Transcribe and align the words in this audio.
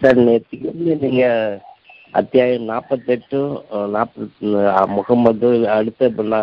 Sir 0.00 0.20
நேற்றுக்கு 0.26 0.66
வந்து 0.70 0.94
நீங்கள் 1.02 1.54
அத்தியாயம் 2.14 2.68
நாற்பத்தெட்டு 2.68 3.38
நாற்பத்தி 3.94 4.50
முகமது 4.96 5.48
அடுத்த 5.74 6.08
பிள்ளை 6.16 6.40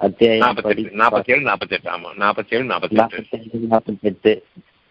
அத்தியாயம் 0.00 0.44
நாற்பத்தேழு 1.00 1.42
நாற்பத்தெட்டு 1.48 1.90
ஆமா. 1.94 2.10
நாற்பத்தேழு 2.20 2.64
நாற்பத்தெட்டு 2.70 3.68
நாற்பத்தெட்டு 3.72 4.32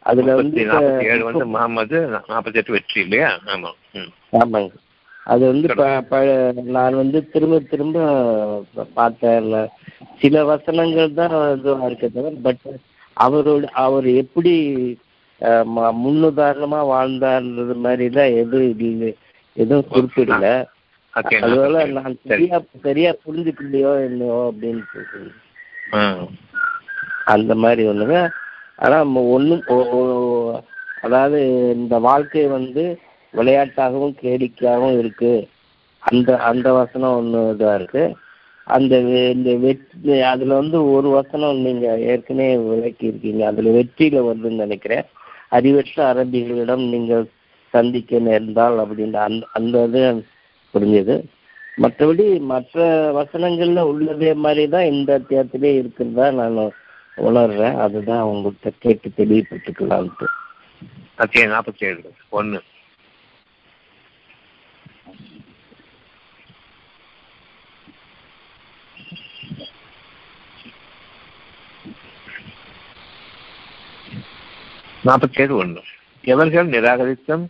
அதில் 0.05 0.29
வந்து 0.39 0.59
ஏழு 1.07 1.23
வந்து 1.29 1.45
முகமது 1.53 1.97
நாற்பத்தெட்டு 2.29 2.75
வெற்றி 2.75 2.99
இல்லையா? 3.01 3.29
ஆமா. 3.53 3.71
ம். 3.95 4.11
ஆமாங்க. 4.37 4.69
அது 5.25 5.43
வந்து 5.47 5.67
நான் 6.75 6.99
வந்து 7.01 7.19
திரும்ப 7.33 7.57
திரும்ப 7.71 7.97
பார்த்தேன். 8.95 9.49
சில 10.21 10.43
வசனங்கள் 10.49 11.17
தான் 11.19 11.35
இதுவாக 11.53 11.89
இருக்க 11.89 12.07
தவிர 12.09 12.31
பட் 12.45 12.63
அவரோட 13.17 13.65
அவர் 13.83 14.07
எப்படி 14.21 14.53
முன்னுதாரணமா 16.03 16.79
வாழ்ந்தார்ன்றது 16.93 17.75
மாதிரி 17.85 18.05
தான் 18.17 18.35
எதுவும் 18.41 18.81
இல்லை 18.89 19.11
எதுவும் 19.55 19.89
குறிப்பிடல. 19.93 20.47
ஓகே 21.13 21.37
அதுபோல 21.45 21.83
நான் 21.97 22.15
சரி. 22.15 22.29
சரியா 22.31 22.57
சரியா 22.85 23.11
புரிஞ்சுக்கலையோ 23.23 23.93
என்னவோ 24.07 24.39
அப்படின்னு 24.49 24.83
அந்த 27.33 27.53
மாதிரி 27.63 27.83
ஒண்ணுங்க. 27.91 28.17
ஆனா 28.85 28.97
ஒன்றும் 29.35 29.63
அதாவது 31.05 31.39
இந்த 31.75 31.95
வாழ்க்கை 32.07 32.45
வந்து 32.57 32.83
விளையாட்டாகவும் 33.33 34.15
கேளிக்கையாகவும் 34.21 34.97
இருக்கு. 35.01 35.33
அந்த 36.03 36.29
அந்த 36.49 36.67
வசனம் 36.79 37.15
ஒன்று 37.19 37.39
இதாக 37.53 37.77
இருக்கு. 37.79 38.03
அந்த 38.67 38.93
இந்த 39.35 39.51
வெற்றி 39.65 40.17
அதுல 40.31 40.57
வந்து 40.61 40.79
ஒரு 40.95 41.09
வசனம் 41.17 41.63
நீங்க 41.67 41.85
ஏற்கனவே 42.11 42.55
விளக்கி 42.71 43.05
இருக்கீங்க 43.11 43.43
அதுல 43.51 43.73
வெற்றியில 43.77 44.23
வருதுன்னு 44.27 44.63
நினைக்கிறேன். 44.65 45.05
அறிவற்ற 45.51 45.97
அரபிகளிடம் 46.13 46.83
நீங்கள் 46.93 47.25
சந்திக்க 47.73 48.19
நேர்ந்தால் 48.19 48.77
அப்படின்ற 48.83 49.17
அந்த 49.27 49.47
அந்த 49.51 49.83
இது 49.83 50.03
புரிஞ்சது. 50.73 51.15
மற்றபடி 51.77 52.25
மற்ற 52.51 52.85
வசனங்கள்ல 53.17 53.83
உள்ளதே 53.91 54.31
மாதிரி 54.45 54.63
தான் 54.67 54.91
இந்த 54.93 55.09
அத்தியாயத்திலே 55.19 55.71
இருக்கிறதா 55.81 56.25
நான் 56.31 56.57
உணர்றேன். 57.27 57.77
அதுதான் 57.85 58.27
உங்கள்கிட்ட 58.31 58.71
கேட்டு 58.79 59.09
தெளிவுபட்டுக்கலான்ட்டு 59.17 60.27
ஓகே 61.23 61.41
நாற்பத்தி 61.53 61.83
ஏழு 61.89 62.11
ஒன்று. 62.39 62.59
நாற்பத்தி 75.05 75.41
ஏழு 75.41 75.55
ஒன்று. 75.55 75.81
எவர்கள் 76.21 76.67
நிராகரித்தும் 76.67 77.47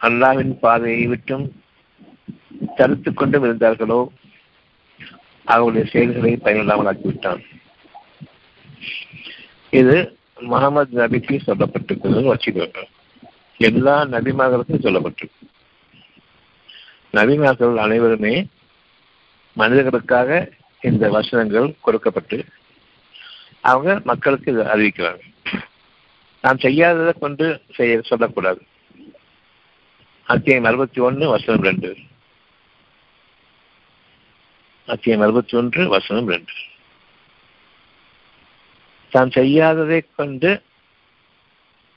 அல்லாவின் 0.00 0.58
பாதையை 0.58 1.06
விட்டும் 1.06 1.62
தடுத்துக் 2.76 3.16
கொண்டும் 3.16 3.42
இருந்தார்களோ 3.42 4.12
அவருடைய 5.44 5.86
செயல்களை 5.90 6.36
பயனில்லாமல் 6.36 6.96
ஆக்கிவிட்டான். 6.96 7.40
இது 9.70 10.18
முகமது 10.40 11.06
நபிக்கு 11.06 11.38
சொல்லப்பட்டிருக்கிறது 11.46 12.34
வச்சுக்கோங்க 12.34 12.82
எல்லா 13.58 14.04
நபிமார்களுக்கும் 14.04 14.82
சொல்லப்பட்டிருக்கு. 14.82 15.48
நபிமார்கள் 17.12 17.74
அனைவருமே 17.74 18.46
மனிதர்களுக்காக 19.52 20.50
இந்த 20.80 21.08
வசனங்கள் 21.08 21.74
கொடுக்கப்பட்டு 21.80 22.44
அவங்க 23.60 24.00
மக்களுக்கு 24.04 24.52
இதை 24.52 24.64
அறிவிக்கிறாங்க. 24.64 25.34
நாம் 26.46 26.62
செய்யாததை 26.62 27.12
கொண்டு 27.18 27.62
செய்ய 27.72 28.00
சொல்லக்கூடாது. 28.00 28.60
அத்தியம் 30.26 30.64
அறுபத்தி 30.64 31.00
ஒன்று 31.00 31.28
வசனம் 31.28 31.62
ரெண்டு. 31.62 31.96
அத்தியம் 34.86 35.20
அறுபத்தி 35.20 35.56
ஒன்று 35.56 35.88
வசனம் 35.88 36.28
ரெண்டு. 36.28 36.52
தான் 39.12 39.28
செய்யாததை 39.28 40.00
கொண்டு 40.16 40.62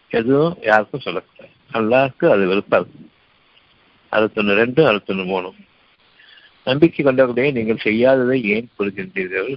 எதுவும் 0.07 0.57
யாருக்கும் 0.61 1.05
சொல்லக்கூடாது. 1.05 1.53
அல்லாருக்கு 1.73 2.29
அது 2.29 2.47
விருப்பம். 2.47 2.87
அறுபத்தொன்று 4.09 4.55
ரெண்டு 4.55 4.87
அறுபத்தொன்று 4.87 5.25
மூணு. 5.25 5.53
நம்பிக்கை 6.63 7.05
கொண்டவர்களே 7.05 7.51
நீங்கள் 7.51 7.83
செய்யாததை 7.83 8.43
ஏன் 8.43 8.71
கூறுகின்றீர்கள்? 8.77 9.51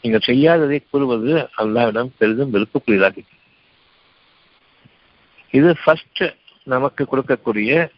நீங்கள் 0.00 0.26
செய்யாததை 0.26 0.78
கூறுவது 0.90 1.48
அல்லாவிடம் 1.56 2.14
பெரிதும் 2.18 2.54
வெறுப்புக்குரியதாக 2.54 3.24
இது 5.50 5.76
ஃபர்ஸ்ட் 5.84 6.24
நமக்கு 6.62 7.06
கொடுக்கக்கூடிய 7.12 7.88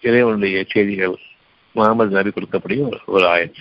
இறைவனுடைய 0.00 0.64
செய்திகள். 0.68 1.16
முகமது 1.72 2.10
நபி 2.10 2.28
கொடுக்கக்கூடிய 2.28 2.98
ஒரு- 3.06 3.06
ஆயத். 3.06 3.54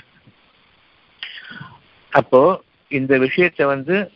அப்போ 2.09 2.63
இந்த 2.87 3.17
விஷயத்தை 3.17 3.65
வந்து 3.65 4.11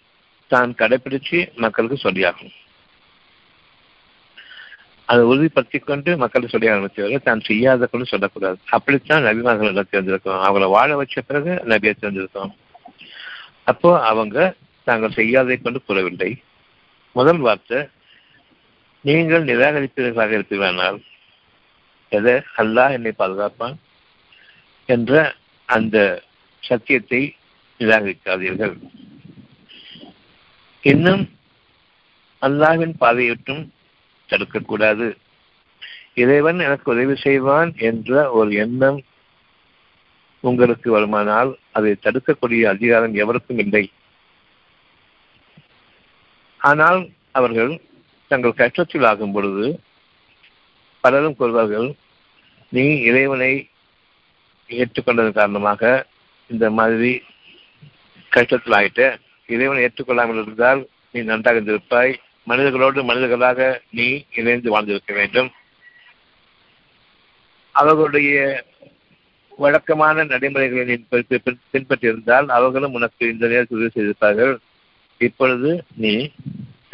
தான் 0.47 0.73
கடைபிடிச்சு 0.73 1.53
மக்களுக்கு 1.55 2.09
சொல்லியாகும். 2.09 2.49
அதை 5.05 5.25
உறுதிப்படுத்தி 5.25 5.79
கொண்டு 5.79 6.17
மக்களை 6.17 6.47
சொல்லி 6.47 6.67
ஆரம்பித்தவர்கள் 6.67 7.23
தான் 7.23 7.39
செய்யாத 7.39 7.85
கொண்டு 7.85 8.05
சொல்லக்கூடாது. 8.05 8.57
அப்படித்தான் 8.69 9.23
நபிமார்கள் 9.23 9.65
எல்லாம் 9.65 9.87
தெரிஞ்சிருக்கோம். 9.91 10.47
அவங்கள 10.47 10.67
வாழ 10.67 10.95
வச்ச 10.95 11.21
பிறகு 11.21 11.51
நபியை 11.65 11.93
தெரிஞ்சிருக்கோம். 12.01 12.51
அப்போ 13.63 14.05
அவங்க 14.05 14.53
தாங்கள் 14.83 15.11
செய்யாதை 15.11 15.57
கொண்டு 15.57 15.81
கூறவில்லை. 15.83 16.41
முதல் 17.11 17.37
வார்த்தை 17.37 17.87
நீங்கள் 19.07 19.47
நிராகரிப்பீர்களாக 19.49 20.35
இருப்பீர்களானால் 20.37 20.97
எதை? 22.11 22.35
அல்லாஹ் 22.61 22.95
என்னை 22.97 23.11
பாதுகாப்பான் 23.17 23.75
என்ற 24.89 25.35
அந்த 25.69 25.97
சத்தியத்தை 26.63 27.21
நிராகரிக்காதீர்கள். 27.79 28.75
இன்னும் 30.91 31.23
அல்லாஹ்வின் 32.41 32.95
பாதையற்றும் 33.03 33.63
தடுக்கக்கூடாது. 34.29 35.07
இறைவன் 36.23 36.59
எனக்கு 36.59 36.87
உதவி 36.91 37.15
செய்வான் 37.15 37.71
என்ற 37.89 38.31
ஒரு 38.31 38.51
எண்ணம் 38.65 38.99
உங்களுக்கு 40.43 40.87
வருமானால் 40.97 41.51
அதை 41.71 41.91
தடுக்கக்கூடிய 42.03 42.63
அதிகாரம் 42.75 43.15
எவருக்கும் 43.23 43.57
இல்லை. 43.57 43.85
ஆனால் 46.61 47.01
அவர்கள் 47.31 47.73
தங்கள் 48.27 48.51
கஷ்டத்தில் 48.51 49.05
ஆகும் 49.05 49.31
பொழுது 49.31 49.79
பலரும் 51.01 51.35
கூறுவார்கள் 51.39 51.93
நீ 52.69 52.95
இறைவனை 52.95 53.69
ஏற்றுக்கொண்டதன் 54.69 55.31
காரணமாக 55.31 56.05
இந்த 56.47 56.71
மாதிரி 56.71 57.21
கஷ்டத்தில் 58.35 58.71
ஆயிட்ட. 58.71 59.19
இறைவனை 59.47 59.83
ஏற்றுக்கொள்ளாமல் 59.83 60.41
இருந்தால் 60.41 60.87
நீ 61.11 61.21
நன்றாக 61.21 61.59
இருந்திருப்பாய். 61.59 62.15
மனிதர்களோடு 62.47 63.03
மனிதர்களாக 63.03 63.81
நீ 63.91 64.25
இணைந்து 64.35 64.69
வாழ்ந்திருக்க 64.69 65.13
வேண்டும். 65.13 65.51
அவர்களுடைய 67.71 68.63
வழக்கமான 69.57 70.23
நடைமுறைகளை 70.23 70.85
நீ 70.85 71.03
பின்பற்றி- 71.11 71.59
பின்பற்றியிருந்தால் 71.73 72.45
அவர்களும் 72.45 72.93
உனக்கு 72.93 73.29
இந்த 73.29 73.47
நேரத்தில் 73.47 73.77
உதவி 73.77 73.91
செய்திருப்பார்கள். 73.93 74.57
இப்பொழுது 75.17 75.83
நீ 75.95 76.31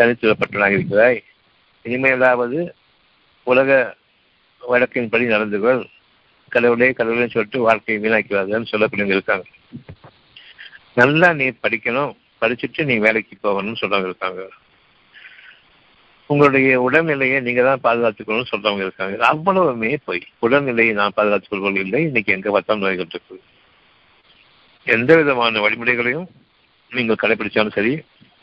தனித்துவப்பட்டவனாக 0.01 0.78
இருக்கிறாய். 0.79 1.19
இனிமேலாவது 1.85 2.59
உலக 3.47 3.69
வழக்கின்படி 4.62 5.25
நடந்து 5.25 5.59
கொள். 5.59 5.84
கடவுளே 6.50 6.88
கடவுளே 6.94 7.28
சொல்லிட்டு 7.28 7.59
வாழ்க்கையை 7.67 8.00
வீணாக்கிறாதுன்னு 8.03 8.72
சொல்லக்கூடியவங்க 8.72 9.17
இருக்காங்க. 9.17 9.45
நல்லா 11.00 11.28
நீ 11.34 11.45
படிக்கணும். 11.66 12.12
படிச்சுட்டு 12.41 12.81
நீ 12.89 12.95
வேலைக்கு 12.97 13.35
போகணும்னு 13.44 13.81
சொல்றவங்க 13.81 14.09
இருக்காங்க. 14.12 14.41
உங்களுடைய 16.29 16.69
உடல்நிலையை 16.81 17.39
நீங்க 17.42 17.62
தான் 17.63 17.83
பாதுகாத்துக்கணும்னு 17.83 18.51
சொல்றவங்க 18.51 18.83
இருக்காங்க. 18.88 19.15
அவ்வளவுமே 19.31 19.98
போய். 20.06 20.21
உடல்நிலையை 20.42 20.94
நான் 21.00 21.15
பாதுகாத்துக் 21.15 21.50
கொள்வது 21.50 21.80
இல்லை 21.80 22.01
இன்னைக்கு 22.03 22.33
எங்க 22.33 22.51
பார்த்தாலும் 22.51 22.83
நோய்கள் 22.83 23.09
இருக்கு 23.09 23.38
எந்த 24.88 25.15
விதமான 25.15 25.59
வழிமுறைகளையும் 25.59 26.27
நீங்கள் 26.92 27.21
கடைபிடிச்சாலும் 27.21 27.75
சரி 27.77 27.94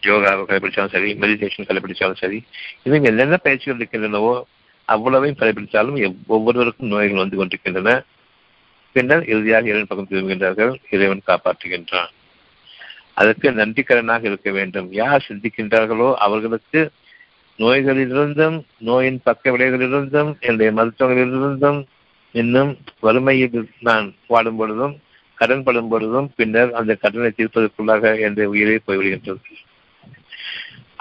யோகாவை 0.03 0.43
கடைபிடிச்சாலும் 0.45 0.95
சரி 0.95 1.15
மெடிடேஷன் 1.15 1.69
கடைபிடிச்சாலும் 1.69 2.21
சரி 2.21 2.45
இவங்க 2.83 3.09
என்னென்ன 3.09 3.37
பயிற்சிகள் 3.37 3.79
இருக்கின்றனவோ 3.79 4.43
அவ்வளவையும் 4.85 5.41
கடைபிடித்தாலும் 5.41 6.15
ஒவ்வொருவருக்கும் 6.27 6.89
நோய்கள் 6.89 7.23
வந்து 7.23 7.37
கொண்டிருக்கின்றன. 7.37 8.05
பின்னர் 8.93 9.27
இறுதியாக 9.27 9.67
இறைவன் 9.67 9.87
பக்கம் 9.87 10.11
திரும்புகின்றார்கள் 10.11 10.75
இறைவன் 10.91 11.27
காப்பாற்றுகின்றான். 11.27 12.13
அதற்கு 13.15 13.51
நன்றிக்கரனாக 13.51 14.25
இருக்க 14.25 14.51
வேண்டும். 14.51 14.93
யார் 14.93 15.27
சிந்திக்கின்றார்களோ 15.29 16.15
அவர்களுக்கு 16.15 16.91
நோய்களிலிருந்தும் 17.59 18.65
நோயின் 18.79 19.21
பக்க 19.23 19.51
விளைவுகளிலிருந்தும் 19.51 20.31
என்னுடைய 20.41 20.73
மருத்துவங்களிலிருந்தும் 20.73 21.85
இன்னும் 22.33 22.79
வறுமையில் 23.01 23.69
நான் 23.81 24.15
வாடும் 24.27 24.57
பொழுதும் 24.57 25.01
கடன் 25.35 25.63
படும் 25.63 25.89
பொழுதும் 25.89 26.33
பின்னர் 26.37 26.73
அந்த 26.73 26.95
கடனை 26.95 27.31
தீர்ப்பதற்குள்ளாக 27.37 28.21
என்ற 28.21 28.49
உயிரை 28.49 28.81
போய்விடுகின்றது. 28.87 29.41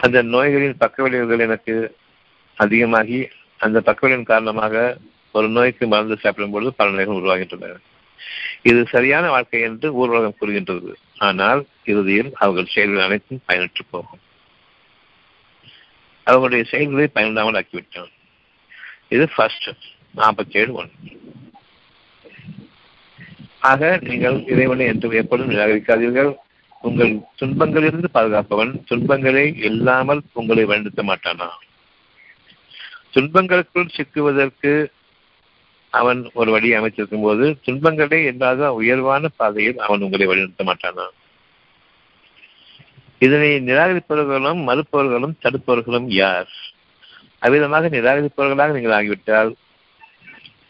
அந்த 0.04 0.18
நோய்களின் 0.34 0.82
பக்க 0.84 1.04
விளைவுகள் 1.04 1.46
எனக்கு 1.48 1.76
அதிகமாகி 2.58 3.20
அந்த 3.66 3.78
பக்கவின் 3.80 4.30
காரணமாக 4.32 4.98
ஒரு 5.32 5.48
நோய்க்கு 5.50 5.88
மருந்து 5.88 6.18
சாப்பிடும் 6.24 6.54
பொழுது 6.56 6.72
பல 6.74 6.90
நோய்கள் 6.90 7.20
உருவாகின்றன. 7.22 7.76
இது 8.62 8.80
சரியான 8.94 9.26
வாழ்க்கை 9.30 9.62
என்று 9.62 9.88
ஊர்வலம் 9.94 10.38
கூறுகின்றது. 10.40 10.92
ஆனால் 11.28 11.62
இறுதியில் 11.84 12.32
அவர்கள் 12.34 12.74
செயல்கள் 12.76 13.06
அனைத்தும் 13.06 13.44
பயனற்று 13.48 13.84
போகும். 13.90 14.22
அவர்களுடைய 16.24 16.64
செயல்களை 16.72 17.08
பயனில்லாமல் 17.08 17.60
ஆக்கிவிட்டான். 17.60 18.12
இது 19.10 19.28
ஃபர்ஸ்ட் 19.36 19.70
நாற்பத்தி 20.16 20.58
ஏழு 20.62 20.74
ஒன்று. 20.74 21.16
ஆக 23.60 24.00
நீங்கள் 24.02 24.38
இறைவனை 24.54 24.86
என்று 24.86 25.16
எப்பொழுதும் 25.22 25.54
நிராகரிக்காதீர்கள். 25.54 26.32
உங்கள் 26.84 27.14
துன்பங்களிலிருந்து 27.36 28.10
பாதுகாப்பவன் 28.14 28.72
துன்பங்களை 28.86 29.56
இல்லாமல் 29.60 30.22
உங்களை 30.34 30.66
வழிநடத்த 30.66 31.04
மாட்டானா? 31.04 31.48
துன்பங்களுக்குள் 33.12 33.94
சிக்குவதற்கு 33.98 34.72
அவன் 35.94 36.30
ஒரு 36.34 36.52
வழி 36.52 36.70
அமைச்சிருக்கும் 36.74 37.22
போது 37.22 37.58
துன்பங்களே 37.66 38.26
இல்லாத 38.26 38.74
உயர்வான 38.74 39.28
பாதையில் 39.36 39.78
அவன் 39.78 40.02
உங்களை 40.02 40.26
வழிநடத்த 40.28 40.64
மாட்டானா? 40.64 41.06
இதனை 43.20 43.60
நிராகரிப்பவர்களும் 43.60 44.62
மறுப்பவர்களும் 44.68 45.38
தடுப்பவர்களும் 45.44 46.08
யார்? 46.08 46.50
அவ்விதமாக 47.40 47.90
நிராகரிப்பவர்களாக 47.90 48.74
நீங்கள் 48.74 48.92
ஆகிவிட்டால் 48.92 49.52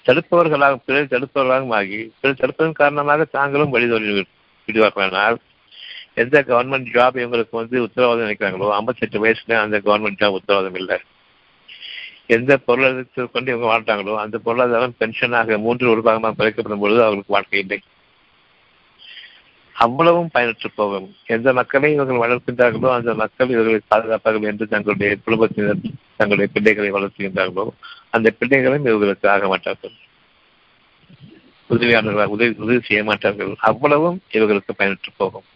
தடுப்பவர்களாக 0.06 0.76
பிறர் 0.86 1.12
தடுப்பவர்களாகவும் 1.12 1.76
ஆகி 1.76 2.14
பிறர் 2.22 2.40
தடுப்பதன் 2.40 2.72
காரணமாக 2.72 3.26
தாங்களும் 3.26 3.74
வழிதோறி 3.74 4.26
விடுவார்களானால் 4.68 5.38
எந்த 6.22 6.38
கவர்மெண்ட் 6.50 6.90
ஜாப் 6.96 7.18
இவங்களுக்கு 7.22 7.60
வந்து 7.60 7.84
உத்தரவாதம் 7.86 8.26
நினைக்கிறாங்களோ 8.26 8.68
ஐம்பத்தெட்டு 8.78 9.18
வயசுல 9.24 9.58
அந்த 9.66 9.78
கவர்மெண்ட் 9.88 10.20
ஜாப் 10.22 10.38
உத்தரவாதம் 10.40 10.80
இல்லை. 10.82 10.98
எந்த 12.36 12.54
பொருளாதாரத்தை 12.68 13.26
கொண்டு 13.34 13.52
இவங்க 13.54 13.68
வாழ்றாங்களோ 13.74 14.14
அந்த 14.24 14.38
பொருளாதாரம் 14.46 14.96
பென்ஷனாக 15.02 15.58
மூன்று 15.66 15.86
ஒரு 15.92 16.02
பாகமாக 16.08 16.36
குறைக்கப்படும் 16.40 16.84
பொழுது 16.84 17.02
அவர்களுக்கு 17.06 17.36
வாழ்க்கை 17.36 17.60
இல்லை. 17.64 17.80
அவ்வளவும் 19.76 20.32
பயனற்று 20.36 20.70
போகும் 20.80 21.08
எந்த 21.36 21.50
மக்களை 21.58 21.90
இவர்கள் 21.96 22.22
வளர்க்கின்றார்களோ 22.24 22.90
அந்த 22.96 23.12
மக்கள் 23.22 23.54
இவர்களை 23.56 23.80
பாதுகாப்பார்கள் 23.94 24.50
என்று 24.52 24.66
தங்களுடைய 24.74 25.12
குடும்பத்தினர் 25.26 25.84
தங்களுடைய 26.20 26.48
பிள்ளைகளை 26.56 26.90
வளர்த்துகின்றார்களோ 26.96 27.66
அந்த 28.16 28.28
பிள்ளைகளும் 28.40 28.88
இவர்களுக்கு 28.92 29.30
ஆக 29.36 29.48
மாட்டார்கள். 29.54 29.96
உதவியாளர்களாக 31.70 32.36
உதவி 32.38 32.56
உதவி 32.66 32.80
செய்ய 32.90 33.04
மாட்டார்கள். 33.12 33.54
அவ்வளவும் 33.70 34.18
இவர்களுக்கு 34.38 34.74
பயனற்று 34.80 35.14
போகும் 35.22 35.48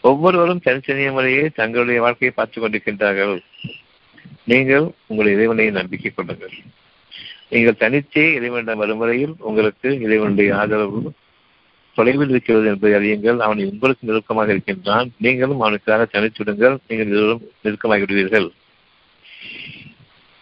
ஒவ்வொருவரும் 0.00 0.60
தனித்தனிய 0.60 1.12
முறையே 1.12 1.48
தங்களுடைய 1.48 2.00
வாழ்க்கையை 2.00 2.36
பார்த்துக் 2.36 2.64
கொண்டிருக்கின்றார்கள். 2.64 3.40
நீங்கள் 4.44 4.90
உங்கள் 5.06 5.32
இறைவனை 5.32 5.70
நம்பிக்கை 5.70 6.12
கொள்ளுங்கள். 6.14 6.50
நீங்கள் 7.48 7.76
தனித்தே 7.76 8.34
இறைவனிடம் 8.34 8.78
வரும் 8.78 8.98
வரையில் 8.98 9.34
உங்களுக்கு 9.38 10.00
இறைவனுடைய 10.00 10.56
ஆதரவு 10.56 11.12
தொலைவில் 11.94 12.28
இருக்கிறது 12.28 12.66
என்பதை 12.66 12.98
அறியுங்கள். 12.98 13.38
அவன் 13.38 13.58
உங்களுக்கு 13.58 14.06
நெருக்கமாக 14.06 14.52
இருக்கின்றான். 14.52 15.10
நீங்களும் 15.18 15.60
அவனுக்காக 15.60 16.06
தனித்துடுங்கள் 16.12 16.78
நீங்கள் 16.88 17.06
இருவரும் 17.06 17.50
நெருக்கமாகிவிடுவீர்கள். 17.64 18.48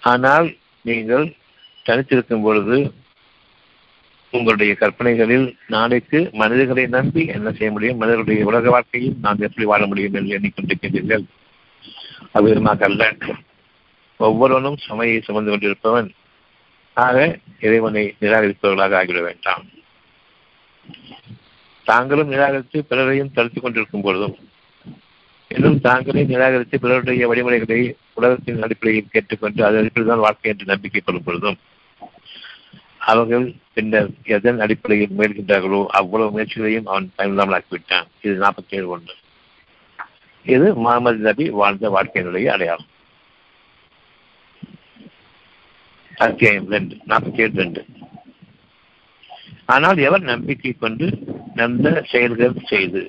ஆனால் 0.00 0.56
நீங்கள் 0.80 1.32
தனித்திருக்கும் 1.84 2.42
பொழுது 2.42 2.92
உங்களுடைய 4.32 4.74
கற்பனைகளில் 4.74 5.56
நாளைக்கு 5.66 6.30
மனிதர்களை 6.32 6.86
நம்பி 6.86 7.26
என்ன 7.26 7.50
செய்ய 7.50 7.70
முடியும்? 7.70 7.96
மனிதர்களுடைய 7.96 8.44
உலக 8.46 8.70
வாழ்க்கையில் 8.70 9.16
நாம் 9.22 9.40
எப்படி 9.40 9.64
வாழ 9.64 9.86
முடியும் 9.86 10.14
என்று 10.14 10.38
எண்ணிக்கொண்டிருக்கின்றீர்கள்? 10.38 11.24
அவ்விதமாக 12.34 12.82
அல்ல. 12.82 13.12
ஒவ்வொருவனும் 14.16 14.76
சுமையை 14.76 15.20
சுமந்து 15.20 15.50
கொண்டிருப்பவன். 15.50 16.10
ஆக 16.94 17.38
இறைவனை 17.60 18.14
நிராகரிப்பவர்களாக 18.20 18.96
ஆகிவிட 19.00 19.22
வேண்டாம். 19.22 19.64
தாங்களும் 21.84 22.28
நிராகரித்து 22.28 22.84
பிறரையும் 22.90 23.32
தடுத்துக் 23.32 23.62
கொண்டிருக்கும் 23.62 24.00
பொழுதும் 24.00 24.36
இன்னும் 25.48 25.80
தாங்களே 25.80 26.24
நிராகரித்து 26.24 26.78
பிறருடைய 26.78 27.28
வழிமுறைகளை 27.28 27.96
உலகத்தின் 28.14 28.62
அடிப்படையில் 28.62 29.10
கேட்டுக்கொண்டு 29.10 29.64
அது 29.64 29.78
அடிப்படையில் 29.78 30.14
தான் 30.14 30.24
வாழ்க்கை 30.24 30.50
என்று 30.50 30.64
நம்பிக்கை 30.64 31.00
கொள்ளும் 31.00 31.22
பொழுதும் 31.22 31.58
அவர்கள் 32.98 33.46
பின்னர் 33.76 34.08
எதன் 34.36 34.62
அடிப்படையில் 34.64 35.16
முயல்கின்றார்களோ 35.18 35.80
அவ்வளவு 35.98 36.32
முயற்சிகளையும் 36.34 36.88
அவன் 36.90 37.06
பயனில்லாமல் 37.16 37.56
ஆக்கிவிட்டான் 37.58 38.08
இது 38.24 38.34
நாற்பத்தி 38.44 38.74
ஏழு 38.78 38.88
ஒன்று. 38.94 39.14
இது 40.54 40.66
முகமது 40.82 41.20
நபி 41.28 41.44
வாழ்ந்த 41.60 41.88
வாழ்க்கையினுடைய 41.96 42.46
அடையாளம். 42.54 42.90
அத்தியாயம் 46.26 46.68
ரெண்டு 46.74 46.94
நாற்பத்தி 47.12 47.42
ஏழு 47.44 47.54
ரெண்டு. 47.62 47.82
ஆனால் 49.74 49.98
எவர் 50.06 50.24
நம்பிக்கை 50.32 50.72
கொண்டு 50.84 51.06
நல்ல 51.60 52.02
செயல்கள் 52.12 52.64
செய்து? 52.72 53.02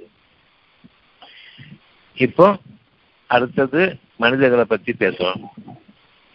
இப்போ 2.26 2.48
அடுத்தது 3.30 3.82
மனிதர்களை 4.24 4.66
பற்றி 4.72 4.92
பேசுவோம் 5.00 5.44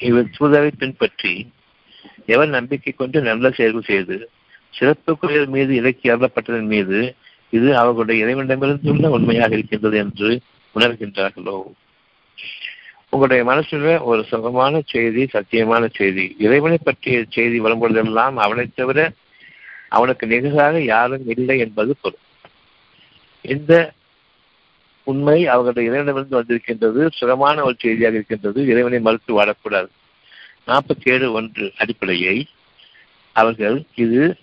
இவர் 0.08 0.34
தூதரை 0.36 0.70
பின்பற்றி 0.80 1.32
எவன் 2.28 2.48
நம்பிக்கை 2.48 2.92
கொண்டு 2.92 3.18
நல்ல 3.20 3.50
செயல்கள் 3.50 3.82
செய்து 3.82 4.16
சிறப்புக்குரியர் 4.78 5.46
மீது 5.46 5.74
இலக்கி 5.74 6.10
அருளப்பட்டதன் 6.10 6.70
மீது 6.74 6.98
இது 7.50 7.68
அவர்களுடைய 7.76 8.18
இறைவனிடமிருந்துள்ள 8.24 9.06
உண்மையாக 9.08 9.54
இருக்கின்றது 9.54 9.96
என்று 9.96 10.30
உணர்கின்றார்களோ? 10.74 11.58
உங்களுடைய 13.10 13.42
மனசுல 13.50 13.92
ஒரு 14.02 14.22
சுகமான 14.30 14.80
செய்தி 14.86 15.22
சத்தியமான 15.32 15.84
செய்தி 15.94 16.36
இறைவனை 16.38 16.78
பற்றிய 16.78 17.24
செய்தி 17.28 17.58
வரும்பொழுதெல்லாம் 17.60 18.36
அவனை 18.36 18.66
தவிர 18.74 19.12
அவனுக்கு 19.88 20.26
நிகழாக 20.26 20.80
யாரும் 20.80 21.28
இல்லை 21.28 21.58
என்பது 21.58 21.92
பொருள். 22.00 22.24
இந்த 23.44 23.72
உண்மை 25.06 25.38
அவர்களுடைய 25.46 25.90
இறைவனிடமிருந்து 25.90 26.38
வந்திருக்கின்றது 26.40 27.02
சுகமான 27.10 27.62
ஒரு 27.62 27.76
செய்தியாக 27.78 28.14
இருக்கின்றது 28.14 28.66
இறைவனை 28.66 29.00
மறுத்து 29.00 29.32
வாழக்கூடாது. 29.40 29.90
நாற்பத்தி 30.68 31.10
ஏழு 31.10 31.32
ஒன்று 31.32 31.72
அடிப்படையை 31.78 32.46
அவர்கள் 33.32 33.84
இது 33.94 34.36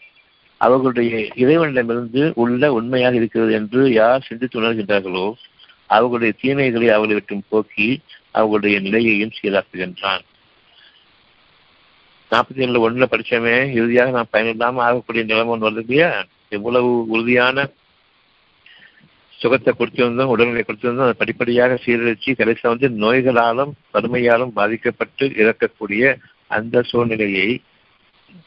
அவர்களுடைய 0.58 1.28
இறைவனிடமிருந்து 1.36 2.32
உள்ள 2.36 2.74
உண்மையாக 2.74 3.16
இருக்கிறது 3.16 3.54
என்று 3.54 3.92
யார் 3.92 4.26
சிந்தித்து 4.28 4.62
உணர்கின்றார்களோ 4.62 5.34
அவர்களுடைய 5.88 6.34
தீமைகளை 6.42 6.88
அவர்களை 6.88 7.14
விட்டும் 7.14 7.44
போக்கி 7.50 8.02
அவர்களுடைய 8.32 8.80
நிலையையும் 8.80 9.36
சீராக்குகின்றான். 9.42 10.24
நாற்பத்தி 12.32 12.62
ஏழுல 12.64 12.82
ஒன்றுல 12.86 13.06
படித்தவன் 13.06 13.72
இறுதியாக 13.72 14.12
நான் 14.12 14.32
பயனில்லாமல் 14.32 14.86
ஆகக்கூடிய 14.86 15.26
நிலைமை 15.26 15.52
ஒன்று 15.52 15.70
வருது 15.70 15.84
இல்லையா? 15.84 16.26
எவ்வளவு 16.50 17.08
உறுதியான 17.08 17.70
சுகத்தை 19.46 19.72
கொடுத்து 19.74 20.02
வந்தோம் 20.06 20.32
உடல்நிலை 20.34 20.64
கொடுத்திருந்தோம் 20.66 21.08
அதை 21.10 21.16
படிப்படியாக 21.22 21.78
சீரழிச்சு 21.86 22.32
கடைசியில் 22.42 22.74
வந்து 22.74 22.90
நோய்களாலும் 23.04 23.72
வறுமையாலும் 23.96 24.56
பாதிக்கப்பட்டு 24.60 25.26
இறக்கக்கூடிய 25.42 26.14
அந்த 26.58 26.82
சூழ்நிலையை 26.90 27.48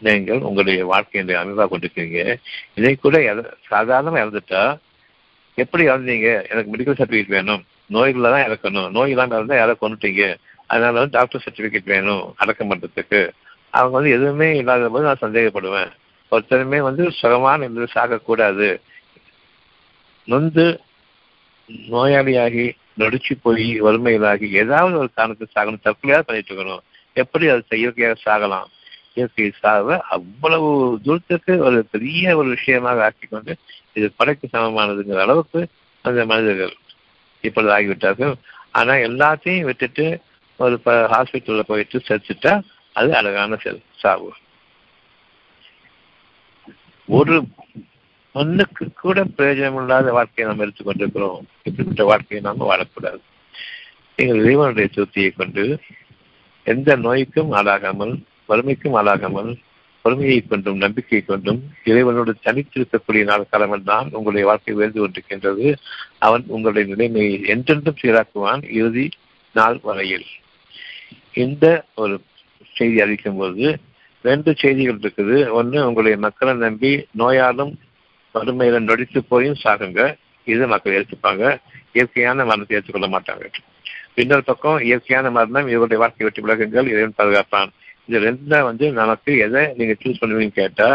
நீங்கள் 0.07 0.40
உங்களுடைய 0.49 0.81
வாழ்க்கையினுடைய 0.90 1.37
அமைவாக 1.43 1.69
கொண்டிருக்கீங்க 1.71 2.19
இதை 2.78 2.93
கூட 3.05 3.17
சாதாரணமாக 3.71 4.23
இறந்துட்டா 4.25 4.62
எப்படி 5.62 5.83
இறந்தீங்க? 5.90 6.28
எனக்கு 6.50 6.73
மெடிக்கல் 6.73 6.99
சர்டிஃபிகேட் 6.99 7.37
வேணும். 7.37 7.62
நோய்களில் 7.95 8.33
தான் 8.35 8.45
இறக்கணும். 8.49 8.88
நோய் 8.97 9.12
இல்லாமல் 9.12 9.37
இருந்தால் 9.38 9.61
யாரை 9.61 9.75
கொண்டுட்டீங்க 9.81 10.25
அதனால 10.71 10.93
வந்து 11.00 11.17
டாக்டர் 11.17 11.45
சர்டிஃபிகேட் 11.45 11.93
வேணும் 11.95 12.25
அடக்கம் 12.43 12.71
பண்ணுறதுக்கு 12.71 13.21
அவங்க 13.78 13.95
வந்து 13.99 14.12
எதுவுமே 14.17 14.49
இல்லாத 14.61 14.90
போது 14.95 15.09
நான் 15.09 15.25
சந்தேகப்படுவேன். 15.25 15.90
ஒருத்தருமே 16.33 16.78
வந்து 16.88 17.05
சுகமான 17.21 17.67
இருந்து 17.67 17.95
சாகக்கூடாது. 17.97 18.69
நொந்து 20.28 20.67
நோயாளியாகி 21.68 22.66
நொடிச்சு 22.98 23.34
போய் 23.42 23.68
வறுமையிலாகி 23.80 24.46
ஏதாவது 24.62 24.98
ஒரு 24.98 25.10
காரணத்தை 25.14 25.46
சாகணும் 25.56 25.84
தற்கொலையாக 25.84 26.20
பண்ணிட்டு 26.20 26.50
இருக்கணும். 26.52 26.82
எப்படி 27.12 27.48
அது 27.48 27.78
இயற்கையாக 27.78 28.16
சாகலாம்? 28.26 28.68
இயற்கை 29.14 29.52
சாக 29.60 29.98
அவ்வளவு 30.08 30.68
தூரத்துக்கு 31.02 31.58
ஒரு 31.58 31.78
பெரிய 31.90 32.37
ஒரு 32.37 32.48
விஷயமாக 32.48 33.04
ஆக்கிக்கொண்டு 33.08 33.54
இது 33.92 34.12
படைக்கு 34.16 34.48
சமமானதுங்கிற 34.52 35.20
அளவுக்கு 35.20 35.68
அந்த 36.04 36.26
மனிதர்கள் 36.26 36.75
இப்பொழுது 37.40 37.72
ஆகிவிட்டார்கள். 37.76 38.34
ஆனால் 38.70 39.04
எல்லாத்தையும் 39.08 39.60
விட்டுட்டு 39.60 40.06
ஒரு 40.56 40.76
ஹாஸ்பிட்டலில் 40.84 41.70
போயிட்டு 41.70 41.98
செத்துட்டா 42.08 42.62
அது 42.92 43.10
அழகான 43.16 43.56
செல் 43.56 43.82
சாவு. 43.96 44.32
ஒரு 47.08 47.34
ஒன்றுக்கு 48.40 48.85
கூட 49.02 49.18
பிரயோஜனம் 49.37 49.78
இல்லாத 49.83 50.12
வாழ்க்கையை 50.16 50.47
நாம் 50.49 50.62
எடுத்துக்கொண்டிருக்கிறோம். 50.64 51.45
இப்படிப்பட்ட 51.66 52.04
வாழ்க்கையை 52.11 52.40
நாம் 52.47 52.68
வாழக்கூடாது. 52.71 53.21
நீங்கள் 54.18 54.42
இறைவனுடைய 54.42 54.88
திருப்தியை 54.95 55.30
கொண்டு 55.40 55.64
எந்த 56.66 56.97
நோய்க்கும் 57.07 57.52
ஆளாகாமல் 57.59 58.14
வறுமைக்கும் 58.50 58.97
ஆளாகாமல் 59.00 59.50
பொறுமையை 60.04 60.38
கொண்டும் 60.50 60.83
நம்பிக்கை 60.83 61.21
கொண்டும் 61.23 61.61
இறைவனோடு 61.90 62.33
தனித்திருக்கக்கூடிய 62.47 63.23
நாள் 63.30 63.49
காலம் 63.50 63.88
தான் 63.90 64.07
உங்களுடைய 64.16 64.45
வாழ்க்கை 64.49 64.75
உயர்ந்து 64.78 65.00
கொண்டிருக்கின்றது. 65.00 65.66
அவன் 66.26 66.45
உங்களுடைய 66.54 66.85
நிலைமையை 66.92 67.35
என்றென்றும் 67.54 67.99
சீராக்குவான் 68.02 68.62
இறுதி 68.78 69.07
நாள் 69.54 69.78
வரையில். 69.88 70.26
இந்த 71.45 71.64
ஒரு 72.02 72.14
செய்தி 72.76 72.99
அறிவிக்கும் 73.04 73.40
போது 73.40 73.66
ரெண்டு 74.25 74.50
செய்திகள் 74.62 75.02
இருக்குது. 75.02 75.37
ஒன்று 75.59 75.78
உங்களுடைய 75.88 76.16
மக்களை 76.26 76.54
நம்பி 76.66 76.92
நோயாலும் 77.21 77.73
வறுமையில 78.35 78.80
நொடித்து 78.88 79.20
போயும் 79.32 79.61
சாகுங்க. 79.64 80.02
இது 80.47 80.66
மக்கள் 80.73 80.97
ஏற்றுப்பாங்க 80.99 81.44
இயற்கையான 81.97 82.44
மரணத்தை 82.50 82.76
ஏற்றுக்கொள்ள 82.76 83.08
மாட்டாங்க. 83.14 83.47
இன்னொரு 84.23 84.44
பக்கம் 84.50 84.78
இயற்கையான 84.88 85.26
மரணம் 85.37 85.70
இவருடைய 85.75 85.99
வாழ்க்கை 86.02 86.25
வெற்றி 86.26 86.42
விலகுங்கள் 86.44 86.90
இறைவன் 86.92 87.18
பாதுகாப்பான். 87.18 87.70
இது 88.08 88.18
ரெண்டுல 88.26 88.61
வந்து 88.68 88.87
நமக்கு 89.00 89.30
எதை 89.47 89.62
நீங்க 89.78 89.94
சூஸ் 90.02 90.20
பண்ணுவீங்க 90.20 90.54
கேட்டா 90.61 90.88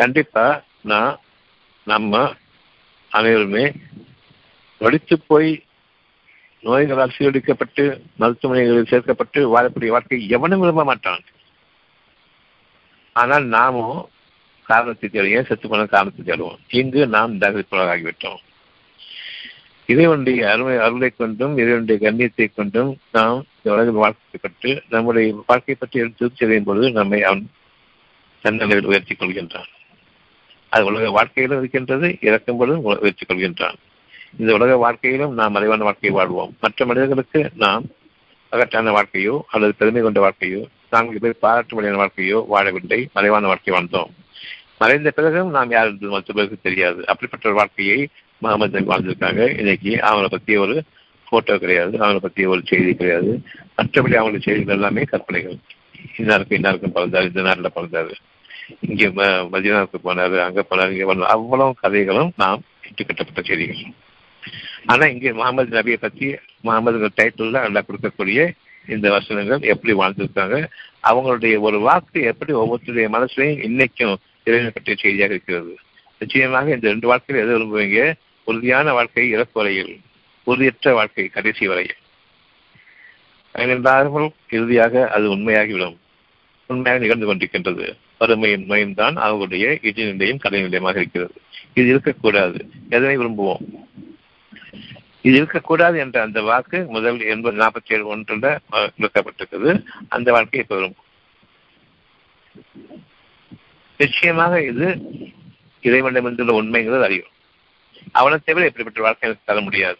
கண்டிப்பா 0.00 0.44
நான் 0.90 1.14
நம்ம 1.86 2.20
அனைவருமே 3.12 3.64
நொடித்து 4.80 5.16
போய் 5.30 5.50
நோய்களால் 6.64 7.14
சீரழிக்கப்பட்டு 7.16 7.84
மருத்துவமனைகளில் 8.20 8.90
சேர்க்கப்பட்டு 8.92 9.40
வாழக்கூடிய 9.54 9.90
வாழ்க்கை 9.94 10.18
எவனும் 10.36 10.62
விரும்ப 10.62 10.82
மாட்டான். 10.90 11.22
ஆனால் 13.16 13.46
நாமும் 13.56 13.98
காரணத்தை 14.68 15.06
தேடுவோம் 15.08 15.36
ஏன் 15.38 15.48
செத்து 15.48 15.68
போன 15.68 15.88
காரணத்தை 15.94 16.22
தேடுவோம் 16.24 16.60
இங்கு 16.80 17.00
நாம் 17.16 17.40
தகுதிக்குள்ளாகிவிட்டோம் 17.42 18.40
இறைவனுடைய 19.88 20.40
அருமை 20.52 20.74
அருளை 20.86 21.08
கொண்டும் 21.10 21.54
இறைவனுடைய 21.60 21.98
கண்ணியத்தை 22.04 22.46
கொண்டும் 22.56 22.90
நாம் 23.16 23.38
இந்த 23.56 23.68
உலகில் 23.74 24.00
வாழ்க்கைப்பட்டு 24.02 24.70
நம்முடைய 24.94 25.28
வாழ்க்கை 25.46 25.74
பற்றி 25.74 26.02
எடுத்து 26.02 26.30
செய்யும் 26.40 26.66
பொழுது 26.66 26.88
நம்மை 26.98 27.20
அவன் 27.28 27.44
தன்னளவில் 28.44 28.88
உயர்த்திக் 28.90 29.20
கொள்கின்றான். 29.20 29.70
அது 30.72 30.82
உலக 30.90 31.10
வாழ்க்கையிலும் 31.10 31.60
இருக்கின்றது 31.60 32.08
இறக்கும் 32.28 32.58
பொழுதும் 32.58 32.84
உயர்த்திக் 32.84 33.30
கொள்கின்றான். 33.30 33.78
இந்த 34.38 34.50
உலக 34.58 34.72
வாழ்க்கையிலும் 34.84 35.34
நாம் 35.38 35.54
மறைவான 35.56 35.84
வாழ்க்கையை 35.88 36.12
வாழ்வோம். 36.18 36.52
மற்ற 36.60 36.86
மனிதர்களுக்கு 36.86 37.40
நாம் 37.64 37.86
அகற்றான 38.52 38.92
வாழ்க்கையோ 38.98 39.34
அல்லது 39.54 39.72
பெருமை 39.80 40.02
கொண்ட 40.02 40.20
வாழ்க்கையோ 40.20 40.62
நாங்கள் 40.94 41.22
போய் 41.24 41.40
பாராட்டு 41.44 41.76
வழியான 41.76 41.98
வாழ்க்கையோ 42.02 42.38
வாழவில்லை 42.52 43.00
மறைவான 43.16 43.46
வாழ்க்கை 43.46 43.72
வாழ்ந்தோம். 43.74 44.12
மறைந்த 44.80 45.10
பிறகும் 45.10 45.54
நாம் 45.56 45.74
யார் 45.76 45.90
என்று 45.92 46.08
மற்றவர்களுக்கு 46.14 46.66
தெரியாது. 46.68 47.00
அப்படிப்பட்ட 47.10 47.48
ஒரு 47.48 47.58
வாழ்க்கையை 47.60 47.98
முகமது 48.42 48.74
நபி 48.76 48.90
வாழ்ந்திருக்காங்க. 48.90 49.42
இன்னைக்கு 49.60 49.92
அவங்களை 50.08 50.28
பற்றி 50.34 50.56
ஒரு 50.64 50.76
போட்டோ 51.30 51.54
கிடையாது. 51.58 51.94
அவங்களை 52.02 52.20
பற்றி 52.26 52.42
ஒரு 52.52 52.62
செய்தி 52.64 52.92
கிடையாது. 52.94 53.30
மற்றபடி 53.78 54.16
அவங்களுடைய 54.18 54.44
செய்திகள் 54.48 54.76
எல்லாமே 54.78 55.04
கற்பனைகள். 55.12 55.56
இன்னாருக்கும் 56.18 56.58
இன்னாருக்கும் 56.58 56.94
பிறந்தாரு 56.96 57.30
இந்த 57.30 57.42
நாட்டில் 57.48 57.74
பிறந்தாரு. 57.76 58.14
இங்கே 58.88 59.08
மதினாவுக்கு 59.52 59.98
போனாரு 60.06 60.36
அங்க 60.46 60.60
போனாரு 60.70 60.90
இங்கே 60.94 61.08
போனாரு. 61.10 61.30
அவ்வளவு 61.36 61.74
கதைகளும் 61.82 62.30
நாம் 62.42 62.62
இட்டுக்கட்டப்பட்ட 62.88 63.42
செய்திகள். 63.50 63.82
ஆனா 64.86 65.04
இங்கே 65.06 65.30
முகமது 65.32 65.70
நபியை 65.78 65.98
பத்தி 66.00 66.26
முகமது 66.66 67.10
டைட்டில் 67.20 67.56
நல்லா 67.66 67.82
கொடுக்கக்கூடிய 67.88 68.40
இந்த 68.94 69.06
வசனங்கள் 69.10 69.62
எப்படி 69.72 69.92
வாழ்ந்திருக்காங்க 70.00 70.58
அவங்களுடைய 71.08 71.54
ஒரு 71.60 71.78
வாக்கு 71.86 72.20
எப்படி 72.30 72.52
ஒவ்வொருத்தருடைய 72.52 73.08
மனசுலையும் 73.16 73.60
இன்னைக்கும் 73.68 74.14
இறைவனை 74.48 74.70
பற்றிய 74.74 74.96
செய்தியாக 75.02 75.34
இருக்கிறது. 75.34 75.72
நிச்சயமாக 76.18 76.66
இந்த 76.76 76.86
ரெண்டு 76.92 77.06
வாழ்க்கையில் 77.10 77.44
எது 77.44 77.54
விரும்புவீங்க? 77.54 78.00
உறுதியான 78.48 78.92
வாழ்க்கை 78.98 79.24
இறப்பு 79.36 79.56
வரையில் 79.60 79.94
உறுதியற்ற 80.46 80.92
வாழ்க்கை 80.98 81.24
கடைசி 81.36 81.64
வரையில் 81.72 81.98
பதினைந்தாயிரம் 83.54 84.28
இறுதியாக 84.56 84.94
அது 85.16 85.26
உண்மையாகிவிடும். 85.36 85.96
உண்மையாக 86.70 87.02
நிகழ்ந்து 87.04 87.28
கொண்டிருக்கின்றது. 87.28 87.86
வறுமையின் 88.20 88.66
நோயும் 88.70 88.94
தான் 89.00 89.16
அவர்களுடைய 89.24 89.66
இடி 89.88 90.02
நிலையும் 90.10 90.42
கடை 90.44 90.58
நிலையமாக 90.62 90.96
இருக்கிறது. 91.02 91.34
இது 91.78 91.86
இருக்கக்கூடாது. 91.94 92.60
எதனை 92.88 93.14
விரும்புவோம்? 93.18 93.64
இது 95.26 95.34
இருக்கக்கூடாது 95.40 95.96
என்ற 96.04 96.16
அந்த 96.26 96.40
வாக்கு 96.48 96.78
முதல் 96.96 97.20
எண்பது 97.32 97.56
நாற்பத்தி 97.62 97.92
ஏழு 97.94 98.04
ஒன்றுல 98.16 98.46
விளக்கப்பட்டிருக்குது. 98.98 99.72
அந்த 100.08 100.28
வாழ்க்கை 100.36 100.60
இப்ப 100.60 100.74
விரும்பும் 100.76 101.06
நிச்சயமாக 103.98 104.62
இது 104.62 104.86
இறைவனிடமிருந்துள்ள 105.82 106.52
உண்மைங்கிறது 106.60 107.02
அறியும். 107.02 107.32
அவனை 108.12 108.38
தவிர 108.44 108.66
எப்படிப்பட்ட 108.66 109.00
வாழ்க்கை 109.00 109.28
எனக்கு 109.28 109.46
தர 109.46 109.60
முடியாது. 109.60 109.98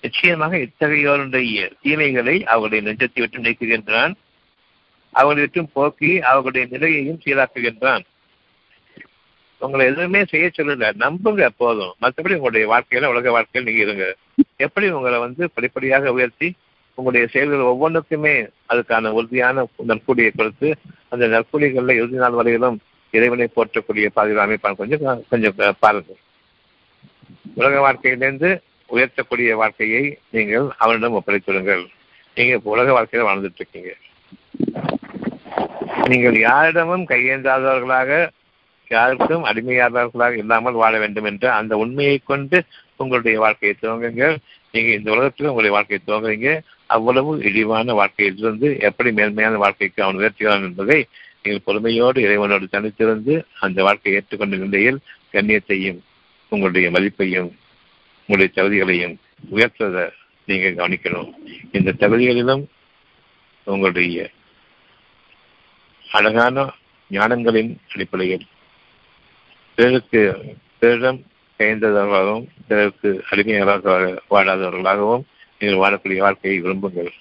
நிச்சயமாக 0.00 0.56
இத்தகையோருடைய 0.56 1.72
தீமைகளை 1.82 2.44
அவர்களுடைய 2.44 2.82
நெஞ்சத்தை 2.84 3.20
விட்டு 3.20 3.38
நீக்குகின்றான். 3.38 4.14
அவர்களை 5.10 5.40
விட்டும் 5.40 5.70
போக்கி 5.72 6.20
அவர்களுடைய 6.20 6.66
நிலையையும் 6.70 7.20
சீராக்குகின்றான். 7.24 8.04
உங்களை 9.58 9.86
எதுவுமே 9.86 10.24
செய்ய 10.24 10.50
சொல்லல. 10.56 10.92
நம்புங்க 10.98 11.48
போதும். 11.56 11.94
மற்றபடி 12.00 12.34
உங்களுடைய 12.34 12.66
வாழ்க்கையில 12.66 13.06
உலக 13.06 13.30
வாழ்க்கையில் 13.30 13.72
நீங்க 13.72 13.84
இருங்க. 13.84 14.16
எப்படி 14.56 14.90
உங்களை 14.90 15.18
வந்து 15.18 15.50
படிப்படியாக 15.50 16.12
உயர்த்தி 16.12 16.54
உங்களுடைய 16.94 17.32
செயல்கள் 17.32 17.68
ஒவ்வொன்றுக்குமே 17.72 18.48
அதுக்கான 18.68 19.08
உறுதியான 19.08 19.68
நற்கூலியை 19.88 20.30
கொடுத்து 20.36 20.74
அந்த 21.08 21.26
நற்கூலிகளில் 21.26 21.96
இறுதி 21.96 22.16
நாள் 22.16 22.30
வரையிலும் 22.30 22.80
இறைவனை 23.16 23.46
போற்றக்கூடிய 23.56 24.06
பாதுகாப்பு 24.18 24.44
அமைப்பான் 24.44 24.78
கொஞ்சம் 24.80 25.24
கொஞ்சம் 25.30 25.56
பாருங்கள். 25.84 26.20
உலக 27.60 27.80
வாழ்க்கையிலிருந்து 27.86 28.50
உயர்த்தக்கூடிய 28.88 29.50
வாழ்க்கையை 29.62 30.04
நீங்கள் 30.36 30.66
அவனிடம் 30.84 31.16
ஒப்படைத்துடுங்கள் 31.18 31.82
நீங்க 32.36 32.54
உலக 32.74 32.88
வாழ்க்கையில 32.96 33.26
வாழ்ந்துட்டு 33.28 33.60
இருக்கீங்க 33.60 33.92
நீங்கள் 36.08 36.36
யாரிடமும் 36.38 37.04
கையேந்தாதவர்களாக 37.08 38.10
யாருக்கும் 38.88 39.44
அடிமையாதவர்களாக 39.44 40.34
இல்லாமல் 40.36 40.80
வாழ 40.82 40.94
வேண்டும் 41.02 41.28
என்ற 41.30 41.44
அந்த 41.58 41.76
உண்மையை 41.82 42.16
கொண்டு 42.24 42.58
உங்களுடைய 42.96 43.36
வாழ்க்கையை 43.44 43.74
துவங்குங்கள். 43.82 44.34
நீங்க 44.72 44.90
இந்த 44.98 45.08
உலகத்தில் 45.10 45.50
உங்களுடைய 45.50 45.74
வாழ்க்கையை 45.76 46.00
துவங்குறீங்க. 46.06 46.50
அவ்வளவு 46.86 47.30
இழிவான 47.48 47.94
வாழ்க்கையிலிருந்து 47.94 48.68
எப்படி 48.88 49.12
மேன்மையான 49.12 49.56
வாழ்க்கைக்கு 49.56 50.02
அவன் 50.02 50.20
உயர்த்துகிறான் 50.20 50.66
என்பதை 50.68 50.98
நீங்கள் 51.44 51.64
பொறுமையோடு 51.64 52.18
இறைவனோடு 52.22 52.66
தனித்திருந்து 52.72 53.34
அந்த 53.60 53.82
வாழ்க்கையை 53.82 54.12
ஏற்றுக்கொண்ட 54.18 54.56
நிலையில் 54.64 54.98
கண்ணியத்தையும் 55.32 55.98
உங்களுடைய 56.52 56.90
மதிப்பையும் 56.90 57.50
உங்களுடைய 58.28 58.50
தகுதிகளையும் 58.56 59.14
உயர்த்துவதை 59.50 60.04
நீங்கள் 60.46 60.74
கவனிக்கணும். 60.74 61.30
இந்த 61.72 61.94
தகுதிகளிலும் 62.02 62.64
உங்களுடைய 63.64 64.30
அழகான 66.06 66.64
ஞானங்களின் 67.10 67.72
அடிப்படையில் 67.92 68.46
பிறருக்கு 69.74 70.22
பிறரிடம் 70.78 71.20
கைந்தவர்களாகவும் 71.58 72.46
பிறருக்கு 72.68 73.10
அடிமையாக 73.30 73.96
வாழாதவர்களாகவும் 74.30 75.24
நீங்கள் 75.58 75.82
வாழக்கூடிய 75.82 76.18
வாழ்க்கையை 76.18 76.56
விரும்புங்கள். 76.62 77.12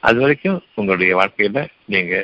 அது 0.00 0.18
வரைக்கும் 0.20 0.58
உங்களுடைய 0.74 1.12
வாழ்க்கையில 1.20 1.60
நீங்க 1.84 2.14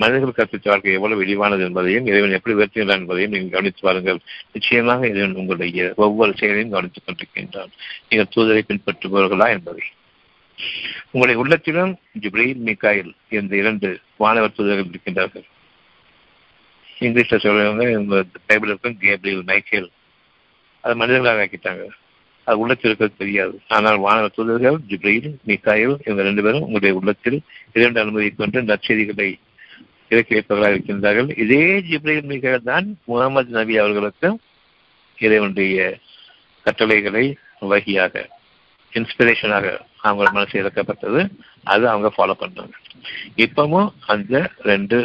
மனிதர்கள் 0.00 0.38
கற்பித்த 0.38 0.68
வாழ்க்கை 0.70 0.92
எவ்வளவு 0.92 1.24
இழிவானது 1.24 1.64
என்பதையும் 1.64 2.06
இறைவன் 2.06 2.36
எப்படி 2.36 2.54
உயர்த்துகிறான் 2.56 3.00
என்பதையும் 3.00 3.32
நீங்கள் 3.32 3.54
கவனித்து 3.54 3.80
பாருங்கள். 3.82 4.18
நிச்சயமாக 4.52 5.08
இறைவன் 5.08 5.34
உங்களுடைய 5.34 5.92
ஒவ்வொரு 5.96 6.32
செயலையும் 6.36 6.74
கவனித்துக் 6.74 7.06
கொண்டிருக்கின்றான். 7.06 7.72
நீங்கள் 8.08 8.32
தூதரை 8.34 8.62
பின்பற்றுபவர்களா 8.68 9.48
என்பதை. 9.56 9.84
உங்களுடைய 11.10 11.42
உள்ளத்திலும் 11.42 11.92
ஜிப்ரீல் 12.20 12.62
மிகாயில் 12.68 13.12
என்ற 13.28 13.56
இரண்டு 13.56 13.88
மாணவர் 14.16 14.56
தூதர்கள் 14.56 14.92
இருக்கின்றார்கள். 14.94 15.46
இங்கிலீஷ்ல 17.00 17.36
சொல்றவங்க 17.44 18.24
பைபிள் 18.46 18.68
இருக்கும் 18.68 18.98
கேப்ரியல் 18.98 19.44
மைக்கேல். 19.44 19.90
அது 20.80 20.94
மனிதர்களாக 20.96 21.42
ஆக்கிட்டாங்க. 21.44 21.84
அது 22.48 22.58
உள்ளத்தில் 22.58 22.90
இருக்கிறது 22.90 23.18
தெரியாது. 23.18 23.54
ஆனால் 23.68 23.98
வானவர் 23.98 24.36
தூதர்கள் 24.36 24.78
ஜிப்ரீல் 24.88 25.30
மிகாயில் 25.44 25.96
இவங்க 26.04 26.22
ரெண்டு 26.22 26.42
பேரும் 26.42 26.66
உங்களுடைய 26.68 26.94
உள்ளத்தில் 26.94 27.38
இரண்டு 27.72 28.00
அனுமதி 28.00 28.30
கொண்டு 28.30 28.62
நற்செய்திகளை 28.62 29.30
இறக்கி 30.12 30.32
வைப்பவர்களாக 30.36 30.74
இருக்கின்றார்கள். 30.74 31.28
இதே 31.42 31.64
ஜிப்ரேல் 31.88 32.30
மிகாயில் 32.32 32.68
தான் 32.70 32.86
முகமது 33.10 33.50
நபி 33.58 33.74
அவர்களுக்கு 33.82 34.28
இறைவனுடைய 35.18 35.78
கட்டளைகளை 36.66 37.24
வகையாக 37.72 38.24
இன்ஸ்பிரேஷனாக 38.92 39.66
அவங்க 40.08 40.30
மனசு 40.36 40.54
இறக்கப்பட்டது 40.62 41.20
அது 41.72 41.84
அவங்க 41.92 42.08
ஃபாலோ 42.16 42.34
பண்ணாங்க 42.42 42.74
இப்பவும் 43.44 43.88
அந்த 44.12 44.34
ரெண்டு 44.70 44.98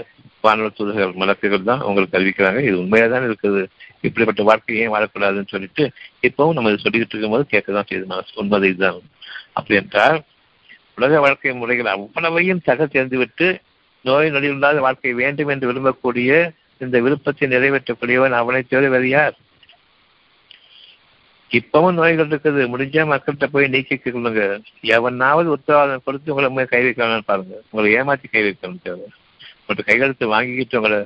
வானொலி 0.46 0.72
தூதர்கள் 0.78 1.14
மலக்குகள் 1.22 1.68
தான் 1.70 1.84
உங்களுக்கு 1.90 2.18
அறிவிக்கிறாங்க. 2.18 2.60
இது 2.68 2.76
உண்மையா 2.82 3.06
தான் 3.14 3.26
இருக்குது? 3.30 3.62
இப்படிப்பட்ட 4.08 4.42
வாழ்க்கையையும் 4.50 4.86
ஏன் 4.86 4.94
வாழக்கூடாதுன்னு 4.96 5.52
சொல்லிட்டு 5.54 5.84
இப்பவும் 6.28 6.56
நம்ம 6.58 6.74
சொல்லிக்கிட்டு 6.84 7.16
இருக்கும்போது 7.16 7.46
கேட்க 7.54 7.74
தான் 7.78 7.90
செய்து 7.92 8.06
மனசு. 8.12 8.32
உண்மை 8.42 8.60
இதுதான். 8.72 9.00
அப்படி 9.58 9.78
என்றால் 9.82 10.20
உலக 10.98 11.20
வாழ்க்கை 11.26 11.54
முறைகள் 11.62 11.94
அவ்வளவையும் 11.94 12.66
தக 12.70 12.86
தெரிந்து 12.96 13.18
விட்டு 13.22 13.48
நோய் 14.08 14.34
நொடி 14.34 14.48
இல்லாத 14.48 14.80
வாழ்க்கை 14.86 15.14
வேண்டும் 15.22 15.52
என்று 15.54 15.70
விரும்பக்கூடிய 15.72 16.30
இந்த 16.84 17.00
விருப்பத்தை 17.06 17.48
நிறைவேற்றக்கூடியவன் 17.54 18.36
அவனை 18.40 18.62
தவிர 18.62 19.08
யார்? 19.08 19.36
இப்பவும் 21.52 21.98
நோய்கள் 22.00 22.30
இருக்குது. 22.32 22.62
முடிஞ்சா 22.72 23.04
மக்கள்கிட்ட 23.12 23.48
போய் 23.52 23.68
நீக்கி 23.68 23.96
கொள்ளுங்க. 23.98 24.62
எவனாவது 24.96 25.50
உத்தரவாதம் 25.56 26.06
கொடுத்து 26.06 26.34
உங்களை 26.34 26.66
கை 26.66 26.82
வைக்கலாம்னு 26.86 27.30
பாருங்க. 27.32 27.56
உங்களை 27.70 27.94
ஏமாத்தி 28.00 28.28
கை 28.32 28.42
வைக்கணும் 28.48 28.82
தேவை. 28.84 29.08
உங்கள்கிட்ட 29.60 29.86
கையெழுத்து 29.90 30.28
வாங்கிக்கிட்டு 30.34 30.80
உங்களை 30.82 31.00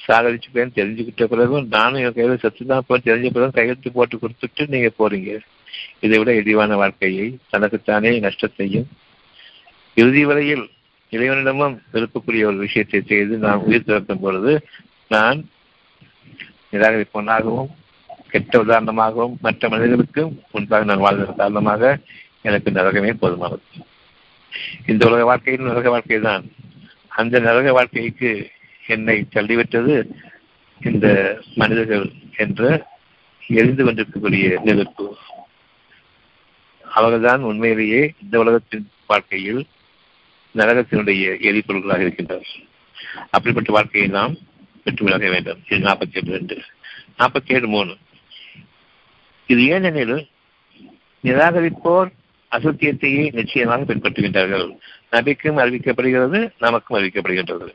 சாகரிச்சு 0.00 0.48
போய் 0.54 0.76
தெரிஞ்சுக்கிட்ட 0.78 1.24
பிறகும் 1.24 1.66
நானும் 1.68 2.02
என் 2.02 2.16
கையில் 2.18 2.42
செத்து 2.44 2.66
தான் 2.72 2.86
போய் 2.86 3.04
தெரிஞ்ச 3.04 3.28
பிறகு 3.30 3.56
கையெழுத்து 3.58 3.92
போட்டு 3.92 4.18
கொடுத்துட்டு 4.22 4.64
நீங்க 4.74 4.90
போறீங்க. 5.00 5.30
இதை 6.00 6.18
விட 6.18 6.30
இழிவான 6.34 6.76
வாழ்க்கையை 6.76 7.26
தனக்குத்தானே 7.50 8.12
நஷ்டத்தையும் 8.26 8.88
இறுதி 9.94 10.24
வரையில் 10.24 10.64
இறைவனிடமும் 11.12 11.82
விருப்பக்கூடிய 11.92 12.44
ஒரு 12.44 12.56
விஷயத்தை 12.56 13.00
செய்து 13.00 13.38
நான் 13.38 13.58
உயிர் 13.58 13.84
திறக்கும் 13.84 14.20
பொழுது 14.20 14.52
நான் 15.08 15.38
நிராகரிப்பவனாகவும் 16.72 17.70
கெட்ட 18.30 18.62
உதாரணமாகவும் 18.62 19.34
மற்ற 19.40 19.68
மனிதர்களுக்கும் 19.68 20.32
முன்பாக 20.52 20.84
நான் 20.84 20.98
வாழ்ந்த 20.98 21.32
காரணமாக 21.32 21.98
எனக்கு 22.42 22.70
நரகமே 22.70 23.12
போதுமானது. 23.20 23.64
இந்த 24.86 25.06
உலக 25.06 25.24
வாழ்க்கையில் 25.24 25.68
நரக 25.68 25.90
வாழ்க்கை 25.90 26.20
தான். 26.20 26.44
அந்த 27.08 27.38
நரக 27.38 27.72
வாழ்க்கைக்கு 27.72 28.50
என்னை 28.86 29.26
தள்ளிவிட்டது 29.34 29.94
இந்த 30.80 31.06
மனிதர்கள் 31.54 32.12
என்ற 32.36 32.86
எரிந்து 33.42 33.84
கொண்டிருக்கக்கூடிய 33.84 34.58
நெருப்பு 34.64 35.06
அவர்கள்தான் 36.84 37.42
உண்மையிலேயே 37.42 38.14
இந்த 38.22 38.38
உலகத்தின் 38.38 38.86
வாழ்க்கையில் 39.06 39.62
நரகத்தினுடைய 40.56 41.22
எரிபொருள்களாக 41.48 42.00
இருக்கின்றனர் 42.00 42.46
அப்படிப்பட்ட 43.30 43.72
வாழ்க்கையை 43.72 44.10
நாம் 44.10 44.34
பெற்றுவிடாக 44.84 45.30
வேண்டும். 45.30 45.58
இது 45.68 45.88
நாற்பத்தி 45.88 46.16
ஏழு 46.16 46.32
ரெண்டு. 46.32 46.62
நாற்பத்தி 47.18 47.52
ஏழு 47.52 47.68
மூணு. 47.68 47.96
இது 49.46 49.66
ஏனெனில் 49.66 50.28
நிராகரிப்போர் 51.24 52.10
அசத்தியத்தையே 52.50 53.32
நிச்சயமாக 53.32 53.94
பின்பற்றுகின்றார்கள். 53.94 54.76
நபிக்கும் 55.12 55.60
அறிவிக்கப்படுகிறது 55.62 56.50
நமக்கும் 56.58 56.98
அறிவிக்கப்படுகின்றது. 56.98 57.72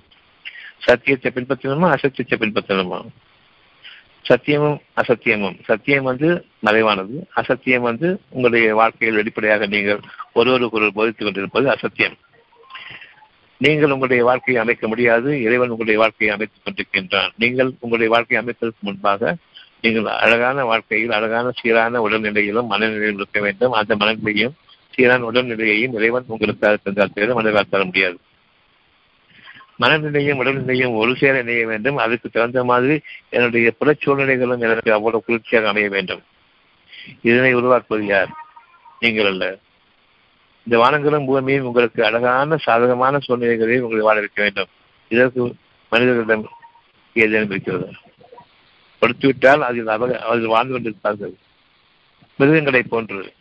சத்தியத்தை 0.78 1.32
பின்பற்றணுமா 1.36 1.90
அசத்தியத்தை 1.90 2.38
பின்பற்றணுமா 2.38 3.02
சத்தியமும் 4.30 4.80
அசத்தியமும். 4.96 5.64
சத்தியம் 5.64 6.04
வந்து 6.04 6.46
மறைவானது. 6.60 7.28
அசத்தியம் 7.36 7.82
வந்து 7.82 8.22
உங்களுடைய 8.30 8.76
வாழ்க்கையில் 8.76 9.18
வெளிப்படையாக 9.18 9.66
நீங்கள் 9.66 10.00
ஒருவருக்கு 10.34 10.92
போதித்துக் 10.94 11.26
கொண்டிருப்பது 11.26 11.70
அசத்தியம். 11.70 12.18
நீங்கள் 13.62 13.89
உங்களுடைய 13.89 14.24
வாழ்க்கையை 14.24 14.63
அமைக்க 14.63 14.88
முடியாது. 14.88 15.41
இறைவன் 15.41 15.70
உங்களுடைய 15.70 16.00
வாழ்க்கையை 16.00 16.36
அமைத்துக் 16.36 16.65
கொண்டிருக்கின்றான். 16.65 17.30
நீங்கள் 17.38 17.65
உங்களுடைய 17.65 18.10
வாழ்க்கையை 18.10 18.46
அமைப்பதற்கு 18.46 18.80
முன்பாக 18.80 19.36
நீங்கள் 19.82 20.06
அழகான 20.06 20.65
வாழ்க்கையில் 20.65 21.12
அழகான 21.12 21.51
சீரான 21.56 22.10
உடல்நிலையிலும் 22.10 22.65
மனநிலையில் 22.65 23.13
இருக்க 23.13 23.39
வேண்டும். 23.39 23.72
அந்த 23.72 23.96
மனநிலையும் 23.96 24.51
சீரான 24.89 25.30
உடல்நிலையையும் 25.32 25.94
இறைவன் 25.94 26.24
உங்களுக்கு 26.27 26.80
தந்தால் 26.84 27.13
தவிர 27.13 27.34
மனிதர்கள் 27.34 27.70
தர 27.70 27.86
முடியாது. 27.86 28.18
மனநிலையும் 29.80 30.39
உடல்நிலையும் 30.44 30.96
ஒரு 30.96 31.15
சேர 31.15 31.39
இணைய 31.39 31.68
வேண்டும். 31.68 31.98
அதுக்கு 31.98 32.30
தகுந்த 32.30 32.63
மாதிரி 32.63 33.01
என்னுடைய 33.30 33.72
புற 33.72 33.96
சூழ்நிலைகளும் 34.06 34.60
எனக்கு 34.60 34.94
அவ்வளவு 34.94 35.24
குளிர்ச்சியாக 35.24 35.68
அமைய 35.68 35.89
வேண்டும். 35.89 36.22
இதனை 37.22 37.53
உருவாக்குவது 37.53 38.08
யார்? 38.08 38.30
நீங்கள் 39.00 39.25
அல்ல. 39.25 39.58
இந்த 40.63 40.75
வானங்களும் 40.84 41.25
பூமியும் 41.25 41.65
உங்களுக்கு 41.65 42.06
அழகான 42.06 42.58
சாதகமான 42.58 43.20
சூழ்நிலைகளை 43.20 43.80
உங்களை 43.80 44.03
வாழ 44.03 44.18
வைக்க 44.20 44.41
வேண்டும். 44.41 44.72
இதற்கு 45.12 45.41
மனிதர்களிடம் 45.89 46.46
ஏதேனும் 47.13 47.50
இருக்கிறது 47.50 47.88
கொடுத்துவிட்டால் 49.01 49.62
அதில் 49.68 49.88
அவ 49.88 50.20
அதில் 50.32 50.53
வாழ்ந்து 50.53 50.74
கொண்டிருப்பார்கள். 50.74 51.34
மிருகங்களை 52.39 52.84
போன்று 52.84 53.34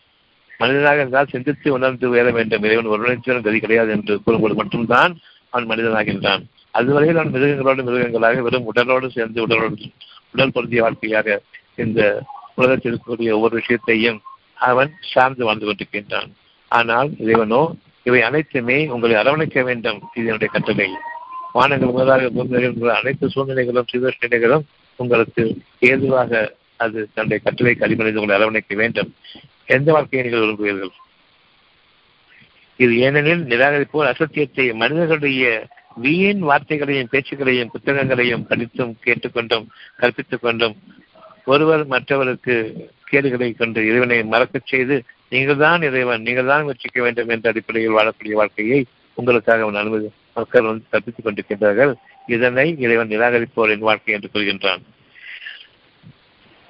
மனிதனாக 0.58 0.94
இருந்தால் 0.94 1.30
சிந்தித்து 1.30 1.68
உணர்ந்து 1.72 2.08
வேற 2.08 2.30
வேண்டும். 2.30 2.62
இறைவன் 2.62 2.90
ஒரு 2.94 3.18
கதி 3.24 3.58
கிடையாது 3.58 3.90
என்று 3.90 4.14
கூறும்போது 4.24 4.54
மட்டும்தான் 4.54 5.12
அவன் 5.50 5.68
மனிதனாகின்றான். 5.70 6.42
அதுவரையில் 6.70 7.16
அவன் 7.16 7.34
மிருகங்களோடு 7.34 7.86
மிருகங்களாக 7.88 8.42
வெறும் 8.46 8.68
உடலோடு 8.72 9.06
சேர்ந்து 9.10 9.46
உடலோடு 9.46 9.86
உடல் 10.32 10.52
பொருந்திய 10.52 10.82
வாழ்க்கையாக 10.82 11.40
இந்த 11.76 12.00
உலகத்தில் 12.54 12.92
இருக்கக்கூடிய 12.92 13.30
ஒவ்வொரு 13.36 13.54
விஷயத்தையும் 13.54 14.20
அவன் 14.54 14.90
சார்ந்து 15.12 15.44
வாழ்ந்து 15.44 15.66
கொண்டிருக்கின்றான். 15.66 16.30
ஆனால் 16.70 17.08
இறைவனோ 17.18 17.62
இவை 18.06 18.20
அனைத்துமே 18.22 18.76
உங்களை 18.88 19.14
அரவணைக்க 19.22 19.62
வேண்டும் 19.64 19.98
இது 20.14 20.26
என்னுடைய 20.26 20.50
கட்டளை. 20.52 20.88
வானங்கள் 21.52 21.90
முதலாக 21.90 22.28
பூமியில் 22.28 22.88
அனைத்து 22.88 23.26
சூழ்நிலைகளும் 23.28 23.88
சீதோஷ 23.92 24.60
உங்களுக்கு 24.99 25.42
ஏதுவாக 25.80 26.40
அது 26.76 26.99
தன்னுடைய 27.14 27.38
கட்டளை 27.45 27.73
கடிமனிது 27.75 28.21
உங்களை 28.21 28.34
அரவணைக்க 28.38 28.75
வேண்டும். 28.75 29.10
எந்த 29.66 29.88
வாழ்க்கையை 29.92 30.23
நீங்கள் 30.23 30.45
விரும்புவீர்கள்? 30.45 30.92
இது 32.76 32.92
ஏனெனில் 32.99 33.42
நிராகரிப்போர் 33.45 34.10
அசத்தியத்தை 34.12 34.64
மனிதர்களுடைய 34.73 35.45
வீண் 35.95 36.40
வார்த்தைகளையும் 36.42 37.10
பேச்சுகளையும் 37.12 37.73
புத்தகங்களையும் 37.73 38.47
படித்தும் 38.47 38.92
கேட்டுக்கொண்டும் 39.04 39.66
கற்பித்துக் 39.99 40.42
கொண்டும் 40.42 40.76
ஒருவர் 41.45 41.86
மற்றவருக்கு 41.86 42.56
கேடுகளை 43.04 43.49
கொண்டு 43.52 43.80
இறைவனை 43.86 44.18
மறக்கச் 44.25 44.66
செய்து 44.66 44.97
நீங்கள் 45.32 45.60
தான் 45.64 45.82
இறைவன் 45.88 46.25
நீங்கள் 46.26 46.49
தான் 46.52 46.64
முயற்சிக்க 46.66 47.02
வேண்டும் 47.02 47.28
என்ற 47.28 47.49
அடிப்படையில் 47.50 47.97
வாழக்கூடிய 47.97 48.32
வாழ்க்கையை 48.40 48.80
உங்களுக்காக 49.14 49.62
அவன் 49.62 49.80
அனுமதி 49.82 50.08
மக்கள் 50.34 50.69
வந்து 50.71 50.90
கற்பித்துக் 50.93 51.26
கொண்டிருக்கின்றார்கள். 51.26 51.93
இதனை 52.26 52.66
இறைவன் 52.78 53.12
நிராகரிப்போரின் 53.14 53.86
வாழ்க்கை 53.88 54.14
என்று 54.14 54.28
கூறுகின்றான். 54.34 54.82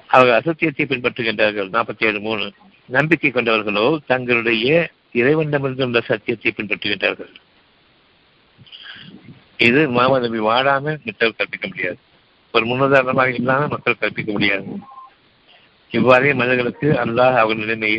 அவர்கள் 0.07 0.39
அசத்தியத்தை 0.41 0.85
பின்பற்றுகின்றார்கள். 0.87 1.69
நாற்பத்தி 1.77 2.05
ஏழு 2.05 2.21
மூணு. 2.21 2.47
நம்பிக்கை 2.89 3.31
கொண்டவர்களோ 3.31 3.87
தங்களுடைய 4.07 4.91
இறைவனிடமிருந்துள்ள 5.21 6.01
சத்தியத்தை 6.03 6.53
பின்பற்றுகின்றார்கள். 6.57 7.33
இது 9.69 9.81
முகமது 9.89 10.25
நபி 10.27 10.41
வாடாம 10.49 10.97
கற்பிக்க 11.37 11.67
முடியாது. 11.67 11.99
ஒரு 12.55 12.65
முன்னுதாரணமாக 12.67 13.33
இல்லாமல் 13.41 13.69
மக்கள் 13.69 14.01
கற்பிக்க 14.01 14.33
முடியாது. 14.33 14.67
இவ்வாறே 15.91 16.33
மனிதர்களுக்கு 16.41 16.89
அல்லாஹ் 17.05 17.37
அவர்கள் 17.43 17.63
நிலைமையை 17.63 17.99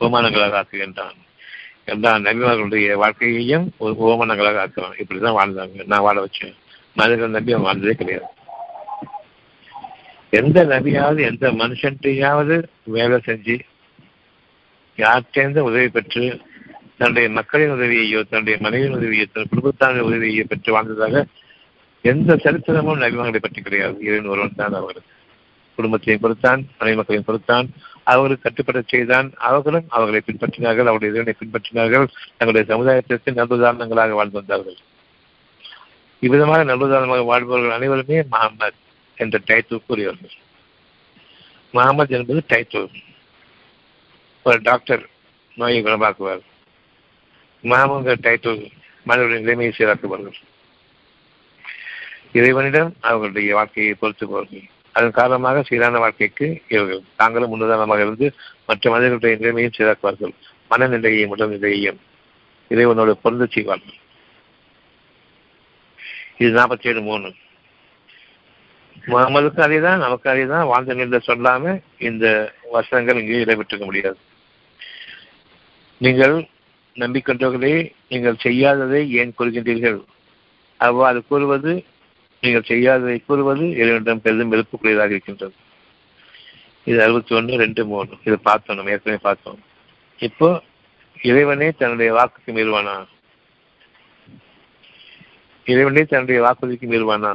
ஓமானங்களாக 0.00 0.58
ஆக்குகின்றான். 0.60 1.16
என்றான் 1.92 2.26
நபிமார்களுடைய 2.26 2.96
வாழ்க்கையையும் 3.02 3.66
ஒரு 3.78 3.94
ஓமானங்களாக 4.08 4.60
ஆக்குறான் 4.64 4.98
இப்படிதான் 5.02 5.38
வாழ்ந்தாங்க. 5.40 5.86
நான் 5.92 6.04
வாழ 6.06 6.16
வச்சேன். 6.24 6.54
மனிதர்கள் 6.98 7.34
நம்பி 7.36 7.54
அவன் 7.54 7.68
வாழ்ந்ததே 7.68 7.94
கிடையாது. 8.00 8.28
எந்த 10.30 10.58
நபியாவது 10.64 11.20
எந்த 11.30 11.50
மனுஷன்ட்டையாவது 11.62 12.56
வேலை 12.96 13.18
செஞ்சு 13.26 13.56
யார்கிட்ட 14.98 15.58
உதவி 15.68 15.88
பெற்று 15.88 16.24
தன்னுடைய 16.98 17.26
மக்களின் 17.30 17.74
உதவியையோ 17.76 18.20
தன்னுடைய 18.30 18.56
மனைவியின் 18.60 18.96
உதவியோ 18.98 19.26
தன் 19.32 19.50
குடும்பத்தான 19.50 20.02
உதவியையோ 20.08 20.44
பெற்று 20.44 20.72
வாழ்ந்ததாக 20.72 21.24
எந்த 22.04 22.34
சரித்திரமும் 22.44 23.02
நபிமங்களை 23.02 23.36
பற்றி 23.36 23.60
கிடையாது. 23.62 23.96
இறைவன் 24.00 24.32
ஒருவன் 24.32 24.58
தான் 24.60 24.78
அவர்களுக்கு. 24.80 25.14
குடும்பத்தையும் 25.78 26.22
பொறுத்தான் 26.24 26.60
மனைவி 26.78 26.98
மக்களையும் 26.98 27.28
பொறுத்தான் 27.28 27.66
அவர்களுக்கு 28.10 28.44
கட்டுப்பட 28.44 28.78
செய்தான் 28.92 29.28
அவர்களும் 29.48 29.86
அவர்களை 29.96 30.20
பின்பற்றினார்கள் 30.26 30.88
அவருடைய 30.90 31.12
இறைவனை 31.14 31.34
பின்பற்றினார்கள் 31.40 32.06
தங்களுடைய 32.38 32.64
சமுதாயத்திற்கு 32.70 33.34
நல்லுதாரணங்களாக 33.40 34.16
வாழ்ந்து 34.18 34.38
வந்தார்கள். 34.40 34.78
இவ்விதமாக 36.22 36.62
நல்லுதாரணமாக 36.70 37.24
வாழ்பவர்கள் 37.30 37.76
அனைவருமே 37.78 38.18
மஹம்மத் 38.34 38.78
என்ற 39.18 39.38
டைட்டில் 39.50 39.86
கூறியவர்கள். 39.86 40.34
மஹம்மத் 41.74 42.14
என்பது 42.18 42.42
டைட்டில் 42.52 42.88
ஒரு 44.46 44.58
டாக்டர் 44.68 45.04
நோயை 45.60 45.80
குணமாக்குவார். 45.84 46.42
மஹம்மது 47.64 48.16
டைட்டில் 48.26 48.62
மனிதர்களின் 49.08 49.44
நிலைமையை 49.44 49.72
சீராக்குவார்கள் 49.76 50.38
இறைவனிடம் 52.38 52.90
அவர்களுடைய 53.00 53.54
வாழ்க்கையை 53.58 53.92
பொறுத்துபவர்கள். 54.00 54.66
அதன் 54.96 55.16
காரணமாக 55.18 55.62
சீரான 55.68 55.98
வாழ்க்கைக்கு 56.02 56.46
இவர்கள் 56.74 57.02
தாங்களும் 57.20 57.50
முன்னுதாரணமாக 57.52 58.04
இருந்து 58.06 58.26
மற்ற 58.68 58.90
மனிதர்களுடைய 58.92 59.34
நிலைமையும் 59.40 59.76
சீராக்குவார்கள். 59.76 60.34
மனநிலையையும் 60.70 61.54
இதை 61.58 61.72
இறைவனோடு 62.70 63.12
பொருந்து 63.24 63.46
செய்வார்கள். 63.56 63.98
இது 66.42 66.50
நாற்பத்தி 66.58 66.88
ஏழு 66.90 67.00
மூணு. 67.10 67.28
முகமதுக்கு 69.10 69.60
அதே 69.66 69.78
தான் 69.86 70.02
நமக்கு 70.04 70.26
அதே 70.32 70.44
தான் 70.52 70.68
வாழ்ந்த 70.70 70.94
நிலை 71.00 71.20
சொல்லாம 71.28 71.74
இந்த 72.08 72.26
வசனங்கள் 72.74 73.20
இங்கே 73.20 73.42
இடம்பெற்றிருக்க 73.44 73.86
முடியாது. 73.90 74.18
நீங்கள் 76.04 76.36
நம்பிக்கொண்டவர்களே 76.96 77.76
நீங்கள் 78.12 78.42
செய்யாததை 78.44 79.00
ஏன் 79.20 79.34
கூறுகின்றீர்கள்? 79.38 79.98
அவ்வாறு 80.86 81.20
கூறுவது 81.30 81.72
நீங்கள் 82.40 82.64
செய்யாததை 82.66 83.24
கூறுவது 83.26 83.70
இறைவனிடம் 83.70 84.20
பெரிதும் 84.20 84.52
வெறுப்புக்குரியதாக 84.52 85.10
இருக்கின்றது. 85.10 85.54
இது 86.84 87.02
அறுபத்தி 87.02 87.34
ஒன்று 87.34 87.56
ரெண்டு 87.56 87.86
மூணு. 87.86 88.08
இதை 88.24 88.38
பார்த்தோம் 88.42 88.76
நம்ம 88.76 88.90
ஏற்கனவே 88.90 89.20
பார்த்தோம். 89.22 89.58
இப்போ 90.18 90.62
இறைவனே 91.22 91.70
தன்னுடைய 91.70 92.12
வாக்குக்கு 92.14 92.52
மீறுவானா? 92.52 93.06
இறைவனே 95.64 96.02
தன்னுடைய 96.04 96.42
வாக்குறுதிக்கு 96.42 96.86
மீறுவானா? 96.86 97.32